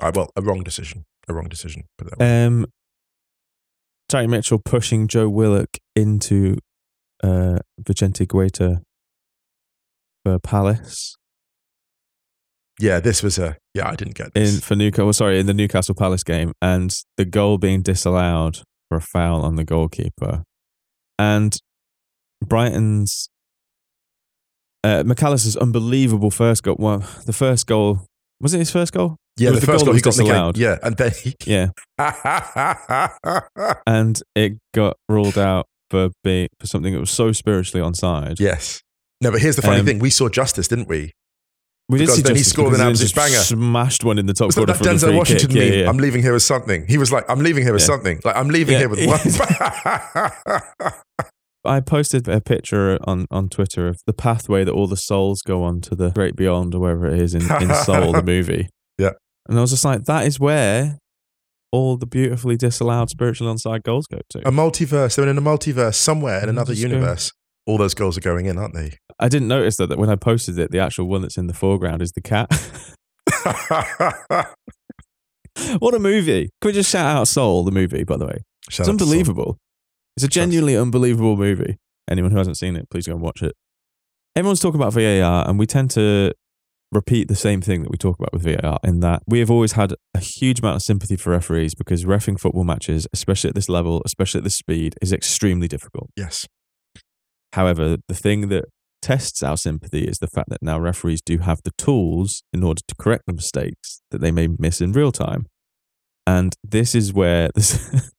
I, 0.00 0.10
well, 0.10 0.30
a 0.36 0.42
wrong 0.42 0.62
decision. 0.62 1.04
A 1.28 1.34
wrong 1.34 1.48
decision. 1.48 1.84
Put 1.98 2.08
it 2.08 2.10
that 2.10 2.18
way. 2.18 2.44
um, 2.44 2.66
Johnny 4.14 4.28
Mitchell 4.28 4.60
pushing 4.64 5.08
Joe 5.08 5.28
Willock 5.28 5.76
into 5.96 6.58
uh, 7.24 7.58
Vicente 7.84 8.26
Guaita 8.26 8.82
for 10.24 10.38
Palace 10.38 11.16
yeah, 12.80 13.00
this 13.00 13.22
was 13.24 13.38
a. 13.38 13.56
Yeah, 13.72 13.88
I 13.88 13.96
didn't 13.96 14.14
get 14.14 14.30
in 14.36 14.60
for 14.60 14.76
Newcastle. 14.76 15.12
Sorry, 15.12 15.38
in 15.38 15.46
the 15.46 15.54
Newcastle 15.54 15.94
Palace 15.94 16.22
game, 16.22 16.52
and 16.60 16.92
the 17.16 17.24
goal 17.24 17.58
being 17.58 17.82
disallowed 17.82 18.62
for 18.88 18.98
a 18.98 19.00
foul 19.00 19.42
on 19.42 19.56
the 19.56 19.64
goalkeeper, 19.64 20.44
and 21.18 21.56
Brighton's 22.44 23.28
uh, 24.82 25.04
Mac 25.04 25.22
Allister's 25.22 25.56
unbelievable 25.56 26.30
first 26.30 26.62
goal. 26.62 26.76
Well, 26.78 27.04
the 27.26 27.32
first 27.32 27.66
goal 27.66 28.06
was 28.40 28.54
it 28.54 28.58
his 28.58 28.70
first 28.70 28.92
goal? 28.92 29.16
Yeah, 29.36 29.50
the 29.50 29.60
the 29.60 29.66
first 29.66 29.84
goal 29.84 29.92
goal 29.92 29.94
that 29.94 30.04
was 30.06 30.16
disallowed. 30.16 30.56
Yeah, 30.58 30.78
and 30.82 30.96
then 30.96 31.10
he. 31.12 31.34
Yeah, 31.46 31.68
and 33.86 34.20
it 34.34 34.58
got 34.74 34.96
ruled 35.08 35.38
out 35.38 35.66
for 35.90 36.10
being 36.22 36.48
for 36.60 36.66
something 36.66 36.92
that 36.92 37.00
was 37.00 37.10
so 37.10 37.32
spiritually 37.32 37.84
onside. 37.86 38.38
yes. 38.40 38.80
No, 39.20 39.30
but 39.30 39.40
here's 39.40 39.56
the 39.56 39.62
funny 39.62 39.80
Um, 39.80 39.86
thing: 39.86 39.98
we 40.00 40.10
saw 40.10 40.28
justice, 40.28 40.68
didn't 40.68 40.88
we? 40.88 41.12
we 41.88 41.98
did 41.98 42.04
because 42.04 42.16
see 42.16 42.22
then 42.22 42.36
he 42.36 42.42
scored 42.42 42.74
an 42.74 42.80
absolute 42.80 43.14
banger. 43.14 43.36
Smashed 43.36 44.04
one 44.04 44.18
in 44.18 44.26
the 44.26 44.32
top 44.34 44.46
Was 44.46 44.54
that 44.56 44.60
corner 44.66 44.72
that 44.74 44.82
the 44.82 44.88
Denzel 44.90 45.08
free 45.08 45.16
Washington 45.16 45.48
kick. 45.50 45.56
meme? 45.58 45.72
Yeah, 45.72 45.78
yeah. 45.82 45.88
I'm 45.88 45.98
leaving 45.98 46.22
here 46.22 46.32
with 46.32 46.42
something. 46.42 46.86
He 46.86 46.98
was 46.98 47.12
like, 47.12 47.24
"I'm 47.28 47.40
leaving 47.40 47.62
here 47.62 47.72
with 47.72 47.82
Yeah. 47.82 47.86
something." 47.86 48.20
Like, 48.24 48.36
I'm 48.36 48.48
leaving 48.48 48.76
here 48.78 48.88
with 48.88 49.06
one. 49.06 49.20
I 51.66 51.80
posted 51.80 52.28
a 52.28 52.40
picture 52.42 52.98
on, 53.06 53.24
on 53.30 53.48
Twitter 53.48 53.88
of 53.88 53.98
the 54.06 54.12
pathway 54.12 54.64
that 54.64 54.72
all 54.72 54.86
the 54.86 54.98
souls 54.98 55.40
go 55.40 55.62
on 55.62 55.80
to 55.82 55.94
the 55.94 56.10
great 56.10 56.36
beyond 56.36 56.74
or 56.74 56.80
wherever 56.80 57.06
it 57.06 57.18
is 57.18 57.34
in, 57.34 57.40
in 57.62 57.74
Soul, 57.74 58.12
the 58.12 58.22
movie. 58.22 58.68
Yeah. 58.98 59.10
And 59.48 59.58
I 59.58 59.60
was 59.60 59.70
just 59.70 59.84
like, 59.84 60.04
that 60.04 60.26
is 60.26 60.38
where 60.40 60.98
all 61.72 61.96
the 61.96 62.06
beautifully 62.06 62.56
disallowed 62.56 63.10
spiritual 63.10 63.52
onside 63.52 63.82
goals 63.82 64.06
go 64.06 64.20
to. 64.30 64.38
a 64.46 64.52
multiverse. 64.52 65.16
They're 65.16 65.28
in 65.28 65.38
a 65.38 65.42
multiverse 65.42 65.94
somewhere 65.96 66.38
in 66.38 66.46
Mm, 66.46 66.50
another 66.50 66.74
go- 66.74 66.80
universe. 66.80 67.32
All 67.66 67.78
those 67.78 67.94
goals 67.94 68.18
are 68.18 68.20
going 68.20 68.44
in, 68.46 68.58
aren't 68.58 68.74
they? 68.74 68.98
I 69.18 69.28
didn't 69.28 69.48
notice 69.48 69.76
that, 69.76 69.88
that 69.88 69.98
when 69.98 70.10
I 70.10 70.16
posted 70.16 70.58
it, 70.58 70.70
the 70.70 70.78
actual 70.80 71.08
one 71.08 71.22
that's 71.22 71.38
in 71.38 71.46
the 71.46 71.54
foreground 71.54 72.02
is 72.02 72.12
the 72.12 72.20
cat. 72.20 72.48
what 75.78 75.94
a 75.94 75.98
movie. 75.98 76.50
Can 76.60 76.68
we 76.68 76.72
just 76.72 76.90
shout 76.90 77.06
out 77.06 77.28
Soul, 77.28 77.64
the 77.64 77.70
movie, 77.72 78.04
by 78.04 78.16
the 78.16 78.26
way? 78.26 78.38
Shout 78.68 78.68
it's 78.68 78.80
out 78.80 78.84
to 78.98 79.04
Sol. 79.04 79.08
unbelievable. 79.08 79.58
It's 80.16 80.24
a 80.24 80.28
genuinely 80.28 80.76
unbelievable 80.76 81.36
movie. 81.36 81.76
Anyone 82.10 82.30
who 82.32 82.38
hasn't 82.38 82.56
seen 82.56 82.76
it, 82.76 82.88
please 82.90 83.06
go 83.06 83.14
and 83.14 83.22
watch 83.22 83.42
it. 83.42 83.54
Everyone's 84.36 84.60
talking 84.60 84.80
about 84.80 84.92
VAR, 84.92 85.48
and 85.48 85.58
we 85.58 85.66
tend 85.66 85.90
to 85.92 86.32
repeat 86.94 87.28
the 87.28 87.34
same 87.34 87.60
thing 87.60 87.82
that 87.82 87.90
we 87.90 87.98
talk 87.98 88.18
about 88.18 88.32
with 88.32 88.42
VAR 88.42 88.78
in 88.84 89.00
that 89.00 89.22
we 89.26 89.40
have 89.40 89.50
always 89.50 89.72
had 89.72 89.94
a 90.14 90.20
huge 90.20 90.60
amount 90.60 90.76
of 90.76 90.82
sympathy 90.82 91.16
for 91.16 91.30
referees 91.30 91.74
because 91.74 92.04
refing 92.04 92.38
football 92.38 92.64
matches, 92.64 93.06
especially 93.12 93.48
at 93.48 93.54
this 93.54 93.68
level, 93.68 94.00
especially 94.04 94.38
at 94.38 94.44
this 94.44 94.56
speed, 94.56 94.94
is 95.02 95.12
extremely 95.12 95.68
difficult. 95.68 96.10
Yes. 96.16 96.46
However, 97.52 97.98
the 98.08 98.14
thing 98.14 98.48
that 98.48 98.66
tests 99.02 99.42
our 99.42 99.56
sympathy 99.56 100.08
is 100.08 100.18
the 100.18 100.26
fact 100.26 100.48
that 100.48 100.62
now 100.62 100.78
referees 100.78 101.20
do 101.20 101.38
have 101.38 101.60
the 101.64 101.72
tools 101.76 102.42
in 102.52 102.62
order 102.62 102.80
to 102.88 102.94
correct 102.96 103.24
the 103.26 103.34
mistakes 103.34 104.00
that 104.10 104.20
they 104.20 104.30
may 104.30 104.48
miss 104.58 104.80
in 104.80 104.92
real 104.92 105.12
time. 105.12 105.46
And 106.26 106.54
this 106.64 106.94
is 106.94 107.12
where 107.12 107.50
this 107.54 108.10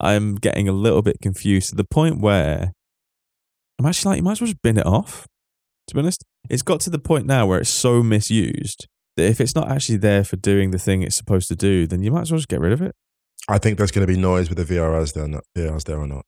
I'm 0.00 0.34
getting 0.34 0.68
a 0.68 0.72
little 0.72 1.02
bit 1.02 1.18
confused 1.22 1.70
to 1.70 1.76
the 1.76 1.84
point 1.84 2.20
where 2.20 2.72
I'm 3.78 3.86
actually 3.86 4.10
like, 4.10 4.16
you 4.18 4.22
might 4.24 4.32
as 4.32 4.40
well 4.40 4.48
just 4.48 4.62
bin 4.62 4.78
it 4.78 4.86
off. 4.86 5.26
To 5.88 5.94
be 5.94 6.00
honest, 6.00 6.24
it's 6.50 6.62
got 6.62 6.80
to 6.80 6.90
the 6.90 6.98
point 6.98 7.26
now 7.26 7.46
where 7.46 7.60
it's 7.60 7.70
so 7.70 8.02
misused 8.02 8.86
that 9.16 9.24
if 9.26 9.40
it's 9.40 9.54
not 9.54 9.70
actually 9.70 9.98
there 9.98 10.24
for 10.24 10.36
doing 10.36 10.70
the 10.70 10.78
thing 10.78 11.02
it's 11.02 11.16
supposed 11.16 11.48
to 11.48 11.56
do, 11.56 11.86
then 11.86 12.02
you 12.02 12.10
might 12.10 12.22
as 12.22 12.30
well 12.32 12.38
just 12.38 12.48
get 12.48 12.60
rid 12.60 12.72
of 12.72 12.80
it. 12.82 12.94
I 13.48 13.58
think 13.58 13.76
there's 13.78 13.90
going 13.90 14.06
to 14.06 14.12
be 14.12 14.18
noise 14.18 14.48
with 14.48 14.58
the 14.58 14.64
VRs 14.74 15.14
there, 15.14 15.28
not, 15.28 15.44
VRs 15.56 15.84
there 15.84 15.98
or 15.98 16.06
not. 16.06 16.24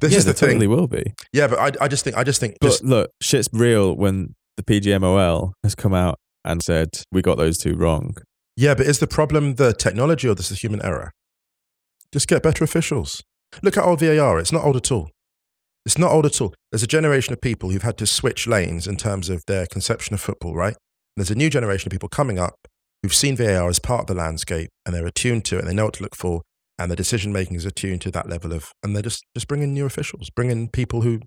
This 0.00 0.12
yeah, 0.12 0.18
is 0.18 0.24
the 0.24 0.32
there 0.32 0.48
totally 0.48 0.66
thing. 0.66 0.70
will 0.70 0.86
be. 0.86 1.12
Yeah, 1.32 1.48
but 1.48 1.58
I, 1.58 1.84
I 1.84 1.88
just 1.88 2.04
think, 2.04 2.16
I 2.16 2.24
just 2.24 2.40
think, 2.40 2.56
But 2.60 2.68
just, 2.68 2.84
look, 2.84 3.10
shit's 3.20 3.48
real 3.52 3.94
when 3.96 4.34
the 4.56 4.62
PGMOL 4.62 5.52
has 5.64 5.74
come 5.74 5.94
out 5.94 6.18
and 6.44 6.62
said 6.62 6.88
we 7.10 7.22
got 7.22 7.36
those 7.38 7.58
two 7.58 7.74
wrong. 7.74 8.14
yeah, 8.56 8.74
but 8.74 8.86
is 8.86 8.98
the 8.98 9.06
problem 9.06 9.54
the 9.56 9.72
technology 9.72 10.28
or 10.28 10.34
this 10.34 10.50
is 10.50 10.60
human 10.62 10.82
error? 10.82 11.10
Just 12.12 12.28
get 12.28 12.42
better 12.42 12.64
officials. 12.64 13.22
Look 13.62 13.76
at 13.76 13.84
old 13.84 14.00
VAR. 14.00 14.38
It's 14.38 14.52
not 14.52 14.64
old 14.64 14.76
at 14.76 14.90
all. 14.92 15.10
It's 15.86 15.98
not 15.98 16.12
old 16.12 16.26
at 16.26 16.40
all. 16.40 16.54
There's 16.70 16.82
a 16.82 16.88
generation 16.88 17.32
of 17.32 17.40
people 17.40 17.70
who've 17.70 17.82
had 17.82 17.96
to 17.98 18.06
switch 18.06 18.46
lanes 18.46 18.86
in 18.86 18.96
terms 18.96 19.28
of 19.28 19.42
their 19.46 19.66
conception 19.66 20.14
of 20.14 20.20
football, 20.20 20.54
right? 20.54 20.74
And 20.74 21.16
there's 21.16 21.30
a 21.30 21.34
new 21.34 21.50
generation 21.50 21.88
of 21.88 21.92
people 21.92 22.08
coming 22.08 22.38
up 22.38 22.54
who've 23.02 23.14
seen 23.14 23.36
VAR 23.36 23.68
as 23.68 23.78
part 23.78 24.02
of 24.02 24.06
the 24.06 24.14
landscape 24.14 24.70
and 24.84 24.94
they're 24.94 25.06
attuned 25.06 25.44
to 25.46 25.56
it 25.56 25.60
and 25.60 25.68
they 25.68 25.74
know 25.74 25.86
what 25.86 25.94
to 25.94 26.02
look 26.02 26.14
for 26.14 26.42
and 26.78 26.90
the 26.90 26.96
decision 26.96 27.32
making 27.32 27.56
is 27.56 27.66
attuned 27.66 28.00
to 28.02 28.10
that 28.10 28.28
level 28.28 28.52
of, 28.52 28.72
and 28.82 28.94
they're 28.94 29.02
just, 29.02 29.24
just 29.34 29.48
bringing 29.48 29.74
new 29.74 29.84
officials, 29.84 30.30
bringing 30.30 30.68
people 30.68 31.02
who, 31.02 31.20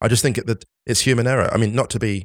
I 0.00 0.08
just 0.08 0.22
think 0.22 0.38
it, 0.38 0.46
that 0.46 0.64
it's 0.86 1.00
human 1.00 1.26
error. 1.26 1.50
I 1.52 1.58
mean, 1.58 1.74
not 1.74 1.90
to 1.90 1.98
be, 1.98 2.24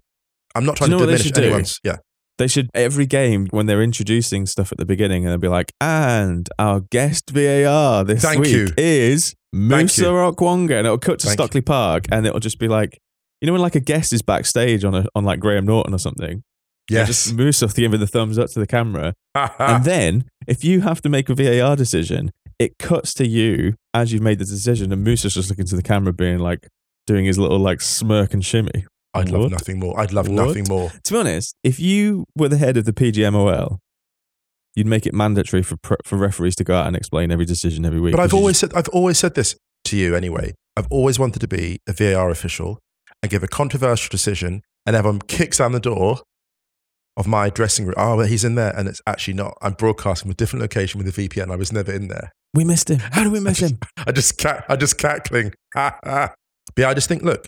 I'm 0.56 0.66
not 0.66 0.78
trying 0.78 0.92
you 0.92 0.98
know 0.98 1.06
to 1.06 1.18
diminish 1.18 1.38
anyone's, 1.38 1.80
yeah. 1.84 1.98
They 2.40 2.48
should 2.48 2.70
every 2.74 3.06
game 3.06 3.48
when 3.52 3.68
they're 3.68 3.84
introducing 3.84 4.48
stuff 4.48 4.72
at 4.72 4.80
the 4.80 4.86
beginning, 4.86 5.24
and 5.26 5.32
they'll 5.32 5.38
be 5.38 5.48
like, 5.50 5.72
"And 5.80 6.50
our 6.58 6.80
guest 6.80 7.30
VAR 7.30 8.04
this 8.04 8.24
Thank 8.24 8.40
week 8.46 8.52
you. 8.56 8.68
is 8.78 9.36
Musa 9.54 10.02
you. 10.06 10.08
Okwonga," 10.08 10.72
and 10.78 10.88
it'll 10.88 10.98
cut 10.98 11.20
to 11.20 11.28
Thank 11.28 11.38
you. 11.38 11.44
Stockley 11.44 11.62
Park, 11.62 12.06
and 12.12 12.26
it'll 12.26 12.40
just 12.40 12.58
be 12.58 12.68
like, 12.68 12.98
you 13.42 13.46
know, 13.46 13.52
when 13.54 13.62
like 13.62 13.76
a 13.76 13.80
guest 13.80 14.12
is 14.14 14.22
backstage 14.24 14.84
on 14.84 14.96
a 14.96 15.06
on 15.14 15.24
like 15.26 15.40
Graham 15.40 15.66
Norton 15.66 15.94
or 15.94 15.98
something, 16.00 16.42
yeah, 16.90 17.00
Yes. 17.00 17.08
just 17.08 17.34
Musa 17.36 17.68
giving 17.68 18.00
the 18.00 18.08
thumbs 18.08 18.40
up 18.40 18.50
to 18.52 18.60
the 18.60 18.68
camera, 18.68 19.14
and 19.36 19.84
then 19.84 20.24
if 20.48 20.64
you 20.64 20.82
have 20.82 21.02
to 21.02 21.10
make 21.10 21.30
a 21.30 21.36
VAR 21.36 21.76
decision, 21.76 22.32
it 22.58 22.78
cuts 22.80 23.14
to 23.16 23.28
you 23.28 23.76
as 23.94 24.14
you've 24.14 24.22
made 24.24 24.40
the 24.40 24.46
decision, 24.46 24.92
and 24.94 25.04
Musa's 25.04 25.34
just 25.34 25.50
looking 25.50 25.66
to 25.66 25.76
the 25.76 25.84
camera, 25.84 26.14
being 26.14 26.40
like 26.40 26.68
doing 27.06 27.26
his 27.26 27.38
little 27.38 27.60
like 27.60 27.82
smirk 27.82 28.34
and 28.34 28.46
shimmy. 28.46 28.86
I'd 29.14 29.30
love 29.30 29.52
nothing 29.52 29.80
more. 29.80 30.00
I'd 30.00 30.14
love 30.14 30.30
nothing 30.30 30.66
more. 30.70 30.92
To 31.04 31.14
be 31.14 31.20
honest, 31.20 31.56
if 31.64 31.80
you 31.80 32.26
were 32.36 32.50
the 32.50 32.58
head 32.58 32.78
of 32.78 32.86
the 32.86 32.94
PGMOL, 32.94 33.80
you'd 34.76 34.88
make 34.88 35.06
it 35.06 35.14
mandatory 35.14 35.64
for 35.64 35.78
pr- 35.78 35.96
for 36.06 36.18
referees 36.18 36.56
to 36.58 36.64
go 36.64 36.76
out 36.76 36.88
and 36.88 36.96
explain 36.96 37.32
every 37.32 37.46
decision 37.46 37.86
every 37.86 38.00
week. 38.00 38.16
But 38.16 38.22
I've 38.22 38.34
always 38.34 38.58
said 38.60 38.74
I've 38.74 38.90
always 38.90 39.18
said 39.18 39.36
this 39.36 39.56
to 39.86 39.98
you 39.98 40.16
anyway. 40.16 40.54
I've 40.78 40.88
always 40.90 41.20
wanted 41.20 41.40
to 41.40 41.48
be 41.48 41.80
a 41.88 41.94
VAR 41.94 42.30
official 42.30 42.80
and 43.22 43.30
give 43.30 43.44
a 43.44 43.48
controversial 43.48 44.10
decision, 44.10 44.62
and 44.86 44.96
everyone 44.96 45.20
kicks 45.20 45.58
down 45.58 45.72
the 45.72 45.80
door 45.80 46.20
of 47.18 47.28
my 47.28 47.50
dressing 47.50 47.86
room. 47.86 47.96
Oh, 47.98 48.16
well, 48.18 48.28
he's 48.28 48.46
in 48.46 48.56
there, 48.56 48.74
and 48.78 48.88
it's 48.88 49.02
actually 49.06 49.34
not. 49.34 49.56
I'm 49.62 49.74
broadcasting 49.74 50.26
from 50.26 50.32
a 50.32 50.36
different 50.36 50.62
location 50.62 51.04
with 51.04 51.18
a 51.18 51.28
VPN. 51.28 51.52
I 51.52 51.56
was 51.56 51.74
never 51.74 51.92
in 51.92 52.08
there. 52.08 52.32
we 52.54 52.64
missed 52.64 52.90
him. 52.90 53.00
How 53.12 53.24
do 53.24 53.32
we 53.32 53.40
miss 53.40 53.60
him? 53.60 53.80
I 53.98 54.12
just. 54.12 54.44
I 54.46 54.76
just 54.76 54.98
cackling. 54.98 55.54
but 55.74 56.34
yeah, 56.78 56.90
I 56.90 56.94
just 56.94 57.10
think, 57.10 57.24
look, 57.24 57.48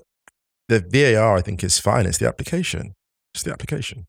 the 0.72 1.14
VAR 1.16 1.38
I 1.38 1.42
think 1.42 1.64
is 1.64 1.80
fine. 1.80 2.06
It's 2.06 2.18
the 2.18 2.28
application. 2.28 2.94
It's 3.34 3.44
the 3.44 3.52
application. 3.52 4.08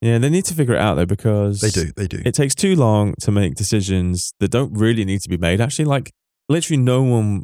Yeah, 0.00 0.18
they 0.18 0.28
need 0.28 0.44
to 0.46 0.54
figure 0.54 0.74
it 0.74 0.80
out 0.80 0.94
though 0.94 1.06
because 1.06 1.60
They 1.60 1.70
do. 1.70 1.92
They 1.96 2.06
do. 2.06 2.20
It 2.24 2.34
takes 2.34 2.54
too 2.54 2.76
long 2.76 3.14
to 3.22 3.30
make 3.30 3.54
decisions 3.54 4.34
that 4.40 4.50
don't 4.50 4.72
really 4.74 5.04
need 5.04 5.20
to 5.22 5.28
be 5.28 5.38
made. 5.38 5.60
Actually, 5.60 5.86
like 5.86 6.12
literally, 6.48 6.82
no 6.82 7.02
one 7.02 7.42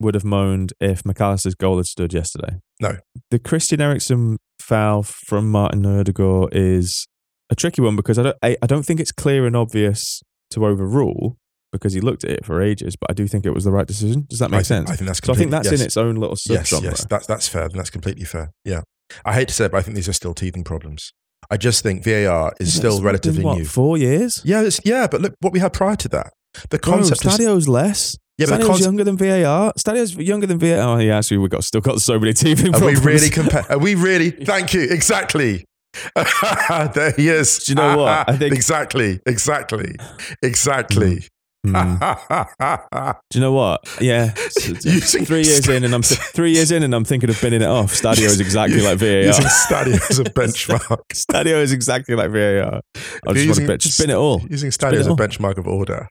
would 0.00 0.14
have 0.14 0.24
moaned 0.24 0.72
if 0.80 1.04
Mac 1.04 1.20
Allister's 1.20 1.54
goal 1.54 1.76
had 1.76 1.86
stood 1.86 2.14
yesterday. 2.14 2.56
No. 2.80 2.98
The 3.30 3.38
Christian 3.38 3.80
Eriksen 3.80 4.38
foul 4.60 5.02
from 5.02 5.50
Martin 5.50 5.82
Ødegaard 5.82 6.48
is 6.52 7.06
a 7.50 7.54
tricky 7.54 7.82
one 7.82 7.96
because 7.96 8.18
I 8.18 8.22
don't, 8.22 8.36
I, 8.42 8.56
I 8.62 8.66
don't 8.66 8.84
think 8.84 9.00
it's 9.00 9.12
clear 9.12 9.46
and 9.46 9.56
obvious 9.56 10.22
to 10.50 10.64
overrule. 10.64 11.36
Because 11.72 11.92
he 11.92 12.00
looked 12.00 12.24
at 12.24 12.30
it 12.30 12.44
for 12.44 12.62
ages, 12.62 12.96
but 12.96 13.10
I 13.10 13.14
do 13.14 13.26
think 13.26 13.46
it 13.46 13.50
was 13.50 13.64
the 13.64 13.72
right 13.72 13.86
decision. 13.86 14.26
Does 14.28 14.38
that 14.38 14.46
I 14.46 14.58
make 14.58 14.58
think, 14.58 14.86
sense? 14.86 14.90
I 14.90 14.96
think 14.96 15.06
that's 15.06 15.20
so 15.24 15.32
I 15.32 15.36
think 15.36 15.50
that's 15.50 15.70
yes. 15.70 15.80
in 15.80 15.86
its 15.86 15.96
own 15.96 16.16
little 16.16 16.36
subgenre. 16.36 16.72
yes, 16.72 16.82
yes, 16.82 17.06
that's 17.08 17.26
that's 17.26 17.48
fair. 17.48 17.68
That's 17.68 17.90
completely 17.90 18.24
fair. 18.24 18.52
Yeah, 18.64 18.82
I 19.24 19.34
hate 19.34 19.48
to 19.48 19.54
say 19.54 19.66
it, 19.66 19.72
but 19.72 19.78
I 19.78 19.82
think 19.82 19.96
these 19.96 20.08
are 20.08 20.12
still 20.14 20.34
teething 20.34 20.64
problems. 20.64 21.12
I 21.50 21.56
just 21.56 21.82
think 21.82 22.04
VAR 22.04 22.52
is 22.60 22.74
still 22.74 23.00
relatively 23.00 23.42
what, 23.42 23.58
new. 23.58 23.64
Four 23.64 23.96
years. 23.96 24.42
Yeah, 24.44 24.62
it's, 24.62 24.80
yeah, 24.84 25.06
but 25.10 25.22
look 25.22 25.34
what 25.40 25.52
we 25.52 25.60
had 25.60 25.72
prior 25.72 25.96
to 25.96 26.08
that. 26.08 26.32
The 26.70 26.78
concept 26.78 27.24
of 27.24 27.32
Stadio's 27.32 27.68
less. 27.68 28.16
Yeah, 28.36 28.46
but 28.50 28.60
Stadio's 28.60 28.80
conce- 28.80 28.84
younger 28.84 29.04
than 29.04 29.16
VAR. 29.16 29.72
Stadio's 29.78 30.14
younger 30.16 30.46
than 30.46 30.58
VAR. 30.58 30.78
Oh, 30.80 30.98
yeah, 30.98 31.18
actually, 31.18 31.38
we've 31.38 31.50
got 31.50 31.64
still 31.64 31.80
got 31.80 32.00
so 32.00 32.18
many 32.18 32.34
teething 32.34 32.74
Are 32.74 32.84
we 32.84 32.92
problems. 32.94 33.04
really 33.04 33.30
compare? 33.30 33.64
Are 33.70 33.78
we 33.78 33.94
really? 33.94 34.30
Thank 34.30 34.74
you. 34.74 34.82
Exactly. 34.82 35.64
there 36.14 37.12
he 37.16 37.28
is. 37.28 37.64
Do 37.64 37.72
you 37.72 37.76
know 37.76 37.96
what? 37.96 38.28
I 38.28 38.36
think- 38.36 38.54
exactly, 38.54 39.20
exactly, 39.26 39.96
hmm. 39.98 40.32
exactly. 40.42 41.26
Hmm. 41.66 41.72
Do 43.30 43.38
you 43.38 43.40
know 43.40 43.52
what? 43.52 43.80
Yeah, 44.00 44.32
S- 44.36 44.70
s- 44.70 44.84
Using 44.84 45.24
three 45.24 45.42
years 45.42 45.68
in, 45.68 45.82
and 45.84 45.92
I'm 45.94 46.02
three 46.02 46.52
years 46.52 46.70
in, 46.70 46.82
and 46.84 46.94
I'm 46.94 47.04
thinking 47.04 47.28
of 47.30 47.40
binning 47.40 47.62
it 47.62 47.68
off. 47.68 47.92
Stadio 47.92 48.24
is 48.26 48.40
exactly 48.40 48.80
like 48.80 48.98
VAR. 48.98 49.22
Using 49.22 49.44
Stadio 49.44 50.10
as 50.10 50.18
a 50.20 50.24
benchmark. 50.24 51.00
Stadio 51.12 51.60
is 51.60 51.72
exactly 51.72 52.14
like 52.14 52.30
VAR. 52.30 52.64
I 52.64 52.80
just 53.00 53.26
want 53.26 53.36
using- 53.38 53.66
to 53.66 53.78
just 53.78 53.98
spin 53.98 54.10
it 54.10 54.16
all. 54.16 54.40
Using 54.48 54.70
Stadio 54.70 55.00
as 55.00 55.06
a 55.08 55.10
benchmark 55.10 55.58
of 55.58 55.66
order. 55.66 56.08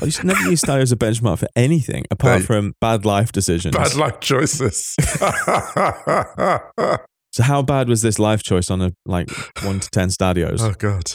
I 0.00 0.06
used 0.06 0.20
to 0.20 0.26
never 0.26 0.40
use 0.50 0.62
Stadio 0.62 0.80
as 0.82 0.92
a 0.92 0.96
benchmark 0.96 1.38
for 1.38 1.48
anything 1.56 2.04
apart 2.10 2.40
No. 2.40 2.46
from 2.46 2.72
bad 2.80 3.04
life 3.04 3.32
decisions. 3.32 3.76
Bad 3.76 3.94
life 3.96 4.20
choices. 4.20 4.94
So 7.32 7.42
how 7.42 7.60
bad 7.60 7.86
was 7.90 8.00
this 8.00 8.18
life 8.18 8.42
choice 8.42 8.70
on 8.70 8.80
a 8.80 8.92
like 9.04 9.28
one 9.62 9.78
to 9.80 9.90
ten 9.90 10.08
Stadios? 10.08 10.62
oh 10.62 10.72
God. 10.78 11.12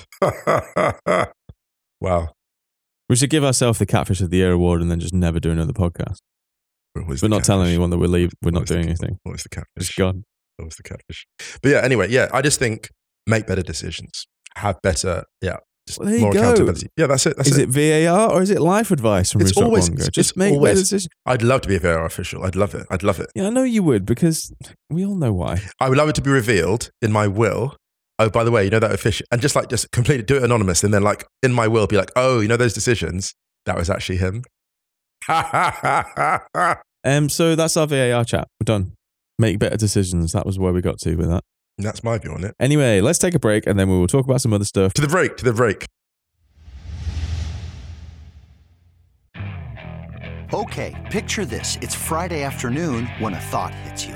wow. 2.00 2.30
We 3.12 3.18
should 3.18 3.30
give 3.30 3.44
ourselves 3.44 3.78
the 3.78 3.86
Catfish 3.86 4.22
of 4.22 4.30
the 4.30 4.38
Year 4.38 4.54
award 4.54 4.82
and 4.82 4.90
then 4.90 5.02
just 5.02 5.14
never 5.14 5.38
do 5.42 5.52
another 5.52 5.74
podcast. 5.74 6.20
We're 6.96 7.28
not 7.28 7.44
telling 7.44 7.68
anyone 7.68 7.90
that 7.90 7.98
we're 7.98 8.08
leave. 8.08 8.32
We're 8.42 8.52
not 8.52 8.62
was 8.62 8.70
the- 8.70 8.76
doing 8.76 8.86
anything. 8.88 9.18
What 9.24 9.34
was 9.34 9.44
the 9.44 9.50
Catfish? 9.50 9.68
It's 9.76 9.94
gone. 9.96 10.24
What 10.56 10.64
was 10.68 10.76
the 10.78 10.84
catfish? 10.84 11.26
But 11.62 11.72
yeah, 11.72 11.82
anyway, 11.84 12.10
yeah, 12.10 12.30
I 12.32 12.42
just 12.42 12.58
think 12.58 12.88
make 13.28 13.48
better 13.48 13.64
decisions, 13.64 14.28
have 14.56 14.82
better, 14.82 15.26
yeah, 15.42 15.58
just 15.88 16.00
Well, 16.00 16.08
there 16.08 16.16
you 16.16 16.22
more 16.22 16.32
go. 16.32 16.40
accountability. 16.40 16.88
Yeah, 16.96 17.08
that's 17.08 17.26
it. 17.26 17.36
That's 17.36 17.50
Is 17.50 17.58
it. 17.58 17.76
it 17.76 18.06
VAR 18.06 18.32
or 18.32 18.42
is 18.44 18.50
it 18.50 18.62
life 18.62 18.92
advice 18.92 19.34
from 19.34 19.42
It's 19.42 19.52
Rustok 19.52 19.64
always- 19.66 19.90
Just 19.90 20.18
it's 20.18 20.38
make 20.38 20.54
better 20.62 20.76
decisions. 20.76 21.10
I'd 21.26 21.42
love 21.42 21.62
to 21.62 21.68
be 21.68 21.76
a 21.76 21.80
VAR 21.82 22.06
official. 22.06 22.46
I'd 22.46 22.56
love 22.56 22.74
it. 22.76 22.86
I'd 22.90 23.04
love 23.04 23.20
it. 23.20 23.30
Yeah, 23.36 23.48
I 23.48 23.50
know 23.50 23.64
you 23.64 23.84
would 23.84 24.06
because 24.06 24.54
we 24.90 25.06
all 25.06 25.16
know 25.16 25.34
why. 25.34 25.62
I 25.82 25.90
would 25.90 25.98
love 25.98 26.08
it 26.08 26.16
to 26.16 26.22
be 26.22 26.30
revealed 26.32 26.92
in 27.02 27.12
my 27.12 27.28
will. 27.28 27.76
Oh, 28.22 28.30
by 28.30 28.44
the 28.44 28.52
way, 28.52 28.64
you 28.64 28.70
know 28.70 28.78
that 28.78 28.92
official, 28.92 29.26
and 29.32 29.42
just 29.42 29.56
like 29.56 29.68
just 29.68 29.92
completely 29.92 30.24
do 30.24 30.38
it 30.38 30.44
anonymous, 30.44 30.84
and 30.84 30.94
then 30.94 31.02
like 31.02 31.26
in 31.42 31.52
my 31.52 31.68
will, 31.68 31.88
be 31.88 31.98
like, 31.98 32.12
oh, 32.16 32.40
you 32.40 32.48
know 32.48 32.56
those 32.56 32.72
decisions. 32.74 33.34
That 33.66 33.76
was 33.78 33.90
actually 33.90 34.18
him. 34.18 34.44
Um, 37.04 37.30
so 37.30 37.56
that's 37.56 37.76
our 37.78 37.88
VAR 37.88 38.24
chat. 38.24 38.48
We're 38.60 38.66
done. 38.66 38.94
Make 39.40 39.58
better 39.58 39.76
decisions. 39.76 40.34
That 40.34 40.46
was 40.46 40.60
where 40.60 40.72
we 40.72 40.82
got 40.82 41.00
to 41.00 41.16
with 41.16 41.30
that. 41.30 41.44
That's 41.80 42.04
my 42.04 42.20
view 42.20 42.32
on 42.32 42.44
it. 42.44 42.54
Anyway, 42.60 43.02
let's 43.02 43.18
take 43.18 43.34
a 43.34 43.40
break 43.40 43.66
and 43.66 43.80
then 43.80 43.90
we 43.90 43.98
will 43.98 44.06
talk 44.06 44.24
about 44.24 44.40
some 44.40 44.54
other 44.54 44.66
stuff. 44.66 44.94
To 44.94 45.02
the 45.02 45.08
break. 45.08 45.36
To 45.38 45.44
the 45.44 45.52
break. 45.52 45.88
Okay, 50.54 51.08
picture 51.10 51.44
this. 51.44 51.80
It's 51.82 51.96
Friday 51.96 52.44
afternoon 52.44 53.08
when 53.18 53.34
a 53.34 53.40
thought 53.40 53.74
hits 53.74 54.06
you. 54.06 54.16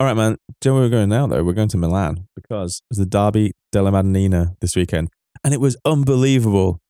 All 0.00 0.06
right, 0.06 0.14
man. 0.16 0.36
Do 0.60 0.68
you 0.68 0.70
know 0.70 0.74
where 0.80 0.84
we're 0.86 0.90
going 0.90 1.08
now, 1.08 1.26
though? 1.26 1.44
We're 1.44 1.52
going 1.52 1.68
to 1.68 1.76
Milan 1.76 2.26
because 2.34 2.82
it's 2.90 2.98
the 2.98 3.06
Derby 3.06 3.52
della 3.72 3.92
Madonnina 3.92 4.56
this 4.60 4.74
weekend. 4.76 5.08
And 5.44 5.54
it 5.54 5.60
was 5.60 5.76
unbelievable. 5.84 6.80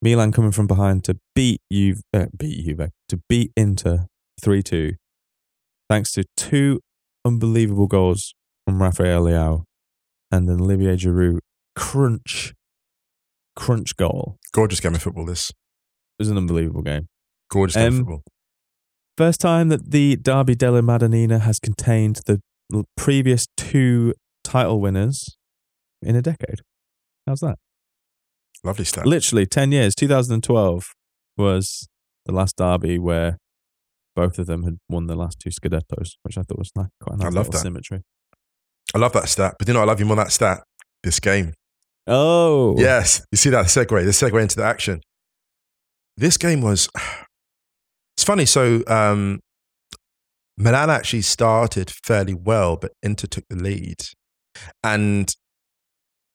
Milan 0.00 0.30
coming 0.30 0.52
from 0.52 0.68
behind 0.68 1.02
to 1.04 1.18
beat 1.34 1.60
you, 1.68 1.96
uh, 2.14 2.26
beat 2.36 2.64
Juve, 2.64 2.90
to 3.08 3.20
beat 3.28 3.50
Inter 3.56 4.06
3 4.40 4.62
2, 4.62 4.92
thanks 5.88 6.12
to 6.12 6.24
two 6.36 6.80
unbelievable 7.24 7.88
goals 7.88 8.32
from 8.64 8.80
Rafael 8.80 9.24
Leao 9.24 9.64
and 10.30 10.48
an 10.48 10.60
Olivier 10.60 10.96
Giroud 10.96 11.40
crunch, 11.74 12.54
crunch 13.56 13.96
goal. 13.96 14.36
Gorgeous 14.52 14.78
game 14.78 14.94
of 14.94 15.02
football. 15.02 15.26
This 15.26 15.50
It 15.50 15.56
was 16.20 16.28
an 16.28 16.36
unbelievable 16.36 16.82
game. 16.82 17.08
gorgeous 17.50 17.74
game 17.74 17.86
Um, 17.86 17.92
of 17.94 17.98
football. 17.98 18.22
First 19.18 19.40
time 19.40 19.68
that 19.70 19.90
the 19.90 20.14
Derby 20.14 20.54
della 20.54 20.80
Madonnina 20.80 21.40
has 21.40 21.58
contained 21.58 22.20
the 22.26 22.40
previous 22.96 23.48
two 23.56 24.14
title 24.44 24.80
winners 24.80 25.36
in 26.00 26.14
a 26.14 26.22
decade. 26.22 26.60
How's 27.26 27.40
that? 27.40 27.58
Lovely 28.62 28.84
stat. 28.84 29.06
Literally 29.06 29.44
10 29.44 29.72
years. 29.72 29.96
2012 29.96 30.92
was 31.36 31.88
the 32.26 32.32
last 32.32 32.54
Derby 32.58 32.96
where 32.96 33.38
both 34.14 34.38
of 34.38 34.46
them 34.46 34.62
had 34.62 34.78
won 34.88 35.08
the 35.08 35.16
last 35.16 35.40
two 35.40 35.50
Scudettos, 35.50 36.12
which 36.22 36.38
I 36.38 36.42
thought 36.42 36.58
was 36.60 36.70
like 36.76 36.90
quite 37.02 37.18
a 37.18 37.22
I 37.22 37.24
nice 37.24 37.34
love 37.34 37.50
that. 37.50 37.58
symmetry. 37.58 38.02
I 38.94 38.98
love 38.98 39.14
that 39.14 39.28
stat. 39.28 39.56
But 39.58 39.66
you 39.66 39.74
know, 39.74 39.80
I 39.80 39.84
love 39.84 39.98
you 39.98 40.06
more 40.06 40.14
that 40.14 40.30
stat. 40.30 40.62
This 41.02 41.18
game. 41.18 41.54
Oh, 42.06 42.76
Yes, 42.78 43.26
you 43.32 43.36
see 43.36 43.50
that 43.50 43.66
segue, 43.66 43.88
the 43.88 44.12
segue 44.12 44.40
into 44.40 44.54
the 44.54 44.64
action. 44.64 45.00
This 46.16 46.36
game 46.36 46.60
was. 46.60 46.88
It's 48.18 48.24
funny. 48.24 48.46
So 48.46 48.82
um, 48.88 49.38
Milan 50.56 50.90
actually 50.90 51.22
started 51.22 51.88
fairly 52.04 52.34
well, 52.34 52.76
but 52.76 52.90
Inter 53.00 53.28
took 53.28 53.44
the 53.48 53.54
lead, 53.54 54.00
and 54.82 55.32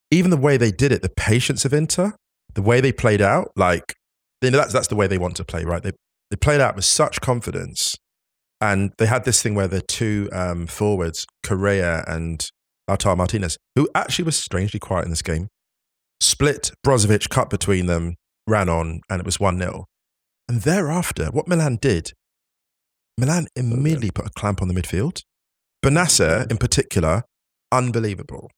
even 0.09 0.31
the 0.31 0.37
way 0.37 0.55
they 0.55 0.71
did 0.71 0.93
it, 0.93 1.01
the 1.01 1.09
patience 1.09 1.65
of 1.65 1.73
Inter, 1.73 2.13
the 2.53 2.61
way 2.61 2.79
they 2.79 2.93
played 2.93 3.21
out, 3.21 3.51
like 3.57 3.95
you 4.41 4.51
know, 4.51 4.59
that's 4.59 4.71
that's 4.71 4.87
the 4.87 4.95
way 4.95 5.07
they 5.07 5.17
want 5.17 5.35
to 5.35 5.43
play, 5.43 5.65
right? 5.65 5.83
They 5.83 5.91
they 6.31 6.37
played 6.37 6.61
out 6.61 6.77
with 6.77 6.85
such 6.85 7.19
confidence, 7.19 7.95
and 8.61 8.93
they 8.97 9.05
had 9.05 9.25
this 9.25 9.43
thing 9.43 9.53
where 9.53 9.67
the 9.67 9.81
two 9.81 10.29
um, 10.31 10.67
forwards, 10.67 11.25
Correa 11.45 12.05
and 12.07 12.47
Lautaro 12.89 13.17
Martinez, 13.17 13.57
who 13.75 13.89
actually 13.93 14.23
was 14.23 14.37
strangely 14.37 14.79
quiet 14.79 15.03
in 15.03 15.09
this 15.09 15.21
game, 15.21 15.49
split 16.21 16.71
Brozovic, 16.87 17.27
cut 17.27 17.49
between 17.49 17.87
them, 17.87 18.15
ran 18.47 18.69
on, 18.69 19.01
and 19.09 19.19
it 19.19 19.25
was 19.25 19.37
1 19.37 19.59
0. 19.59 19.83
And 20.53 20.61
thereafter, 20.61 21.31
what 21.31 21.47
Milan 21.47 21.79
did, 21.81 22.11
Milan 23.17 23.47
immediately 23.55 24.11
put 24.11 24.27
a 24.27 24.29
clamp 24.29 24.61
on 24.61 24.67
the 24.67 24.75
midfield. 24.75 25.23
Bennacer, 25.83 26.45
in 26.51 26.57
particular, 26.57 27.23
unbelievable. 27.71 28.51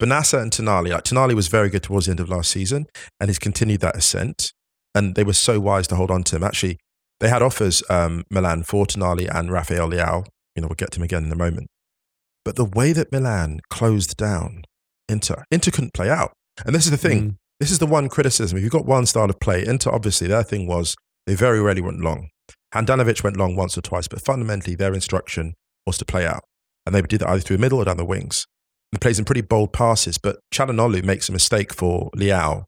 Bennacer 0.00 0.40
and 0.40 0.50
Tonali, 0.50 0.92
like 0.92 1.04
Tonali 1.04 1.34
was 1.34 1.48
very 1.48 1.68
good 1.68 1.82
towards 1.82 2.06
the 2.06 2.12
end 2.12 2.20
of 2.20 2.30
last 2.30 2.50
season, 2.50 2.86
and 3.20 3.28
he's 3.28 3.38
continued 3.38 3.82
that 3.82 3.94
ascent. 3.94 4.54
And 4.94 5.16
they 5.16 5.22
were 5.22 5.34
so 5.34 5.60
wise 5.60 5.86
to 5.88 5.96
hold 5.96 6.10
on 6.10 6.22
to 6.24 6.36
him. 6.36 6.42
Actually, 6.42 6.78
they 7.20 7.28
had 7.28 7.42
offers, 7.42 7.82
um, 7.90 8.24
Milan, 8.30 8.62
for 8.62 8.86
Tonali 8.86 9.28
and 9.30 9.52
Rafael 9.52 9.90
Leao. 9.90 10.24
You 10.56 10.62
know, 10.62 10.68
we'll 10.68 10.76
get 10.76 10.92
to 10.92 10.98
him 10.98 11.04
again 11.04 11.24
in 11.24 11.32
a 11.32 11.36
moment. 11.36 11.66
But 12.42 12.56
the 12.56 12.64
way 12.64 12.94
that 12.94 13.12
Milan 13.12 13.60
closed 13.68 14.16
down 14.16 14.62
Inter. 15.10 15.44
Inter 15.50 15.72
couldn't 15.72 15.92
play 15.92 16.08
out. 16.08 16.32
And 16.64 16.74
this 16.74 16.86
is 16.86 16.90
the 16.90 16.96
thing. 16.96 17.22
Mm. 17.22 17.36
This 17.60 17.70
is 17.70 17.80
the 17.80 17.86
one 17.86 18.08
criticism. 18.08 18.56
If 18.56 18.64
you've 18.64 18.72
got 18.72 18.86
one 18.86 19.04
style 19.04 19.28
of 19.28 19.38
play, 19.40 19.62
Inter, 19.62 19.90
obviously, 19.90 20.26
their 20.26 20.42
thing 20.42 20.66
was 20.66 20.94
they 21.26 21.34
very 21.34 21.60
rarely 21.60 21.80
went 21.80 22.00
long. 22.00 22.28
Handanovic 22.74 23.22
went 23.22 23.36
long 23.36 23.56
once 23.56 23.78
or 23.78 23.82
twice, 23.82 24.08
but 24.08 24.24
fundamentally, 24.24 24.74
their 24.74 24.94
instruction 24.94 25.54
was 25.86 25.98
to 25.98 26.04
play 26.04 26.26
out. 26.26 26.42
And 26.84 26.94
they 26.94 27.00
would 27.00 27.10
do 27.10 27.18
that 27.18 27.28
either 27.28 27.40
through 27.40 27.56
the 27.56 27.60
middle 27.60 27.78
or 27.78 27.84
down 27.84 27.96
the 27.96 28.04
wings. 28.04 28.46
He 28.92 28.98
plays 28.98 29.18
in 29.18 29.24
pretty 29.24 29.40
bold 29.40 29.72
passes, 29.72 30.18
but 30.18 30.38
Calhanoglu 30.52 31.02
makes 31.02 31.28
a 31.28 31.32
mistake 31.32 31.72
for 31.72 32.10
Leao. 32.16 32.64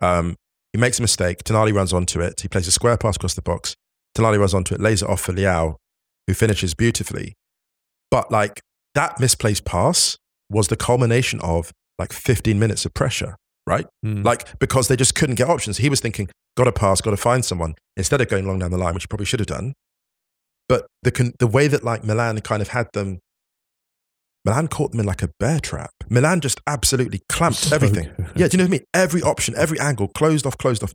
Um, 0.00 0.36
he 0.72 0.78
makes 0.78 0.98
a 0.98 1.02
mistake. 1.02 1.44
Tonali 1.44 1.72
runs 1.72 1.92
onto 1.92 2.20
it. 2.20 2.40
He 2.40 2.48
plays 2.48 2.66
a 2.66 2.72
square 2.72 2.96
pass 2.96 3.16
across 3.16 3.34
the 3.34 3.42
box. 3.42 3.74
Tonali 4.16 4.38
runs 4.38 4.54
onto 4.54 4.74
it, 4.74 4.80
lays 4.80 5.02
it 5.02 5.08
off 5.08 5.20
for 5.20 5.32
Leao, 5.32 5.76
who 6.26 6.34
finishes 6.34 6.74
beautifully. 6.74 7.34
But 8.10 8.30
like 8.30 8.60
that 8.94 9.20
misplaced 9.20 9.64
pass 9.64 10.16
was 10.50 10.68
the 10.68 10.76
culmination 10.76 11.40
of 11.40 11.72
like 11.98 12.12
15 12.12 12.58
minutes 12.58 12.84
of 12.84 12.94
pressure, 12.94 13.36
right? 13.66 13.86
Mm. 14.04 14.24
Like 14.24 14.58
because 14.58 14.88
they 14.88 14.96
just 14.96 15.14
couldn't 15.14 15.36
get 15.36 15.48
options. 15.48 15.78
He 15.78 15.88
was 15.88 16.00
thinking, 16.00 16.28
got 16.58 16.64
to 16.64 16.72
pass, 16.72 17.00
got 17.00 17.12
to 17.12 17.16
find 17.16 17.44
someone 17.44 17.74
instead 17.96 18.20
of 18.20 18.28
going 18.28 18.46
long 18.46 18.58
down 18.58 18.72
the 18.72 18.78
line, 18.78 18.92
which 18.94 19.04
he 19.04 19.06
probably 19.06 19.26
should 19.26 19.38
have 19.40 19.46
done. 19.46 19.74
But 20.68 20.86
the 21.04 21.32
the 21.38 21.46
way 21.46 21.68
that 21.68 21.84
like 21.84 22.02
Milan 22.04 22.38
kind 22.40 22.60
of 22.60 22.68
had 22.68 22.88
them, 22.92 23.20
Milan 24.44 24.68
caught 24.68 24.90
them 24.90 25.00
in 25.00 25.06
like 25.06 25.22
a 25.22 25.30
bear 25.38 25.60
trap. 25.60 25.90
Milan 26.10 26.40
just 26.40 26.60
absolutely 26.66 27.20
clamped 27.28 27.58
So 27.68 27.74
everything. 27.76 28.10
good. 28.16 28.30
Yeah, 28.34 28.48
do 28.48 28.56
you 28.56 28.58
know 28.58 28.64
what 28.64 28.68
I 28.68 28.78
mean? 28.78 28.84
Every 28.92 29.22
option, 29.22 29.54
every 29.56 29.78
angle, 29.78 30.08
closed 30.08 30.46
off, 30.46 30.58
closed 30.58 30.82
off. 30.82 30.92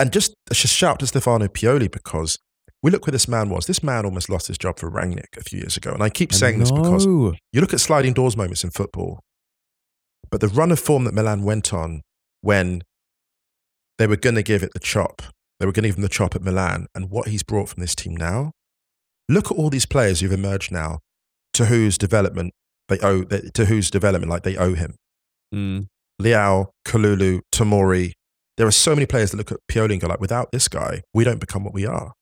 And 0.00 0.12
just 0.12 0.34
sh- 0.52 0.66
shout 0.68 0.98
to 1.00 1.06
Stefano 1.06 1.46
Pioli 1.48 1.90
because 1.90 2.36
we 2.82 2.90
look 2.90 3.06
where 3.06 3.12
this 3.12 3.26
man 3.28 3.50
was. 3.50 3.66
This 3.66 3.82
man 3.82 4.04
almost 4.04 4.28
lost 4.28 4.46
his 4.48 4.58
job 4.58 4.78
for 4.78 4.90
Rangnick 4.90 5.36
a 5.36 5.42
few 5.42 5.58
years 5.60 5.76
ago. 5.76 5.92
And 5.92 6.02
I 6.02 6.10
keep 6.10 6.32
saying 6.32 6.58
this 6.58 6.70
because 6.70 7.04
you 7.06 7.60
look 7.60 7.72
at 7.72 7.80
sliding 7.80 8.12
doors 8.14 8.36
moments 8.36 8.62
in 8.62 8.70
football, 8.70 9.20
but 10.30 10.40
the 10.40 10.48
run 10.48 10.70
of 10.70 10.78
form 10.78 11.04
that 11.04 11.14
Milan 11.14 11.42
went 11.44 11.72
on 11.72 12.02
when 12.42 12.82
they 13.98 14.06
were 14.06 14.16
going 14.16 14.36
to 14.36 14.42
give 14.42 14.62
it 14.62 14.72
the 14.72 14.80
chop, 14.80 15.22
they 15.60 15.66
were 15.66 15.72
going 15.72 15.82
to 15.82 15.88
give 15.88 15.96
him 15.96 16.02
the 16.02 16.08
chop 16.08 16.34
at 16.34 16.42
Milan, 16.42 16.86
and 16.94 17.10
what 17.10 17.28
he's 17.28 17.42
brought 17.42 17.68
from 17.68 17.80
this 17.80 17.94
team 17.94 18.16
now. 18.16 18.52
Look 19.28 19.50
at 19.50 19.58
all 19.58 19.68
these 19.70 19.86
players 19.86 20.20
who've 20.20 20.32
emerged 20.32 20.72
now, 20.72 21.00
to 21.54 21.66
whose 21.66 21.98
development 21.98 22.54
they 22.88 22.98
owe, 23.00 23.24
to 23.24 23.64
whose 23.66 23.90
development 23.90 24.30
like 24.30 24.42
they 24.42 24.56
owe 24.56 24.74
him. 24.74 24.94
Mm. 25.54 25.86
Leao, 26.20 26.68
Kalulu, 26.86 27.40
Tomori. 27.52 28.12
There 28.56 28.66
are 28.66 28.72
so 28.72 28.94
many 28.94 29.06
players 29.06 29.30
that 29.30 29.36
look 29.36 29.52
at 29.52 29.58
Pioli 29.70 29.92
and 29.92 30.00
go 30.00 30.08
like, 30.08 30.20
without 30.20 30.50
this 30.52 30.66
guy, 30.66 31.02
we 31.14 31.24
don't 31.24 31.38
become 31.38 31.62
what 31.64 31.74
we 31.74 31.86
are. 31.86 32.12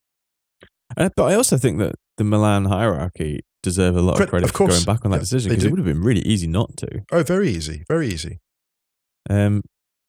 Uh, 0.97 1.09
but 1.17 1.25
I 1.25 1.35
also 1.35 1.57
think 1.57 1.79
that 1.79 1.95
the 2.19 2.25
Milan 2.25 2.67
hierarchy 2.67 3.41
deserve 3.63 3.97
a 3.97 4.03
lot 4.03 4.21
of 4.21 4.29
credit 4.29 4.45
of 4.45 4.53
for 4.53 4.69
going 4.69 4.85
back 4.85 5.05
on 5.05 5.11
that 5.13 5.19
Yeah, 5.19 5.21
decision 5.21 5.51
because 5.51 5.65
it 5.65 5.71
would 5.71 5.79
have 5.79 5.87
been 5.87 6.03
really 6.03 6.21
easy 6.21 6.47
not 6.47 6.77
to. 6.79 7.03
Oh, 7.11 7.23
very 7.23 7.49
easy, 7.49 7.85
very 7.89 8.09
easy. 8.09 8.39
Um, 9.29 9.63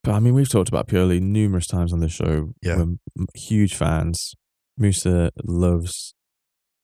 but 0.07 0.15
I 0.15 0.19
mean, 0.19 0.33
we've 0.33 0.47
talked 0.49 0.69
about 0.69 0.87
Pioli 0.87 1.19
numerous 1.21 1.67
times 1.67 1.91
on 1.91 1.99
this 1.99 2.13
show. 2.13 2.53
Yeah. 2.61 2.77
We're 2.77 3.25
huge 3.35 3.75
fans. 3.75 4.33
Musa 4.77 5.31
loves 5.43 6.13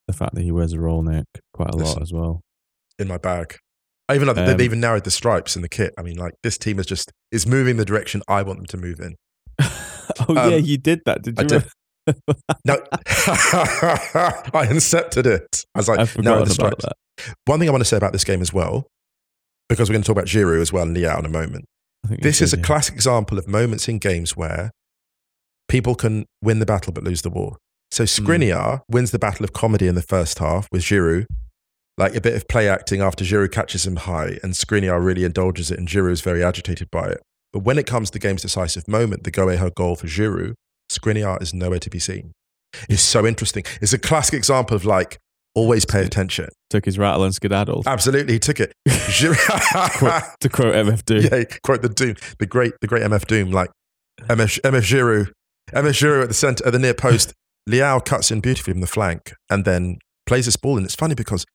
the 0.07 0.13
fact 0.13 0.35
that 0.35 0.41
he 0.41 0.51
wears 0.51 0.73
a 0.73 0.79
roll 0.81 1.01
neck 1.03 1.25
quite 1.53 1.73
a 1.73 1.77
lot 1.77 2.01
as 2.01 2.11
well. 2.11 2.41
in 2.99 3.07
my 3.07 3.17
bag. 3.17 3.55
I 4.09 4.15
even 4.15 4.27
that 4.27 4.37
Um, 4.37 4.45
they've 4.45 4.59
even 4.65 4.81
narrowed 4.81 5.05
the 5.05 5.11
stripes 5.11 5.55
in 5.55 5.61
the 5.61 5.69
kit. 5.69 5.93
I 5.97 6.01
mean, 6.03 6.17
like 6.17 6.33
this 6.43 6.57
team 6.57 6.77
is 6.79 6.85
just 6.85 7.11
is 7.31 7.47
moving 7.47 7.77
the 7.77 7.85
direction 7.85 8.21
I 8.27 8.43
want 8.43 8.59
them 8.59 8.65
to 8.65 8.77
move 8.77 8.99
in. 8.99 9.15
oh 9.61 10.35
Um, 10.37 10.51
yeah, 10.51 10.57
you 10.57 10.77
did 10.77 10.99
that, 11.05 11.21
did 11.23 11.39
I 11.39 11.43
you? 11.43 11.47
did. 11.47 11.65
No, 12.65 12.73
I 12.97 14.67
incepted 14.69 15.25
it. 15.25 15.63
I 15.73 15.79
was 15.79 15.87
like, 15.87 15.99
I 15.99 16.05
forgot 16.05 16.45
the 16.45 16.53
stripes. 16.53 16.83
that. 16.83 16.97
One 17.45 17.59
thing 17.59 17.69
I 17.69 17.71
want 17.71 17.81
to 17.81 17.85
say 17.85 17.95
about 17.95 18.11
this 18.11 18.25
game 18.25 18.41
as 18.41 18.51
well, 18.51 18.87
because 19.69 19.89
we're 19.89 19.93
going 19.93 20.03
to 20.03 20.07
talk 20.07 20.17
about 20.17 20.27
Giroud 20.27 20.61
as 20.61 20.73
well 20.73 20.83
and 20.83 20.95
Leao 20.97 21.17
in 21.19 21.25
a 21.25 21.29
moment. 21.29 21.63
I 22.03 22.07
think 22.09 22.21
you 22.21 22.23
This 22.23 22.41
is 22.41 22.53
a 22.53 22.57
yeah. 22.57 22.63
classic 22.63 22.95
example 22.95 23.37
of 23.37 23.47
moments 23.47 23.87
in 23.87 23.99
games 23.99 24.35
where 24.35 24.71
people 25.67 25.95
can 25.95 26.25
win 26.41 26.59
the 26.59 26.65
battle 26.65 26.93
but 26.93 27.03
lose 27.03 27.21
the 27.21 27.29
war. 27.29 27.57
So 27.91 28.03
hmm. 28.03 28.07
Skriniar 28.07 28.81
wins 28.89 29.11
the 29.11 29.19
battle 29.19 29.43
of 29.43 29.53
comedy 29.53 29.87
in 29.87 29.95
the 29.95 30.01
first 30.01 30.39
half 30.39 30.67
with 30.71 30.81
Giroud, 30.81 31.25
like 31.97 32.15
a 32.15 32.21
bit 32.21 32.35
of 32.35 32.47
play 32.47 32.67
acting 32.67 33.01
after 33.01 33.23
Giroud 33.23 33.51
catches 33.51 33.85
him 33.85 33.97
high, 33.97 34.39
and 34.43 34.53
Skriniar 34.53 35.03
really 35.03 35.23
indulges 35.23 35.71
it, 35.71 35.77
and 35.77 35.87
Giroud 35.87 36.11
is 36.11 36.21
very 36.21 36.43
agitated 36.43 36.89
by 36.91 37.07
it. 37.09 37.21
But 37.51 37.59
when 37.59 37.77
it 37.77 37.85
comes 37.85 38.09
to 38.09 38.13
the 38.13 38.27
game's 38.27 38.41
decisive 38.41 38.87
moment, 38.87 39.23
the 39.23 39.31
go 39.31 39.47
ahead 39.49 39.75
goal 39.75 39.95
for 39.95 40.07
Giroud, 40.07 40.55
Skriniar 40.91 41.41
is 41.41 41.53
nowhere 41.53 41.79
to 41.79 41.89
be 41.89 41.99
seen. 41.99 42.31
It's 42.89 43.03
so 43.03 43.25
interesting. 43.27 43.63
It's 43.81 43.93
a 43.93 43.99
classic 43.99 44.33
example 44.33 44.75
of 44.75 44.85
like 44.85 45.19
always 45.55 45.85
pay 45.85 46.03
attention. 46.03 46.49
Took 46.69 46.85
his 46.85 46.97
rattle 46.97 47.23
and 47.23 47.33
skedaddle. 47.33 47.83
Absolutely, 47.85 48.33
he 48.33 48.39
took 48.39 48.59
it. 48.59 48.73
Giroud, 48.87 50.37
to 50.39 50.49
quote 50.49 50.75
MF 50.75 51.05
Doom. 51.05 51.23
yeah, 51.31 51.43
quote 51.63 51.81
the 51.81 51.89
Doom, 51.89 52.15
the 52.39 52.45
great, 52.45 52.73
the 52.81 52.87
great 52.87 53.03
MF 53.03 53.25
Doom, 53.27 53.51
like 53.51 53.69
MF, 54.21 54.59
MF 54.61 54.81
Giroud, 54.81 55.31
MF 55.71 55.89
Giroud 55.89 56.23
at 56.23 56.27
the 56.29 56.33
center, 56.33 56.65
at 56.65 56.73
the 56.73 56.79
near 56.79 56.93
post. 56.93 57.33
Leao 57.69 58.03
cuts 58.03 58.29
in 58.29 58.41
beautifully 58.41 58.73
from 58.73 58.81
the 58.81 58.87
flank 58.87 59.33
and 59.49 59.63
then 59.63 59.97
plays 60.25 60.45
this 60.45 60.57
ball. 60.57 60.75
And 60.75 60.85
it's 60.85 60.95
funny 60.95 61.15
because 61.15 61.45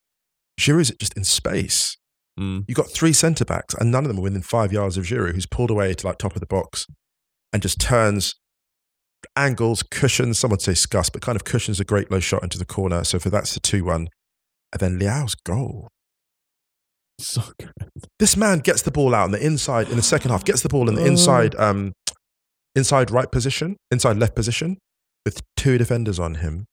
Giroud's 0.59 0.91
just 0.99 1.15
in 1.19 1.25
space. 1.25 1.99
Mm. 2.41 2.65
You've 2.67 2.77
got 2.77 2.91
three 2.91 3.13
centre 3.13 3.45
backs, 3.45 3.75
and 3.75 3.91
none 3.91 4.05
of 4.05 4.09
them 4.09 4.19
are 4.19 4.23
within 4.23 4.43
five 4.43 4.73
yards 4.73 4.97
of 4.97 5.05
Giroud, 5.05 5.35
who's 5.35 5.47
pulled 5.47 5.71
away 5.71 5.93
to 5.93 6.07
like 6.07 6.19
top 6.19 6.35
of 6.35 6.41
the 6.41 6.47
box 6.47 6.87
and 7.53 7.61
just 7.61 7.81
turns, 7.81 8.35
angles, 9.37 9.83
cushions. 9.83 10.39
Some 10.39 10.51
would 10.51 10.63
say 10.63 10.73
scuss, 10.73 11.11
but 11.13 11.23
kind 11.23 11.37
of 11.37 11.45
cushions 11.45 11.81
a 11.81 11.85
great 11.85 12.11
low 12.11 12.21
shot 12.21 12.43
into 12.43 12.59
the 12.59 12.65
corner. 12.65 13.05
So 13.05 13.19
for 13.19 13.31
that's 13.31 13.55
the 13.55 13.61
two 13.61 13.85
one, 13.85 14.09
and 14.73 14.81
then 14.81 14.99
Leao's 14.99 15.35
goal. 15.35 15.89
So 17.21 17.43
good. 17.59 17.73
This 18.19 18.37
man 18.37 18.61
gets 18.61 18.83
the 18.83 18.91
ball 18.93 19.15
out 19.15 19.27
in 19.27 19.33
the 19.33 19.45
inside 19.45 19.89
in 19.89 19.97
the 19.97 20.03
second 20.03 20.31
half. 20.31 20.45
Gets 20.45 20.63
the 20.63 20.69
ball 20.69 20.89
in 20.89 20.95
the 20.95 21.03
Oh. 21.03 21.07
inside, 21.07 21.55
um, 21.57 21.93
inside 22.77 23.11
right 23.11 23.31
position, 23.31 23.77
inside 23.91 24.17
left 24.19 24.37
position, 24.37 24.79
with 25.25 25.41
two 25.57 25.79
defenders 25.79 26.19
on 26.21 26.37
him. 26.37 26.67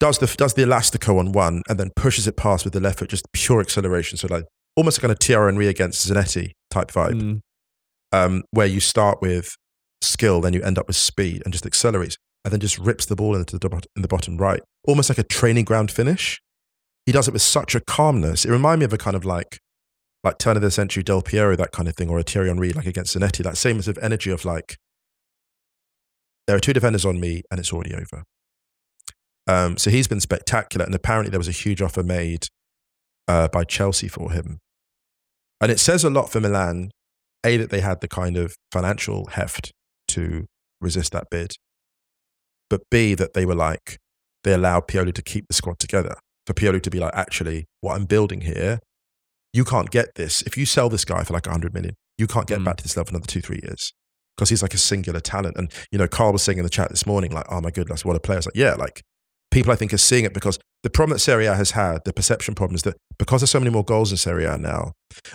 Does 0.00 0.18
the 0.18 0.26
does 0.36 0.54
the 0.54 0.62
elastico 0.62 1.18
on 1.18 1.32
one 1.32 1.62
and 1.68 1.78
then 1.78 1.90
pushes 1.96 2.26
it 2.26 2.36
past 2.36 2.64
with 2.64 2.72
the 2.72 2.80
left 2.80 2.98
foot, 3.00 3.08
just 3.10 3.26
pure 3.32 3.60
acceleration. 3.60 4.16
So 4.18 4.28
like 4.28 4.44
almost 4.76 5.00
kind 5.00 5.10
of 5.12 5.18
Thierry 5.20 5.50
Henry 5.50 5.66
against 5.68 6.08
Zanetti 6.08 6.52
type 6.70 6.90
vibe, 6.92 7.20
Mm. 7.20 7.40
um, 8.12 8.42
where 8.52 8.66
you 8.66 8.78
start 8.80 9.20
with 9.20 9.56
skill, 10.02 10.40
then 10.40 10.52
you 10.52 10.62
end 10.62 10.78
up 10.78 10.86
with 10.86 10.96
speed 10.96 11.42
and 11.44 11.52
just 11.52 11.66
accelerates, 11.66 12.16
and 12.44 12.52
then 12.52 12.60
just 12.60 12.78
rips 12.78 13.06
the 13.06 13.16
ball 13.16 13.36
into 13.36 13.58
the 13.58 13.82
in 13.96 14.02
the 14.02 14.08
bottom 14.08 14.36
right, 14.36 14.60
almost 14.86 15.10
like 15.10 15.18
a 15.18 15.22
training 15.22 15.64
ground 15.64 15.90
finish. 15.90 16.40
He 17.06 17.12
does 17.12 17.28
it 17.28 17.32
with 17.32 17.42
such 17.42 17.74
a 17.74 17.80
calmness. 17.80 18.44
It 18.44 18.50
reminded 18.50 18.80
me 18.80 18.84
of 18.84 18.92
a 18.92 18.98
kind 18.98 19.16
of 19.16 19.24
like 19.24 19.58
like 20.24 20.38
turn 20.38 20.56
of 20.56 20.62
the 20.62 20.70
century 20.70 21.02
Del 21.02 21.22
Piero, 21.22 21.56
that 21.56 21.72
kind 21.72 21.88
of 21.88 21.96
thing, 21.96 22.08
or 22.10 22.18
a 22.18 22.22
Thierry 22.22 22.48
Henry 22.48 22.72
like 22.72 22.86
against 22.86 23.16
Zanetti, 23.16 23.42
that 23.44 23.56
same 23.56 23.80
sort 23.80 23.96
of 23.96 24.02
energy 24.02 24.30
of 24.30 24.44
like 24.44 24.76
there 26.46 26.56
are 26.56 26.60
two 26.60 26.72
defenders 26.72 27.04
on 27.04 27.20
me 27.20 27.42
and 27.50 27.60
it's 27.60 27.72
already 27.72 27.94
over. 27.94 28.24
Um, 29.46 29.76
so 29.78 29.90
he's 29.90 30.08
been 30.08 30.20
spectacular, 30.20 30.84
and 30.84 30.94
apparently 30.94 31.30
there 31.30 31.40
was 31.40 31.48
a 31.48 31.52
huge 31.52 31.80
offer 31.80 32.02
made 32.02 32.48
uh, 33.26 33.48
by 33.48 33.64
Chelsea 33.64 34.08
for 34.08 34.32
him, 34.32 34.58
and 35.60 35.72
it 35.72 35.80
says 35.80 36.04
a 36.04 36.10
lot 36.10 36.30
for 36.30 36.40
Milan. 36.40 36.90
A 37.46 37.56
that 37.56 37.70
they 37.70 37.80
had 37.80 38.00
the 38.00 38.08
kind 38.08 38.36
of 38.36 38.56
financial 38.72 39.26
heft 39.26 39.72
to 40.08 40.46
resist 40.80 41.12
that 41.12 41.28
bid, 41.30 41.52
but 42.70 42.82
B 42.90 43.14
that 43.14 43.34
they 43.34 43.44
were 43.46 43.54
like 43.54 43.98
they 44.44 44.52
allowed 44.52 44.86
Pioli 44.86 45.12
to 45.14 45.22
keep 45.22 45.46
the 45.48 45.54
squad 45.54 45.78
together. 45.78 46.14
For 46.46 46.54
Pioli 46.54 46.80
to 46.82 46.90
be 46.90 47.00
like, 47.00 47.12
actually, 47.14 47.66
what 47.80 47.94
I'm 47.96 48.04
building 48.04 48.42
here, 48.42 48.78
you 49.52 49.64
can't 49.64 49.90
get 49.90 50.14
this. 50.14 50.42
If 50.42 50.56
you 50.56 50.64
sell 50.64 50.88
this 50.88 51.04
guy 51.04 51.24
for 51.24 51.32
like 51.34 51.46
100 51.46 51.74
million, 51.74 51.94
you 52.16 52.26
can't 52.26 52.46
get 52.46 52.60
Mm. 52.60 52.64
back 52.64 52.76
to 52.76 52.84
this 52.84 52.96
level 52.96 53.08
for 53.08 53.16
another 53.16 53.26
two, 53.26 53.40
three 53.40 53.60
years 53.62 53.92
because 54.36 54.48
he's 54.50 54.62
like 54.62 54.74
a 54.74 54.78
singular 54.78 55.18
talent. 55.20 55.56
And, 55.56 55.70
you 55.90 55.98
know, 55.98 56.06
Carl 56.06 56.32
was 56.32 56.42
saying 56.42 56.58
in 56.58 56.64
the 56.64 56.70
chat 56.70 56.90
this 56.90 57.04
morning, 57.04 57.32
like, 57.32 57.46
oh 57.50 57.60
my 57.60 57.70
goodness, 57.70 58.04
what 58.04 58.14
a 58.16 58.20
player. 58.20 58.38
It's 58.38 58.46
like, 58.46 58.56
yeah, 58.56 58.74
like 58.74 59.02
people 59.50 59.72
I 59.72 59.76
think 59.76 59.92
are 59.92 59.98
seeing 59.98 60.24
it 60.24 60.32
because 60.32 60.58
the 60.84 60.90
problem 60.90 61.14
that 61.16 61.18
Serie 61.20 61.46
A 61.46 61.54
has 61.56 61.72
had, 61.72 62.04
the 62.04 62.12
perception 62.12 62.54
problem 62.54 62.76
is 62.76 62.82
that 62.82 62.96
because 63.18 63.40
there's 63.40 63.50
so 63.50 63.58
many 63.58 63.70
more 63.72 63.84
goals 63.84 64.12
in 64.12 64.16
Serie 64.16 64.44
A 64.44 64.56
now, 64.56 64.92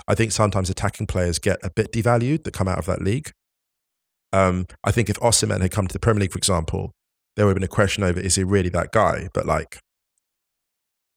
I 0.08 0.16
think 0.16 0.32
sometimes 0.32 0.70
attacking 0.70 1.08
players 1.08 1.38
get 1.38 1.60
a 1.62 1.70
bit 1.70 1.92
devalued 1.92 2.46
that 2.46 2.54
come 2.54 2.70
out 2.70 2.80
of 2.80 2.86
that 2.86 3.02
league. 3.02 3.32
Um, 4.34 4.66
I 4.84 4.92
think 4.92 5.10
if 5.10 5.18
Osimhen 5.20 5.62
had 5.62 5.72
come 5.72 5.88
to 5.88 5.94
the 5.94 6.00
Premier 6.00 6.22
League, 6.22 6.32
for 6.34 6.38
example, 6.40 6.92
there 7.36 7.46
would 7.46 7.52
have 7.52 7.56
been 7.58 7.64
a 7.64 7.68
question 7.68 8.04
over 8.04 8.20
is 8.20 8.36
he 8.36 8.44
really 8.44 8.70
that 8.70 8.92
guy? 8.92 9.30
But 9.34 9.46
like, 9.46 9.80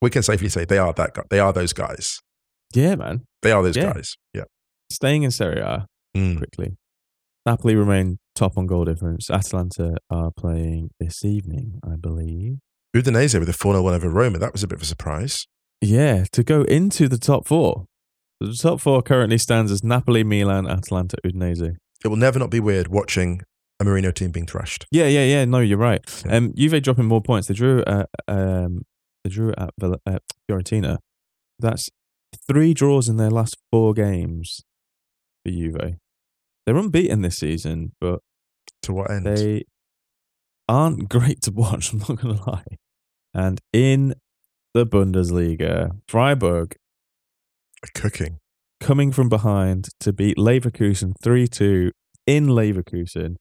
we 0.01 0.09
can 0.09 0.23
safely 0.23 0.49
say 0.49 0.65
they 0.65 0.77
are 0.77 0.93
that 0.93 1.13
guy. 1.13 1.23
They 1.29 1.39
are 1.39 1.51
those 1.51 1.73
guys. 1.73 2.19
Yeah, 2.73 2.95
man. 2.95 3.23
They 3.41 3.51
are 3.51 3.63
those 3.63 3.75
Yeah. 3.75 3.93
guys. 3.93 4.15
Yeah. 4.33 4.43
Staying 4.91 5.23
in 5.23 5.31
Serie 5.31 5.59
A 5.61 5.87
Mm. 6.15 6.37
quickly. 6.37 6.77
Napoli 7.45 7.75
remain 7.75 8.19
top 8.35 8.57
on 8.57 8.67
goal 8.67 8.85
difference. 8.85 9.29
Atalanta 9.29 9.97
are 10.09 10.31
playing 10.35 10.89
this 10.99 11.23
evening, 11.25 11.79
I 11.83 11.95
believe. 11.95 12.57
Udinese 12.95 13.39
with 13.39 13.49
a 13.49 13.53
4 13.53 13.73
0 13.73 13.83
win 13.83 13.93
over 13.93 14.09
Roma. 14.09 14.37
That 14.37 14.53
was 14.53 14.63
a 14.63 14.67
bit 14.67 14.77
of 14.77 14.81
a 14.81 14.85
surprise. 14.85 15.47
Yeah, 15.81 16.25
to 16.31 16.43
go 16.43 16.63
into 16.63 17.07
the 17.07 17.17
top 17.17 17.47
four. 17.47 17.85
The 18.39 18.53
top 18.53 18.81
four 18.81 19.01
currently 19.01 19.37
stands 19.37 19.71
as 19.71 19.83
Napoli, 19.83 20.23
Milan, 20.23 20.67
Atalanta, 20.67 21.17
Udinese. 21.25 21.77
It 22.03 22.07
will 22.09 22.15
never 22.17 22.39
not 22.39 22.49
be 22.51 22.59
weird 22.59 22.87
watching 22.87 23.41
a 23.79 23.85
Mourinho 23.85 24.13
team 24.13 24.31
being 24.31 24.45
thrashed. 24.47 24.85
Yeah, 24.91 25.07
yeah, 25.07 25.23
yeah. 25.25 25.45
No, 25.45 25.59
you're 25.59 25.77
right. 25.77 26.01
Yeah. 26.25 26.35
Um, 26.37 26.53
Juve 26.55 26.81
dropping 26.81 27.05
more 27.05 27.21
points. 27.21 27.47
They 27.47 27.53
drew 27.53 27.83
at 27.85 28.09
um, 28.27 28.83
they 29.23 29.29
drew 29.29 29.53
at 29.57 29.71
Villa, 29.79 29.97
uh, 30.05 30.19
Fiorentina. 30.49 30.97
That's 31.59 31.89
three 32.47 32.73
draws 32.73 33.09
in 33.09 33.17
their 33.17 33.29
last 33.31 33.57
four 33.71 33.93
games. 33.93 34.61
for 35.45 35.51
Juve. 35.51 35.95
They're 36.65 36.77
unbeaten 36.77 37.21
this 37.21 37.37
season, 37.37 37.93
but 38.01 38.19
To 38.83 38.93
what 38.93 39.09
end? 39.11 39.25
they 39.25 39.63
aren't 40.67 41.09
great 41.09 41.41
to 41.43 41.51
watch. 41.51 41.93
I'm 41.93 41.99
not 41.99 42.21
going 42.21 42.37
to 42.37 42.49
lie. 42.49 42.63
And 43.33 43.59
in 43.73 44.15
the 44.73 44.85
Bundesliga, 44.85 45.97
Freiburg 46.07 46.75
are 47.83 47.89
Cooking. 47.93 48.39
Coming 48.79 49.11
from 49.11 49.29
behind 49.29 49.89
to 49.99 50.13
beat 50.13 50.37
Leverkusen 50.37 51.13
3 51.23 51.47
2 51.47 51.91
in 52.25 52.47
Leverkusen 52.47 53.35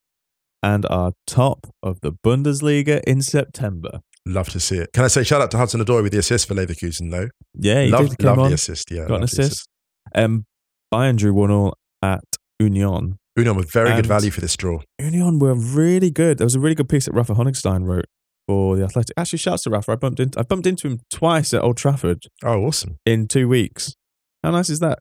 and 0.62 0.86
are 0.90 1.12
top 1.26 1.66
of 1.82 2.00
the 2.00 2.12
Bundesliga 2.12 3.00
in 3.06 3.22
September. 3.22 4.00
Love 4.24 4.48
to 4.50 4.58
see 4.60 4.78
it. 4.78 4.90
Can 4.92 5.04
I 5.04 5.08
say 5.08 5.22
shout 5.22 5.40
out 5.40 5.50
to 5.52 5.58
Hudson 5.58 5.80
Odoi 5.80 6.02
with 6.02 6.12
the 6.12 6.18
assist 6.18 6.48
for 6.48 6.54
Leverkusen, 6.54 7.10
though? 7.10 7.28
Yeah, 7.54 7.82
he 7.84 7.90
love 7.90 8.08
did 8.08 8.18
come 8.18 8.38
on. 8.40 8.48
the 8.48 8.54
assist. 8.54 8.90
Yeah. 8.90 9.06
got 9.06 9.16
an 9.16 9.20
the 9.20 9.24
assist. 9.26 9.68
Um, 10.14 10.44
Bayern 10.92 11.16
drew 11.16 11.32
1 11.34 11.50
all 11.50 11.76
at 12.02 12.24
Union. 12.58 13.18
Union 13.36 13.54
with 13.56 13.70
very 13.70 13.94
good 13.94 14.06
value 14.06 14.30
for 14.30 14.40
this 14.40 14.56
draw. 14.56 14.80
Union 14.98 15.38
were 15.38 15.54
really 15.54 16.10
good. 16.10 16.38
There 16.38 16.46
was 16.46 16.54
a 16.54 16.60
really 16.60 16.74
good 16.74 16.88
piece 16.88 17.04
that 17.04 17.12
Rafa 17.12 17.34
Honigstein 17.34 17.84
wrote 17.86 18.06
for 18.48 18.76
the 18.76 18.84
Athletic. 18.84 19.12
Actually, 19.18 19.38
shouts 19.40 19.64
to 19.64 19.70
Rafa. 19.70 19.92
I 19.92 19.96
bumped 19.96 20.18
into 20.20 20.40
I 20.40 20.42
bumped 20.42 20.66
into 20.66 20.88
him 20.88 21.00
twice 21.10 21.52
at 21.52 21.62
Old 21.62 21.76
Trafford 21.76 22.22
Oh, 22.42 22.64
awesome. 22.64 22.96
in 23.04 23.28
two 23.28 23.46
weeks. 23.46 23.94
How 24.42 24.52
nice 24.52 24.70
is 24.70 24.78
that? 24.80 25.00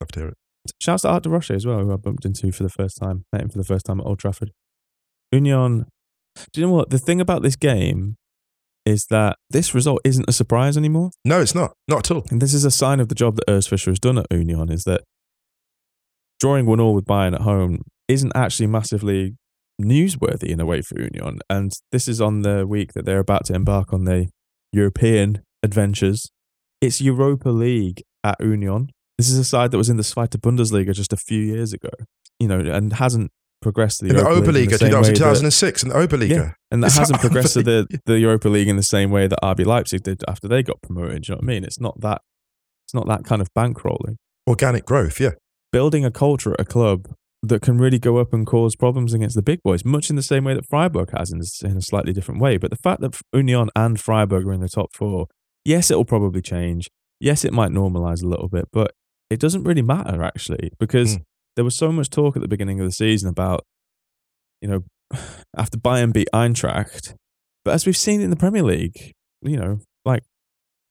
Love 0.00 0.12
to 0.12 0.20
hear 0.20 0.28
it. 0.28 0.36
Shouts 0.80 1.02
to 1.02 1.08
Art 1.08 1.22
de 1.22 1.30
Roche 1.30 1.50
as 1.50 1.66
well, 1.66 1.78
who 1.78 1.92
I 1.92 1.96
bumped 1.96 2.24
into 2.24 2.52
for 2.52 2.62
the 2.62 2.68
first 2.68 2.98
time. 2.98 3.24
Met 3.32 3.42
him 3.42 3.48
for 3.48 3.58
the 3.58 3.64
first 3.64 3.86
time 3.86 4.00
at 4.00 4.06
Old 4.06 4.18
Trafford. 4.18 4.52
Union. 5.32 5.86
Do 6.52 6.60
you 6.60 6.66
know 6.66 6.72
what? 6.72 6.90
The 6.90 6.98
thing 6.98 7.20
about 7.20 7.42
this 7.42 7.56
game 7.56 8.16
is 8.86 9.06
that 9.06 9.36
this 9.50 9.74
result 9.74 10.00
isn't 10.04 10.28
a 10.28 10.32
surprise 10.32 10.76
anymore. 10.76 11.10
No, 11.24 11.40
it's 11.40 11.54
not. 11.54 11.72
Not 11.88 12.10
at 12.10 12.14
all. 12.14 12.24
And 12.30 12.40
this 12.40 12.54
is 12.54 12.64
a 12.64 12.70
sign 12.70 13.00
of 13.00 13.08
the 13.08 13.14
job 13.14 13.36
that 13.36 13.46
Urs 13.46 13.68
Fischer 13.68 13.90
has 13.90 13.98
done 13.98 14.18
at 14.18 14.26
Union 14.30 14.70
is 14.70 14.84
that 14.84 15.02
drawing 16.38 16.66
one 16.66 16.80
all 16.80 16.94
with 16.94 17.04
Bayern 17.04 17.34
at 17.34 17.42
home 17.42 17.82
isn't 18.08 18.32
actually 18.34 18.66
massively 18.66 19.36
newsworthy 19.80 20.48
in 20.48 20.60
a 20.60 20.66
way 20.66 20.82
for 20.82 20.98
Union. 20.98 21.40
And 21.48 21.72
this 21.92 22.08
is 22.08 22.20
on 22.20 22.42
the 22.42 22.66
week 22.66 22.92
that 22.94 23.04
they're 23.04 23.18
about 23.18 23.44
to 23.46 23.54
embark 23.54 23.92
on 23.92 24.04
the 24.04 24.28
European 24.72 25.42
adventures. 25.62 26.30
It's 26.80 27.00
Europa 27.00 27.50
League 27.50 28.02
at 28.24 28.40
Union. 28.40 28.88
This 29.20 29.28
is 29.30 29.38
a 29.38 29.44
side 29.44 29.70
that 29.70 29.76
was 29.76 29.90
in 29.90 29.98
the 29.98 30.02
Zweite 30.02 30.38
Bundesliga 30.40 30.94
just 30.94 31.12
a 31.12 31.16
few 31.18 31.40
years 31.40 31.74
ago, 31.74 31.90
you 32.38 32.48
know, 32.48 32.58
and 32.60 32.94
hasn't 32.94 33.30
progressed 33.60 33.98
to 34.00 34.06
the 34.06 34.10
In 34.12 34.16
the 34.16 34.22
Europa 34.22 34.50
League 34.50 34.64
in 34.64 34.70
the 34.72 34.78
same 34.78 34.88
2000, 34.88 35.02
way 35.02 35.08
that- 35.10 35.16
2006, 35.18 35.82
in 35.82 35.88
the 35.90 35.94
Oberliga. 35.94 36.30
Yeah, 36.30 36.52
and 36.70 36.82
that 36.82 36.86
It's 36.86 36.96
hasn't 36.96 37.20
progressed 37.20 37.52
to 37.52 37.62
the, 37.62 37.86
the 38.06 38.18
Europa 38.18 38.48
League 38.48 38.68
in 38.68 38.76
the 38.76 38.82
same 38.82 39.10
way 39.10 39.26
that 39.26 39.38
RB 39.42 39.66
Leipzig 39.66 40.02
did 40.04 40.24
after 40.26 40.48
they 40.48 40.62
got 40.62 40.80
promoted. 40.80 41.24
Do 41.24 41.32
you 41.32 41.34
know 41.34 41.36
what 41.40 41.44
I 41.44 41.46
mean? 41.52 41.64
It's 41.64 41.78
not 41.78 42.00
that 42.00 42.22
it's 42.86 42.94
not 42.94 43.06
that 43.08 43.24
kind 43.24 43.42
of 43.42 43.48
bankrolling. 43.52 44.16
Organic 44.48 44.86
growth, 44.86 45.20
yeah. 45.20 45.32
Building 45.70 46.04
a 46.06 46.10
culture 46.10 46.54
at 46.54 46.60
a 46.60 46.64
club 46.64 47.06
that 47.42 47.60
can 47.60 47.76
really 47.76 47.98
go 47.98 48.16
up 48.16 48.32
and 48.32 48.46
cause 48.46 48.74
problems 48.74 49.12
against 49.12 49.36
the 49.36 49.42
big 49.42 49.60
boys, 49.62 49.84
much 49.84 50.08
in 50.08 50.16
the 50.16 50.22
same 50.22 50.44
way 50.44 50.54
that 50.54 50.64
Freiburg 50.68 51.10
has 51.16 51.30
in, 51.30 51.42
in 51.70 51.76
a 51.76 51.82
slightly 51.82 52.14
different 52.14 52.40
way. 52.40 52.56
But 52.56 52.70
the 52.70 52.76
fact 52.78 53.02
that 53.02 53.20
Union 53.34 53.68
and 53.76 54.00
Freiburg 54.00 54.46
are 54.46 54.52
in 54.54 54.60
the 54.60 54.68
top 54.68 54.94
four, 54.94 55.26
yes, 55.64 55.90
it 55.90 55.96
will 55.96 56.04
probably 56.06 56.40
change. 56.42 56.88
Yes, 57.20 57.44
it 57.44 57.52
might 57.52 57.70
normalize 57.70 58.22
a 58.24 58.26
little 58.26 58.48
bit, 58.48 58.68
but 58.72 58.92
it 59.30 59.40
doesn't 59.40 59.64
really 59.64 59.82
matter 59.82 60.22
actually 60.22 60.70
because 60.78 61.16
Mm. 61.16 61.22
there 61.56 61.64
was 61.64 61.76
so 61.76 61.90
much 61.92 62.10
talk 62.10 62.36
at 62.36 62.42
the 62.42 62.48
beginning 62.48 62.80
of 62.80 62.86
the 62.86 62.92
season 62.92 63.28
about, 63.28 63.64
you 64.60 64.68
know, 64.68 64.84
after 65.56 65.78
Bayern 65.78 66.12
beat 66.12 66.28
Eintracht, 66.34 67.14
but 67.64 67.74
as 67.74 67.86
we've 67.86 67.96
seen 67.96 68.20
in 68.20 68.30
the 68.30 68.36
Premier 68.36 68.62
League, 68.62 69.12
you 69.42 69.56
know, 69.56 69.78
like 70.04 70.22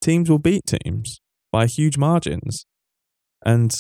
teams 0.02 0.30
will 0.30 0.40
beat 0.40 0.64
teams 0.66 1.20
by 1.52 1.66
huge 1.66 1.98
margins. 1.98 2.66
And 3.46 3.72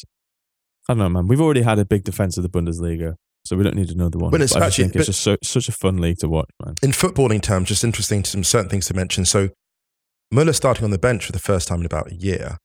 I 0.87 0.93
don't 0.93 0.99
know, 0.99 1.09
man. 1.09 1.27
We've 1.27 1.41
already 1.41 1.61
had 1.61 1.79
a 1.79 1.85
big 1.85 2.03
defense 2.03 2.37
of 2.37 2.43
the 2.43 2.49
Bundesliga, 2.49 3.13
so 3.45 3.55
we 3.55 3.63
don't 3.63 3.75
need 3.75 3.91
another 3.91 4.17
one. 4.17 4.31
But 4.31 4.41
it's 4.41 4.53
But 4.53 4.63
I 4.63 4.67
actually- 4.67 4.85
think 4.85 4.95
it's 4.97 5.05
just 5.07 5.21
so, 5.21 5.37
such 5.43 5.67
a 5.69 5.71
fun 5.71 5.97
league 5.97 6.17
to 6.19 6.27
watch, 6.29 6.49
man. 6.65 6.75
In 6.81 6.91
footballing 6.91 7.41
terms, 7.41 7.67
just 7.69 7.83
interesting, 7.83 8.23
to 8.23 8.29
some 8.29 8.43
certain 8.43 8.69
things 8.69 8.87
to 8.87 8.93
mention. 8.93 9.25
So, 9.25 9.49
Muller 10.31 10.53
starting 10.53 10.83
on 10.83 10.91
the 10.91 10.97
bench 10.99 11.25
for 11.25 11.31
the 11.31 11.39
first 11.39 11.67
time 11.67 11.79
in 11.81 11.85
about 11.85 12.11
a 12.11 12.15
year, 12.15 12.57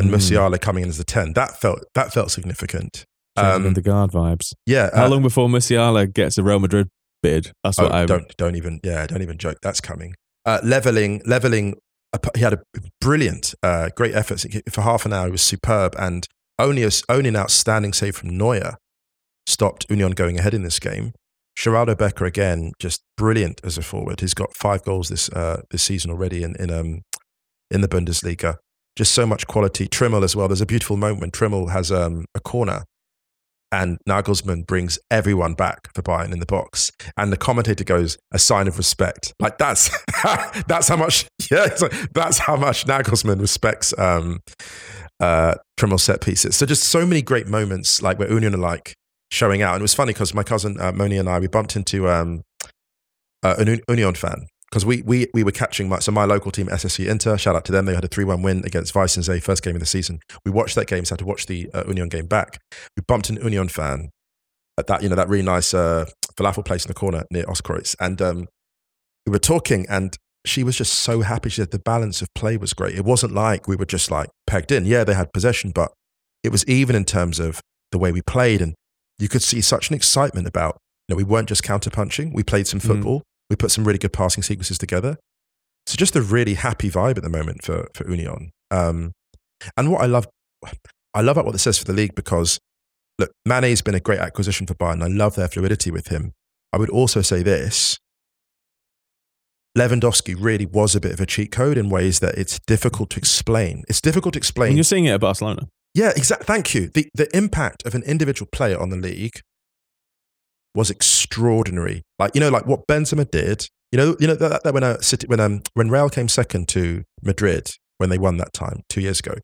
and 0.00 0.10
Mm. 0.10 0.14
Musiala 0.16 0.60
coming 0.60 0.82
in 0.84 0.88
as 0.88 0.98
the 0.98 1.04
10. 1.04 1.32
That 1.34 1.60
felt, 1.60 1.80
that 1.94 2.12
felt 2.12 2.30
significant. 2.30 3.04
Um, 3.36 3.66
Um, 3.66 3.74
the 3.74 3.82
guard 3.82 4.10
vibes. 4.10 4.52
yeah. 4.66 4.90
How 4.94 5.06
uh, 5.06 5.08
long 5.10 5.22
before 5.22 5.48
Musiala 5.48 6.12
gets 6.12 6.36
a 6.38 6.42
Real 6.42 6.58
Madrid 6.58 6.88
bid? 7.22 7.52
That's 7.62 7.78
Oh, 7.78 7.84
what 7.84 7.92
I 7.92 8.06
don't 8.06 8.36
don't 8.36 8.56
even 8.56 8.80
yeah 8.82 9.06
don't 9.06 9.22
even 9.22 9.38
joke 9.38 9.58
that's 9.62 9.80
coming. 9.80 10.14
Uh, 10.44 10.58
leveling 10.64 11.22
leveling. 11.26 11.74
a 12.12 12.18
He 12.34 12.40
had 12.42 12.54
a 12.54 12.60
brilliant, 13.00 13.54
uh, 13.62 13.90
great 13.94 14.14
effort 14.16 14.44
for 14.70 14.80
half 14.82 15.06
an 15.06 15.12
hour. 15.12 15.26
He 15.26 15.30
was 15.32 15.42
superb, 15.42 15.94
and 15.98 16.26
only 16.58 16.82
a, 16.82 16.90
only 17.08 17.28
an 17.28 17.36
outstanding 17.36 17.92
save 17.92 18.16
from 18.16 18.36
Neuer 18.36 18.74
stopped 19.46 19.86
Union 19.88 20.10
going 20.12 20.38
ahead 20.38 20.54
in 20.54 20.62
this 20.62 20.78
game. 20.80 21.12
Sheraldo 21.58 21.96
Becker 21.96 22.24
again, 22.24 22.72
just 22.80 23.02
brilliant 23.16 23.60
as 23.62 23.78
a 23.78 23.82
forward. 23.82 24.20
He's 24.20 24.34
got 24.34 24.56
five 24.56 24.82
goals 24.82 25.08
this 25.08 25.28
uh, 25.30 25.62
this 25.70 25.82
season 25.84 26.10
already 26.10 26.42
in 26.42 26.56
in 26.56 26.70
um 26.70 27.02
in 27.70 27.80
the 27.80 27.88
Bundesliga. 27.88 28.56
Just 29.00 29.14
so 29.14 29.24
much 29.24 29.46
quality. 29.46 29.88
Trimmel 29.88 30.24
as 30.24 30.36
well. 30.36 30.46
There's 30.46 30.60
a 30.60 30.66
beautiful 30.66 30.98
moment 30.98 31.22
when 31.22 31.30
Trimmel 31.30 31.68
has 31.68 31.90
um, 31.90 32.26
a 32.34 32.40
corner, 32.40 32.84
and 33.72 33.96
Nagelsmann 34.06 34.66
brings 34.66 34.98
everyone 35.10 35.54
back 35.54 35.88
for 35.94 36.02
Bayern 36.02 36.34
in 36.34 36.38
the 36.38 36.44
box, 36.44 36.90
and 37.16 37.32
the 37.32 37.38
commentator 37.38 37.82
goes, 37.82 38.18
"A 38.30 38.38
sign 38.38 38.68
of 38.68 38.76
respect." 38.76 39.32
Like 39.40 39.56
that's 39.56 39.88
that's 40.68 40.88
how 40.88 40.98
much. 40.98 41.24
Yeah, 41.50 41.66
like, 41.80 42.12
that's 42.12 42.36
how 42.40 42.56
much 42.56 42.84
Nagelsmann 42.84 43.40
respects 43.40 43.98
um, 43.98 44.40
uh, 45.18 45.54
Trimmel's 45.78 46.02
set 46.02 46.20
pieces. 46.20 46.54
So 46.54 46.66
just 46.66 46.84
so 46.84 47.06
many 47.06 47.22
great 47.22 47.48
moments, 47.48 48.02
like 48.02 48.18
where 48.18 48.30
Union 48.30 48.54
are 48.54 48.58
like 48.58 48.92
showing 49.30 49.62
out. 49.62 49.76
And 49.76 49.80
it 49.80 49.82
was 49.84 49.94
funny 49.94 50.12
because 50.12 50.34
my 50.34 50.42
cousin 50.42 50.78
uh, 50.78 50.92
Moni 50.92 51.16
and 51.16 51.26
I 51.26 51.38
we 51.38 51.46
bumped 51.46 51.74
into 51.74 52.06
um, 52.06 52.42
uh, 53.42 53.54
an 53.56 53.70
Un- 53.70 53.80
Union 53.88 54.14
fan 54.14 54.46
because 54.70 54.86
we, 54.86 55.02
we 55.02 55.26
we 55.34 55.42
were 55.42 55.50
catching 55.50 55.88
my 55.88 55.98
so 55.98 56.12
my 56.12 56.24
local 56.24 56.50
team 56.50 56.66
SSC 56.68 57.08
Inter. 57.08 57.36
Shout 57.36 57.56
out 57.56 57.64
to 57.66 57.72
them. 57.72 57.86
They 57.86 57.94
had 57.94 58.04
a 58.04 58.08
three 58.08 58.24
one 58.24 58.42
win 58.42 58.62
against 58.64 58.94
Weissensee, 58.94 59.42
first 59.42 59.62
game 59.62 59.74
of 59.74 59.80
the 59.80 59.86
season. 59.86 60.20
We 60.44 60.52
watched 60.52 60.74
that 60.76 60.86
game, 60.86 61.04
so 61.04 61.12
I 61.12 61.14
had 61.14 61.18
to 61.20 61.26
watch 61.26 61.46
the 61.46 61.70
uh, 61.74 61.84
Union 61.86 62.08
game 62.08 62.26
back. 62.26 62.58
We 62.96 63.02
bumped 63.06 63.30
an 63.30 63.36
Union 63.36 63.68
fan 63.68 64.10
at 64.78 64.86
that 64.86 65.02
you 65.02 65.08
know 65.08 65.16
that 65.16 65.28
really 65.28 65.44
nice 65.44 65.74
uh, 65.74 66.06
falafel 66.36 66.64
place 66.64 66.84
in 66.84 66.88
the 66.88 66.94
corner 66.94 67.24
near 67.30 67.44
Ostkreuz, 67.44 67.96
and 68.00 68.20
um, 68.22 68.48
we 69.26 69.32
were 69.32 69.38
talking 69.38 69.86
and. 69.88 70.16
She 70.46 70.64
was 70.64 70.74
just 70.74 70.94
so 70.94 71.20
happy. 71.20 71.50
She 71.50 71.60
said 71.60 71.70
the 71.70 71.78
balance 71.78 72.22
of 72.22 72.28
play 72.34 72.56
was 72.56 72.72
great. 72.72 72.94
It 72.96 73.04
wasn't 73.04 73.34
like 73.34 73.68
we 73.68 73.76
were 73.76 73.84
just 73.84 74.10
like 74.10 74.30
pegged 74.46 74.72
in. 74.72 74.86
Yeah, 74.86 75.04
they 75.04 75.12
had 75.12 75.34
possession, 75.34 75.70
but 75.70 75.92
it 76.42 76.50
was 76.50 76.64
even 76.66 76.96
in 76.96 77.04
terms 77.04 77.38
of 77.38 77.60
the 77.92 77.98
way 77.98 78.10
we 78.10 78.22
played. 78.22 78.62
And 78.62 78.74
you 79.18 79.28
could 79.28 79.42
see 79.42 79.60
such 79.60 79.90
an 79.90 79.96
excitement 79.96 80.46
about, 80.46 80.78
you 81.06 81.12
know, 81.12 81.18
we 81.18 81.24
weren't 81.24 81.46
just 81.46 81.62
counterpunching. 81.62 82.32
We 82.32 82.42
played 82.42 82.66
some 82.66 82.80
Mm. 82.80 82.86
We 83.50 83.56
put 83.56 83.70
some 83.70 83.84
really 83.84 83.98
good 83.98 84.12
passing 84.12 84.42
sequences 84.42 84.78
together. 84.78 85.18
So 85.86 85.96
just 85.96 86.16
a 86.16 86.22
really 86.22 86.54
happy 86.54 86.88
vibe 86.88 87.16
at 87.16 87.24
the 87.24 87.28
moment 87.28 87.64
for, 87.64 87.88
for 87.94 88.08
Union. 88.08 88.52
Um, 88.70 89.12
and 89.76 89.90
what 89.90 90.00
I 90.00 90.06
love, 90.06 90.28
I 91.12 91.20
love 91.20 91.36
what 91.36 91.52
this 91.52 91.62
says 91.62 91.78
for 91.78 91.84
the 91.84 91.92
league 91.92 92.14
because, 92.14 92.58
look, 93.18 93.32
Mane's 93.44 93.82
been 93.82 93.94
a 93.96 94.00
great 94.00 94.20
acquisition 94.20 94.66
for 94.66 94.74
Bayern. 94.74 95.02
I 95.02 95.08
love 95.08 95.34
their 95.34 95.48
fluidity 95.48 95.90
with 95.90 96.08
him. 96.08 96.32
I 96.72 96.78
would 96.78 96.90
also 96.90 97.22
say 97.22 97.42
this. 97.42 97.98
Lewandowski 99.76 100.36
really 100.38 100.66
was 100.66 100.94
a 100.94 101.00
bit 101.00 101.12
of 101.12 101.20
a 101.20 101.26
cheat 101.26 101.52
code 101.52 101.78
in 101.78 101.88
ways 101.88 102.20
that 102.20 102.36
it's 102.36 102.58
difficult 102.66 103.10
to 103.10 103.18
explain. 103.18 103.84
It's 103.88 104.00
difficult 104.00 104.34
to 104.34 104.38
explain. 104.38 104.70
When 104.70 104.76
you're 104.76 104.84
seeing 104.84 105.04
it 105.06 105.12
at 105.12 105.20
Barcelona, 105.20 105.68
Yeah, 105.94 106.12
exactly. 106.16 106.44
Thank 106.44 106.74
you. 106.74 106.88
The 106.88 107.08
the 107.14 107.34
impact 107.36 107.84
of 107.86 107.94
an 107.94 108.02
individual 108.02 108.48
player 108.52 108.78
on 108.78 108.90
the 108.90 108.96
league 108.96 109.40
was 110.74 110.90
extraordinary. 110.90 112.02
Like 112.18 112.34
you 112.34 112.40
know, 112.40 112.50
like 112.50 112.66
what 112.66 112.86
Benzema 112.86 113.30
did. 113.30 113.66
You 113.92 113.96
know, 113.96 114.16
you 114.20 114.28
know 114.28 114.36
that, 114.36 114.62
that 114.62 114.72
when 114.72 114.84
a 114.84 115.02
city 115.02 115.26
when 115.26 115.40
um 115.40 115.62
when 115.74 115.90
Real 115.90 116.08
came 116.08 116.28
second 116.28 116.68
to 116.68 117.04
Madrid 117.22 117.70
when 117.98 118.08
they 118.08 118.18
won 118.18 118.36
that 118.36 118.52
time 118.52 118.82
two 118.88 119.00
years 119.00 119.18
ago, 119.18 119.34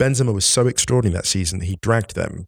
Benzema 0.00 0.32
was 0.32 0.44
so 0.44 0.66
extraordinary 0.66 1.16
that 1.16 1.26
season. 1.26 1.58
That 1.58 1.66
he 1.66 1.76
dragged 1.82 2.14
them 2.14 2.46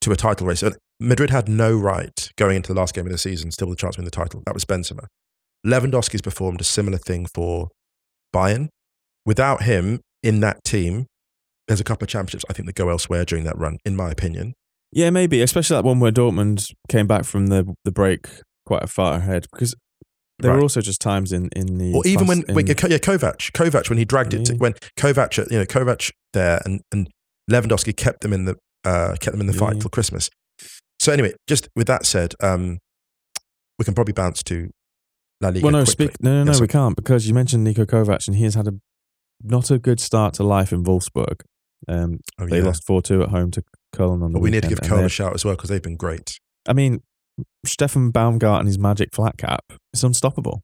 to 0.00 0.12
a 0.12 0.16
title 0.16 0.46
race. 0.46 0.62
And 0.62 0.76
Madrid 0.98 1.30
had 1.30 1.48
no 1.48 1.76
right 1.76 2.30
going 2.36 2.56
into 2.56 2.72
the 2.72 2.78
last 2.80 2.94
game 2.94 3.06
of 3.06 3.12
the 3.12 3.18
season 3.18 3.50
still 3.50 3.68
with 3.68 3.78
a 3.78 3.80
chance 3.80 3.96
to 3.96 4.00
win 4.00 4.04
the 4.04 4.10
title. 4.10 4.42
That 4.46 4.54
was 4.54 4.64
Benzema. 4.64 5.06
Lewandowski's 5.66 6.22
performed 6.22 6.60
a 6.60 6.64
similar 6.64 6.98
thing 6.98 7.26
for 7.26 7.68
Bayern. 8.34 8.68
Without 9.26 9.62
him 9.62 10.00
in 10.22 10.40
that 10.40 10.64
team, 10.64 11.06
there's 11.68 11.80
a 11.80 11.84
couple 11.84 12.04
of 12.04 12.08
championships 12.08 12.44
I 12.48 12.52
think 12.52 12.66
that 12.66 12.74
go 12.74 12.88
elsewhere 12.88 13.24
during 13.24 13.44
that 13.44 13.58
run, 13.58 13.78
in 13.84 13.94
my 13.94 14.10
opinion. 14.10 14.54
Yeah, 14.92 15.10
maybe, 15.10 15.40
especially 15.40 15.76
that 15.76 15.84
one 15.84 16.00
where 16.00 16.10
Dortmund 16.12 16.72
came 16.88 17.06
back 17.06 17.24
from 17.24 17.46
the 17.48 17.74
the 17.84 17.92
break 17.92 18.26
quite 18.66 18.82
a 18.82 18.86
far 18.86 19.14
ahead 19.14 19.46
because 19.52 19.74
there 20.40 20.52
were 20.52 20.60
also 20.60 20.80
just 20.80 21.00
times 21.00 21.32
in 21.32 21.48
in 21.54 21.78
the 21.78 21.92
Or 21.94 22.02
even 22.06 22.26
when, 22.26 22.42
when 22.50 22.66
yeah, 22.66 22.74
Kovac, 22.74 23.52
Kovac 23.52 23.88
when 23.90 23.98
he 23.98 24.04
dragged 24.04 24.32
it, 24.34 24.46
to, 24.46 24.54
when 24.54 24.72
Kovac, 24.96 25.36
you 25.50 25.58
know, 25.58 25.64
Kovac 25.66 26.10
there 26.32 26.60
and, 26.64 26.80
and 26.92 27.08
Lewandowski 27.50 27.94
kept 27.96 28.22
them 28.22 28.32
in 28.32 28.46
the 28.46 28.56
uh, 28.84 29.14
kept 29.20 29.32
them 29.32 29.40
in 29.42 29.46
the 29.46 29.52
fight 29.52 29.74
Yeah. 29.74 29.80
till 29.80 29.90
Christmas. 29.90 30.30
So 30.98 31.12
anyway, 31.12 31.34
just 31.46 31.68
with 31.76 31.86
that 31.88 32.04
said, 32.06 32.34
um, 32.42 32.78
we 33.78 33.84
can 33.84 33.94
probably 33.94 34.12
bounce 34.14 34.42
to 34.44 34.70
La 35.40 35.48
Liga. 35.50 35.62
well, 35.62 35.72
no, 35.72 35.84
quickly. 35.84 36.06
speak. 36.06 36.22
No, 36.22 36.30
no, 36.32 36.44
no, 36.44 36.50
Yes, 36.52 36.60
we 36.60 36.66
can't 36.68 36.96
because 36.96 37.28
you 37.28 37.34
mentioned 37.34 37.66
Niko 37.66 37.84
Kovac 37.86 38.26
and 38.26 38.36
he 38.36 38.44
has 38.44 38.54
had 38.54 38.66
a 38.66 38.72
not 39.42 39.70
a 39.70 39.78
good 39.78 40.00
start 40.00 40.34
to 40.34 40.42
life 40.42 40.72
in 40.72 40.84
Wolfsburg. 40.84 41.42
Um, 41.88 42.18
Oh, 42.38 42.46
they 42.46 42.58
yeah. 42.58 42.64
lost 42.64 42.84
four 42.86 43.02
two 43.02 43.22
at 43.22 43.28
home 43.28 43.50
to 43.52 43.62
Köln 43.94 44.22
on 44.22 44.32
the 44.32 44.38
But 44.38 44.42
we 44.42 44.50
need 44.50 44.62
to 44.62 44.68
give 44.68 44.80
Köln 44.80 45.04
a 45.04 45.08
shout 45.08 45.34
as 45.34 45.44
well 45.44 45.54
because 45.54 45.70
they've 45.70 45.82
been 45.82 45.96
great. 45.96 46.38
I 46.68 46.72
mean, 46.72 47.02
Steffen 47.66 48.10
Baumgart 48.10 48.60
and 48.60 48.68
his 48.68 48.78
magic 48.78 49.10
flat 49.14 49.36
cap 49.38 49.64
is 49.92 50.04
unstoppable. 50.04 50.62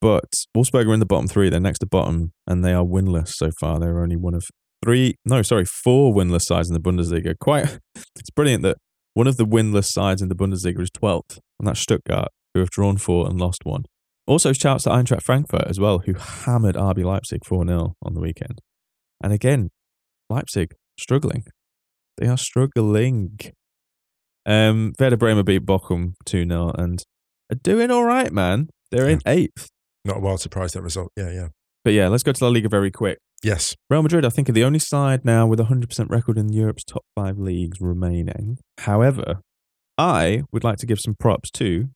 But 0.00 0.34
Wolfsburg 0.56 0.86
are 0.86 0.94
in 0.94 1.00
the 1.00 1.06
bottom 1.06 1.28
three. 1.28 1.48
They're 1.48 1.60
next 1.60 1.78
to 1.78 1.86
bottom, 1.86 2.32
and 2.46 2.64
they 2.64 2.74
are 2.74 2.84
winless 2.84 3.28
so 3.28 3.50
far. 3.58 3.78
They're 3.78 4.02
only 4.02 4.16
one 4.16 4.34
of 4.34 4.44
three, 4.84 5.14
no, 5.24 5.40
sorry, 5.42 5.64
four 5.64 6.14
winless 6.14 6.42
sides 6.42 6.68
in 6.68 6.74
the 6.74 6.80
Bundesliga. 6.80 7.34
Quite, 7.40 7.78
it's 8.16 8.30
brilliant 8.30 8.62
that 8.64 8.76
one 9.14 9.26
of 9.26 9.36
the 9.36 9.46
winless 9.46 9.86
sides 9.86 10.20
in 10.20 10.28
the 10.28 10.34
Bundesliga 10.34 10.80
is 10.80 10.90
12th, 10.90 11.38
and 11.58 11.66
that's 11.66 11.80
Stuttgart, 11.80 12.28
who 12.52 12.60
have 12.60 12.70
drawn 12.70 12.98
four 12.98 13.26
and 13.26 13.40
lost 13.40 13.64
one. 13.64 13.84
Also, 14.26 14.52
shouts 14.52 14.84
to 14.84 14.90
Eintracht 14.90 15.22
Frankfurt 15.22 15.66
as 15.66 15.78
well, 15.78 16.00
who 16.00 16.14
hammered 16.14 16.76
RB 16.76 17.04
Leipzig 17.04 17.44
4 17.44 17.66
0 17.66 17.94
on 18.02 18.14
the 18.14 18.20
weekend. 18.20 18.60
And 19.22 19.32
again, 19.32 19.70
Leipzig 20.28 20.74
struggling. 20.98 21.44
They 22.18 22.28
are 22.28 22.38
struggling. 22.38 23.38
Um, 24.46 24.92
Werder 24.98 25.16
Bremen 25.16 25.44
beat 25.44 25.64
Bochum 25.64 26.14
2 26.26 26.46
0 26.46 26.72
and 26.76 27.02
are 27.50 27.56
doing 27.56 27.90
all 27.90 28.04
right, 28.04 28.32
man. 28.32 28.68
They're 28.90 29.08
in 29.08 29.20
eighth. 29.26 29.68
Not 30.04 30.18
a 30.18 30.20
wild 30.20 30.40
surprise 30.40 30.72
that 30.72 30.82
result. 30.82 31.10
Yeah, 31.16 31.30
yeah. 31.30 31.48
But 31.84 31.94
yeah, 31.94 32.08
let's 32.08 32.22
go 32.22 32.32
to 32.32 32.44
La 32.44 32.50
Liga 32.50 32.68
very 32.68 32.90
quick. 32.90 33.18
Yes. 33.42 33.74
Real 33.90 34.02
Madrid, 34.02 34.24
I 34.24 34.30
think, 34.30 34.48
are 34.48 34.52
the 34.52 34.64
only 34.64 34.78
side 34.78 35.24
now 35.24 35.46
with 35.46 35.60
a 35.60 35.64
100% 35.64 36.10
record 36.10 36.38
in 36.38 36.52
Europe's 36.52 36.84
top 36.84 37.04
five 37.14 37.38
leagues 37.38 37.78
remaining. 37.80 38.58
However, 38.78 39.40
I 39.98 40.42
would 40.50 40.64
like 40.64 40.78
to 40.78 40.86
give 40.86 40.98
some 40.98 41.14
props 41.18 41.50
to 41.52 41.88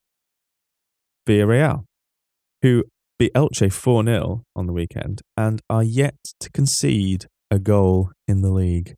Villarreal, 1.26 1.84
who 2.62 2.84
beat 3.18 3.32
Elche 3.34 3.72
4 3.72 4.04
0 4.04 4.42
on 4.54 4.66
the 4.66 4.72
weekend 4.72 5.22
and 5.36 5.60
are 5.70 5.82
yet 5.82 6.16
to 6.40 6.50
concede 6.50 7.26
a 7.50 7.58
goal 7.58 8.10
in 8.26 8.42
the 8.42 8.50
league 8.50 8.94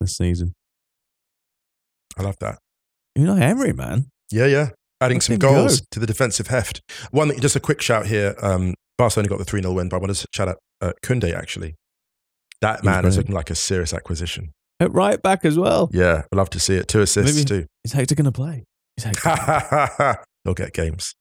this 0.00 0.16
season. 0.16 0.54
I 2.18 2.22
love 2.22 2.36
that. 2.40 2.58
Unai 3.16 3.40
Emery, 3.40 3.72
man. 3.72 4.06
Yeah, 4.30 4.46
yeah. 4.46 4.70
Adding 5.00 5.20
some 5.20 5.36
goals 5.38 5.80
go. 5.80 5.86
to 5.92 6.00
the 6.00 6.06
defensive 6.06 6.48
heft. 6.48 6.80
One, 7.12 7.38
just 7.40 7.54
a 7.56 7.60
quick 7.60 7.80
shout 7.80 8.06
here. 8.06 8.34
Um, 8.42 8.74
Barcelona 8.96 9.28
got 9.28 9.38
the 9.38 9.44
3 9.44 9.62
0 9.62 9.72
win, 9.74 9.88
but 9.88 9.96
I 9.96 10.00
want 10.00 10.14
to 10.14 10.26
shout 10.34 10.48
out 10.48 10.56
uh, 10.80 10.92
Koundé, 11.04 11.32
actually. 11.34 11.76
That 12.60 12.82
man 12.82 13.04
is 13.04 13.16
looking 13.16 13.34
like 13.34 13.50
a 13.50 13.54
serious 13.54 13.94
acquisition. 13.94 14.50
At 14.80 14.92
right 14.92 15.20
back 15.22 15.44
as 15.44 15.56
well. 15.58 15.88
Yeah, 15.92 16.22
I'd 16.32 16.36
love 16.36 16.50
to 16.50 16.60
see 16.60 16.74
it. 16.76 16.88
Two 16.88 17.00
assists, 17.00 17.48
Maybe- 17.50 17.66
Is 17.84 17.92
Hector 17.92 18.14
going 18.16 18.24
to 18.26 18.32
play? 18.32 18.64
Is 18.96 19.04
Hector 19.04 19.20
too. 19.36 20.14
He'll 20.44 20.54
get 20.54 20.72
games. 20.72 21.14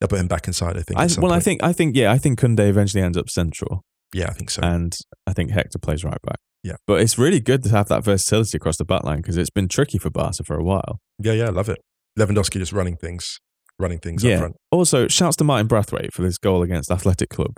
They'll 0.00 0.08
put 0.08 0.18
him 0.20 0.28
back 0.28 0.46
inside, 0.46 0.76
I 0.76 0.82
think. 0.82 1.00
I, 1.00 1.08
well, 1.20 1.32
I 1.32 1.40
think, 1.40 1.62
I 1.62 1.72
think, 1.72 1.96
yeah, 1.96 2.12
I 2.12 2.18
think 2.18 2.38
Koundé 2.38 2.68
eventually 2.68 3.02
ends 3.02 3.16
up 3.16 3.30
central. 3.30 3.82
Yeah, 4.12 4.28
I 4.28 4.32
think 4.34 4.50
so. 4.50 4.60
and 4.62 4.94
I 5.26 5.32
think 5.32 5.50
Hector 5.50 5.78
plays 5.78 6.04
right 6.04 6.18
back. 6.22 6.36
Yeah. 6.66 6.76
But 6.86 7.00
it's 7.00 7.16
really 7.16 7.38
good 7.40 7.62
to 7.64 7.68
have 7.70 7.86
that 7.88 8.02
versatility 8.04 8.56
across 8.56 8.76
the 8.76 8.84
back 8.84 9.04
line 9.04 9.18
because 9.18 9.36
it's 9.36 9.50
been 9.50 9.68
tricky 9.68 9.98
for 9.98 10.10
Barca 10.10 10.42
for 10.44 10.56
a 10.56 10.64
while. 10.64 10.98
yeah, 11.18 11.32
yeah, 11.32 11.46
I 11.46 11.50
love 11.50 11.68
it. 11.68 11.78
Lewandowski 12.18 12.58
just 12.58 12.72
running 12.72 12.96
things, 12.96 13.38
running 13.78 13.98
things 13.98 14.24
Yeah. 14.24 14.34
up 14.34 14.38
front. 14.40 14.56
Also, 14.72 15.06
shouts 15.06 15.36
to 15.36 15.44
Martin 15.44 15.66
Braithwaite 15.68 16.12
for 16.12 16.22
this 16.22 16.38
goal 16.38 16.62
against 16.62 16.90
Athletic 16.90 17.28
Club. 17.30 17.52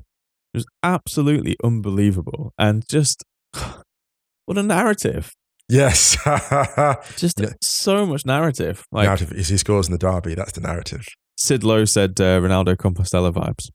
It 0.52 0.58
was 0.58 0.66
absolutely 0.82 1.56
unbelievable 1.64 2.52
and 2.58 2.82
just 2.88 3.24
what 4.46 4.58
a 4.58 4.62
narrative. 4.62 5.32
Yes. 5.70 6.16
Just 7.16 7.38
Yeah. 7.40 7.50
so 7.62 8.06
much 8.06 8.24
narrative. 8.24 8.84
Like 8.90 9.04
narrative 9.04 9.32
is 9.32 9.48
he 9.48 9.58
scores 9.58 9.86
in 9.86 9.92
the 9.92 9.98
derby. 9.98 10.34
That's 10.34 10.52
the 10.52 10.62
narrative. 10.62 11.04
Sid 11.36 11.62
Lowe 11.62 11.84
said, 11.84 12.18
uh, 12.20 12.40
Ronaldo 12.40 12.74
Compostela 12.76 13.30
vibes. 13.32 13.68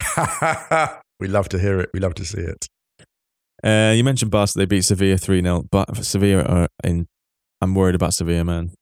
we 1.20 1.28
love 1.28 1.48
to 1.50 1.58
hear 1.60 1.78
it. 1.80 1.90
We 1.94 2.00
love 2.00 2.14
to 2.14 2.24
see 2.24 2.40
it. 2.40 2.66
Uh, 3.62 3.92
you 3.94 4.04
mentioned 4.04 4.30
Barca, 4.30 4.52
they 4.56 4.66
beat 4.66 4.82
Sevilla 4.82 5.18
3 5.18 5.42
0, 5.42 5.64
but 5.70 5.96
Sevilla 6.04 6.42
are 6.44 6.68
in. 6.82 7.06
I'm 7.60 7.74
worried 7.74 7.94
about 7.94 8.14
Sevilla, 8.14 8.44
man. 8.44 8.72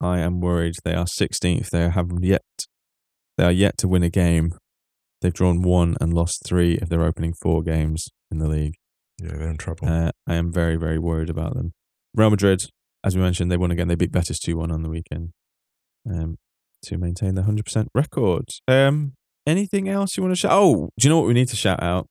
I 0.00 0.18
am 0.18 0.40
worried. 0.40 0.74
They 0.84 0.94
are 0.94 1.04
16th. 1.04 1.70
They 1.70 1.88
have 1.88 2.10
yet. 2.20 2.42
They 3.38 3.44
are 3.44 3.52
yet 3.52 3.78
to 3.78 3.88
win 3.88 4.02
a 4.02 4.10
game. 4.10 4.54
They've 5.22 5.32
drawn 5.32 5.62
one 5.62 5.96
and 6.00 6.12
lost 6.12 6.42
three 6.44 6.78
of 6.78 6.88
their 6.88 7.02
opening 7.02 7.34
four 7.40 7.62
games 7.62 8.08
in 8.30 8.38
the 8.38 8.48
league. 8.48 8.74
Yeah, 9.22 9.36
they're 9.36 9.48
in 9.48 9.56
trouble. 9.56 9.88
Uh, 9.88 10.10
I 10.26 10.34
am 10.34 10.52
very, 10.52 10.76
very 10.76 10.98
worried 10.98 11.30
about 11.30 11.54
them. 11.54 11.72
Real 12.14 12.30
Madrid, 12.30 12.66
as 13.04 13.16
we 13.16 13.22
mentioned, 13.22 13.50
they 13.50 13.56
won 13.56 13.70
again. 13.70 13.88
They 13.88 13.94
beat 13.94 14.12
Betis 14.12 14.38
2 14.40 14.56
1 14.56 14.70
on 14.70 14.82
the 14.82 14.88
weekend 14.88 15.30
um, 16.08 16.36
to 16.82 16.98
maintain 16.98 17.34
their 17.34 17.44
100% 17.44 17.86
record. 17.94 18.44
Um, 18.68 19.14
anything 19.46 19.88
else 19.88 20.16
you 20.16 20.22
want 20.22 20.32
to 20.32 20.36
shout? 20.36 20.52
Oh, 20.52 20.90
do 20.98 21.06
you 21.06 21.10
know 21.10 21.18
what 21.18 21.26
we 21.28 21.34
need 21.34 21.48
to 21.48 21.56
shout 21.56 21.82
out? 21.82 22.08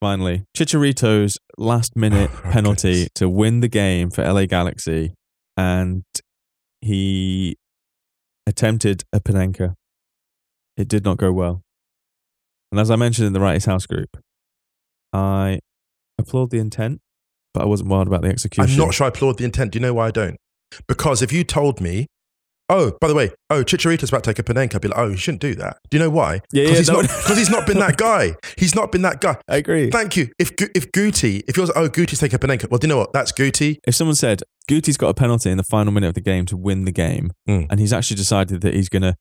Finally, 0.00 0.44
Chicharito's 0.56 1.38
last 1.56 1.96
minute 1.96 2.30
Oh, 2.44 2.50
penalty 2.50 2.92
goodness. 2.92 3.08
to 3.16 3.28
win 3.28 3.60
the 3.60 3.68
game 3.68 4.10
for 4.10 4.22
LA 4.24 4.46
Galaxy. 4.46 5.14
And 5.56 6.04
he 6.80 7.56
attempted 8.46 9.02
a 9.12 9.20
Panenka. 9.20 9.74
It 10.76 10.86
did 10.88 11.04
not 11.04 11.16
go 11.16 11.32
well. 11.32 11.62
And 12.70 12.78
as 12.78 12.90
I 12.90 12.96
mentioned 12.96 13.26
in 13.26 13.32
the 13.32 13.40
Wrighty's 13.40 13.64
House 13.64 13.86
group, 13.86 14.10
I 15.12 15.58
applaud 16.18 16.50
the 16.50 16.58
intent, 16.58 17.00
but 17.52 17.62
I 17.62 17.66
wasn't 17.66 17.88
wild 17.90 18.06
about 18.06 18.22
the 18.22 18.28
execution. 18.28 18.70
I'm 18.70 18.86
not 18.86 18.94
sure 18.94 19.06
I 19.06 19.08
applaud 19.08 19.38
the 19.38 19.44
intent. 19.44 19.72
Do 19.72 19.78
you 19.78 19.82
know 19.82 19.94
why 19.94 20.08
I 20.08 20.10
don't? 20.12 20.36
Because 20.86 21.22
if 21.22 21.32
you 21.32 21.42
told 21.44 21.80
me, 21.80 22.06
oh, 22.68 22.92
by 23.00 23.08
the 23.08 23.14
way, 23.14 23.30
oh, 23.50 23.64
Chicharito's 23.64 24.10
about 24.10 24.24
to 24.24 24.32
take 24.32 24.38
a 24.38 24.42
Panenka, 24.42 24.74
I'd 24.76 24.82
be 24.82 24.88
like, 24.88 24.98
oh, 24.98 25.08
you 25.08 25.16
shouldn't 25.16 25.40
do 25.40 25.54
that. 25.56 25.78
Do 25.90 25.96
you 25.96 26.02
know 26.02 26.10
why? 26.10 26.40
Yeah, 26.52 26.64
Because 26.64 26.70
yeah, 26.70 26.76
he's, 26.78 26.88
no. 26.90 27.00
not- 27.00 27.08
'cause 27.10 27.36
he's 27.38 27.50
not 27.50 27.66
been 27.66 27.78
that 27.78 27.96
guy. 28.08 28.34
He's 28.56 28.74
not 28.74 28.92
been 28.92 29.02
that 29.02 29.20
guy. 29.20 29.36
I 29.48 29.56
agree. 29.56 29.90
Thank 29.90 30.16
you. 30.16 30.28
If 30.38 30.52
if 30.74 30.92
Guti, 30.92 31.42
if 31.48 31.56
like, 31.56 31.70
oh, 31.76 31.88
Guti's 31.88 32.18
taking 32.20 32.36
a 32.36 32.38
Panenka, 32.38 32.70
well, 32.70 32.78
do 32.78 32.86
you 32.86 32.88
know 32.92 32.98
what? 32.98 33.12
That's 33.12 33.32
Guti. 33.32 33.76
If 33.86 33.94
someone 33.94 34.14
said 34.16 34.42
Guti's 34.70 34.96
got 34.96 35.08
a 35.08 35.14
penalty 35.14 35.50
in 35.50 35.56
the 35.56 35.64
final 35.64 35.92
minute 35.92 36.08
of 36.08 36.14
the 36.14 36.20
game 36.20 36.44
to 36.46 36.56
win 36.56 36.84
the 36.84 36.92
game, 36.92 37.32
Mm. 37.48 37.66
and 37.70 37.80
he's 37.80 37.92
actually 37.92 38.16
decided 38.16 38.60
that 38.60 38.74
he's 38.74 38.88
going 38.88 39.02
to 39.02 39.14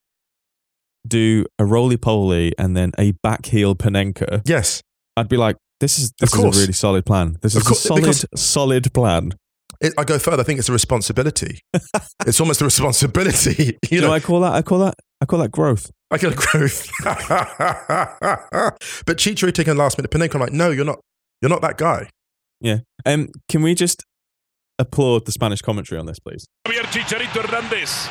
do 1.08 1.46
a 1.58 1.66
roly 1.66 1.98
poly 1.98 2.54
and 2.58 2.76
then 2.76 2.92
a 3.00 3.12
back 3.24 3.46
heel 3.46 3.76
Panenka, 3.76 4.42
Yes. 4.46 4.82
I'd 5.16 5.30
be 5.30 5.38
like, 5.38 5.56
this 5.80 5.98
is 6.00 6.12
this 6.20 6.34
is 6.34 6.44
a 6.44 6.50
really 6.50 6.74
solid 6.74 7.06
plan. 7.06 7.38
This 7.42 7.56
is 7.56 7.64
course, 7.64 7.86
a 7.86 7.88
solid 7.88 8.02
because- 8.02 8.26
solid 8.36 8.94
plan. 8.94 9.32
It, 9.80 9.94
I 9.98 10.04
go 10.04 10.18
further. 10.20 10.42
I 10.42 10.44
think 10.44 10.60
it's 10.60 10.70
a 10.70 10.74
responsibility. 10.74 11.60
it's 12.26 12.40
almost 12.40 12.62
a 12.62 12.66
responsibility. 12.66 13.78
You 13.90 13.98
You 13.98 14.02
know, 14.02 14.08
know, 14.08 14.14
I 14.14 14.20
call 14.20 14.40
that 14.42 14.54
I 14.54 14.62
call 14.62 14.80
that 14.80 14.96
I 15.22 15.26
call 15.26 15.40
that 15.40 15.52
growth. 15.52 15.92
I 16.12 16.18
call 16.18 16.32
a 16.32 16.36
growth. 16.36 16.90
but 19.06 19.18
Chicharito 19.18 19.54
taking 19.54 19.74
a 19.74 19.76
last 19.76 19.98
minute 19.98 20.10
Panenka, 20.12 20.36
I'm 20.36 20.42
like, 20.42 20.54
no, 20.54 20.70
you're 20.72 20.86
not. 20.86 21.00
You're 21.42 21.50
not 21.50 21.62
that 21.62 21.78
guy. 21.78 22.10
Yeah. 22.62 22.80
Um, 23.06 23.30
can 23.50 23.62
we 23.62 23.76
just 23.76 24.04
applaud 24.80 25.26
the 25.26 25.32
Spanish 25.32 25.62
commentary 25.62 26.00
on 26.00 26.06
this, 26.08 26.18
please? 26.20 26.46
Javier 26.68 26.84
Chicharito 26.92 27.42
Hernández 27.44 28.08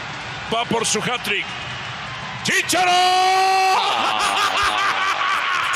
va 0.53 0.65
por 0.69 0.85
su 0.85 1.01
hat-trick. 1.01 1.45
¡Chicharo! 2.45 2.87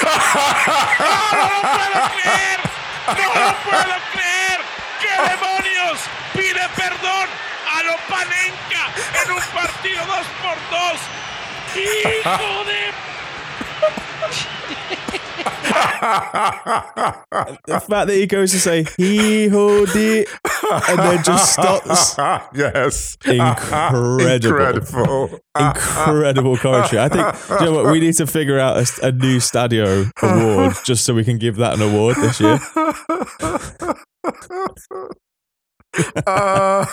¡No 0.00 1.44
lo 1.50 1.60
puedo 1.62 2.00
creer! 2.14 2.60
¡No 3.06 3.14
lo 3.14 3.54
puedo 3.64 3.96
creer! 4.12 4.29
¿Qué 5.20 5.28
demonios? 5.28 6.00
Pide 6.32 6.68
perdón 6.76 7.28
a 7.70 7.82
lo 7.84 7.96
Panenka 8.08 8.84
en 9.22 9.32
un 9.32 9.42
partido 9.52 10.00
2 10.06 10.26
por 10.40 10.56
2 10.70 11.00
¡Hijo 11.76 12.64
de... 12.64 13.10
The 17.66 17.80
fact 17.80 18.08
that 18.08 18.14
he 18.14 18.26
goes 18.26 18.52
to 18.52 18.58
say 18.58 18.86
he 18.96 19.48
hold 19.48 19.90
it 19.94 20.28
and 20.88 20.98
then 20.98 21.22
just 21.22 21.52
stops. 21.52 22.16
yes. 22.54 23.16
Incredible. 23.24 24.20
Incredible. 24.20 25.40
incredible 25.58 26.56
commentary. 26.56 27.02
I 27.02 27.08
think 27.08 27.60
you 27.60 27.66
know 27.66 27.72
what 27.72 27.92
we 27.92 28.00
need 28.00 28.14
to 28.14 28.26
figure 28.26 28.58
out 28.58 28.78
a, 28.78 29.06
a 29.08 29.12
new 29.12 29.38
Stadio 29.38 30.10
award 30.22 30.76
just 30.84 31.04
so 31.04 31.14
we 31.14 31.24
can 31.24 31.38
give 31.38 31.56
that 31.56 31.74
an 31.74 31.82
award 31.82 32.16
this 32.16 32.40
year. 32.40 32.58
Uh, 36.26 36.84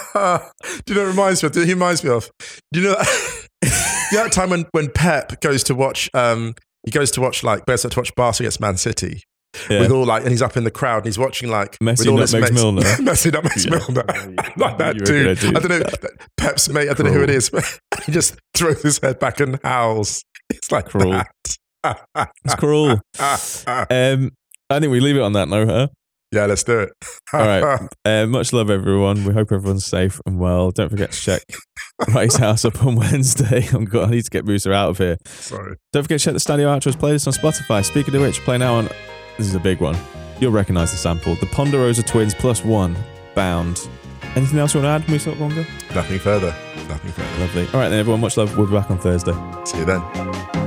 do 0.85 0.93
you 0.93 0.95
know 0.95 1.03
what 1.03 1.09
reminds 1.11 1.43
me 1.43 1.47
of? 1.47 1.55
He 1.55 1.73
reminds 1.73 2.03
me 2.03 2.09
of. 2.09 2.29
Do 2.73 2.79
you 2.81 2.88
know 2.88 2.95
that, 2.95 3.47
you 3.61 3.69
know 4.17 4.23
that 4.23 4.31
time 4.31 4.49
when, 4.49 4.65
when 4.71 4.89
Pep 4.91 5.39
goes 5.41 5.63
to 5.65 5.75
watch 5.75 6.09
um 6.13 6.55
he 6.83 6.91
goes 6.91 7.11
to 7.11 7.21
watch 7.21 7.43
like 7.43 7.65
goes 7.65 7.81
to 7.83 7.91
watch 7.95 8.13
Barca 8.15 8.43
against 8.43 8.59
Man 8.59 8.77
City 8.77 9.21
Yeah. 9.69 9.81
with 9.81 9.91
all 9.91 10.05
like 10.05 10.23
and 10.23 10.31
he's 10.31 10.41
up 10.41 10.57
in 10.57 10.63
the 10.63 10.71
crowd 10.71 10.97
and 10.97 11.05
he's 11.05 11.19
watching 11.19 11.49
like 11.49 11.77
Messi 11.79 11.99
with 11.99 12.07
all 12.07 12.17
his 12.17 12.33
mates- 12.33 12.51
Milner. 12.51 12.81
Messi 12.99 13.31
nutmegs 13.31 13.65
Yeah. 13.65 13.77
Milner 13.77 14.03
like 14.57 14.77
that 14.79 14.97
dude. 15.03 15.39
do 15.39 15.47
I 15.49 15.51
don't 15.59 15.69
know 15.69 15.83
Pep's 16.38 16.69
mate. 16.69 16.89
I 16.89 16.93
don't 16.93 17.05
know 17.07 17.13
who 17.13 17.23
it 17.23 17.29
is. 17.29 17.49
But 17.51 17.79
he 18.05 18.11
just 18.11 18.38
throws 18.55 18.81
his 18.81 18.99
head 18.99 19.19
back 19.19 19.39
and 19.39 19.59
howls. 19.63 20.23
It's 20.49 20.71
like 20.71 20.88
Cruel. 20.89 21.11
that. 21.11 21.27
It's 22.45 22.55
cruel. 22.55 22.99
Um, 23.19 24.31
I 24.69 24.79
think 24.79 24.91
we 24.91 24.99
leave 24.99 25.15
it 25.17 25.21
on 25.21 25.33
that 25.33 25.47
note. 25.49 25.67
Huh? 25.69 25.88
Yeah, 26.32 26.45
let's 26.45 26.63
do 26.63 26.80
it. 26.80 26.93
All 27.34 27.39
right. 27.39 27.80
Uh, 28.05 28.25
much 28.25 28.53
love, 28.53 28.69
everyone. 28.69 29.25
We 29.25 29.34
hope 29.34 29.51
everyone's 29.51 29.86
safe 29.86 30.21
and 30.25 30.39
well. 30.39 30.71
Don't 30.71 30.88
forget 30.88 31.11
to 31.11 31.19
check 31.19 31.41
Rice 32.13 32.38
House 32.38 32.63
up 32.63 32.86
on 32.86 32.95
Wednesday. 32.95 33.67
I'm 33.73 33.84
God, 33.84 34.07
I 34.07 34.11
need 34.11 34.23
to 34.23 34.30
get 34.30 34.45
Musa 34.45 34.71
out 34.71 34.91
of 34.91 34.97
here. 34.97 35.17
Sorry. 35.25 35.75
Don't 35.91 36.03
forget 36.03 36.21
to 36.21 36.23
check 36.23 36.34
the 36.34 36.39
Stadio 36.39 36.67
Outros 36.67 36.95
playlist 36.95 37.28
on 37.28 37.34
Spotify. 37.34 37.84
Speaking 37.84 38.15
of 38.15 38.21
which, 38.21 38.39
play 38.41 38.57
now 38.57 38.75
on. 38.75 38.86
This 39.38 39.47
is 39.47 39.55
a 39.55 39.59
big 39.59 39.82
one. 39.82 39.97
You'll 40.39 40.53
recognize 40.53 40.91
the 40.91 40.97
sample. 40.97 41.36
The 41.36 41.47
Ponderosa 41.47 42.01
Twins 42.03 42.34
plus 42.34 42.63
one, 42.63 42.95
Bound, 43.36 43.89
Anything 44.38 44.59
else 44.59 44.75
you 44.75 44.82
want 44.82 45.03
to 45.03 45.05
add, 45.05 45.09
Musa 45.09 45.32
Bonga? 45.32 45.65
Nothing 45.95 46.19
further. 46.19 46.55
Nothing 46.88 47.11
further. 47.11 47.39
Lovely. 47.39 47.65
All 47.73 47.80
right, 47.80 47.89
then, 47.89 47.99
everyone, 47.99 48.21
much 48.21 48.38
love. 48.38 48.55
We'll 48.55 48.67
be 48.67 48.73
back 48.73 48.91
on 48.91 48.99
Thursday. 48.99 49.34
See 49.65 49.80
you 49.80 49.86
then. 49.86 50.66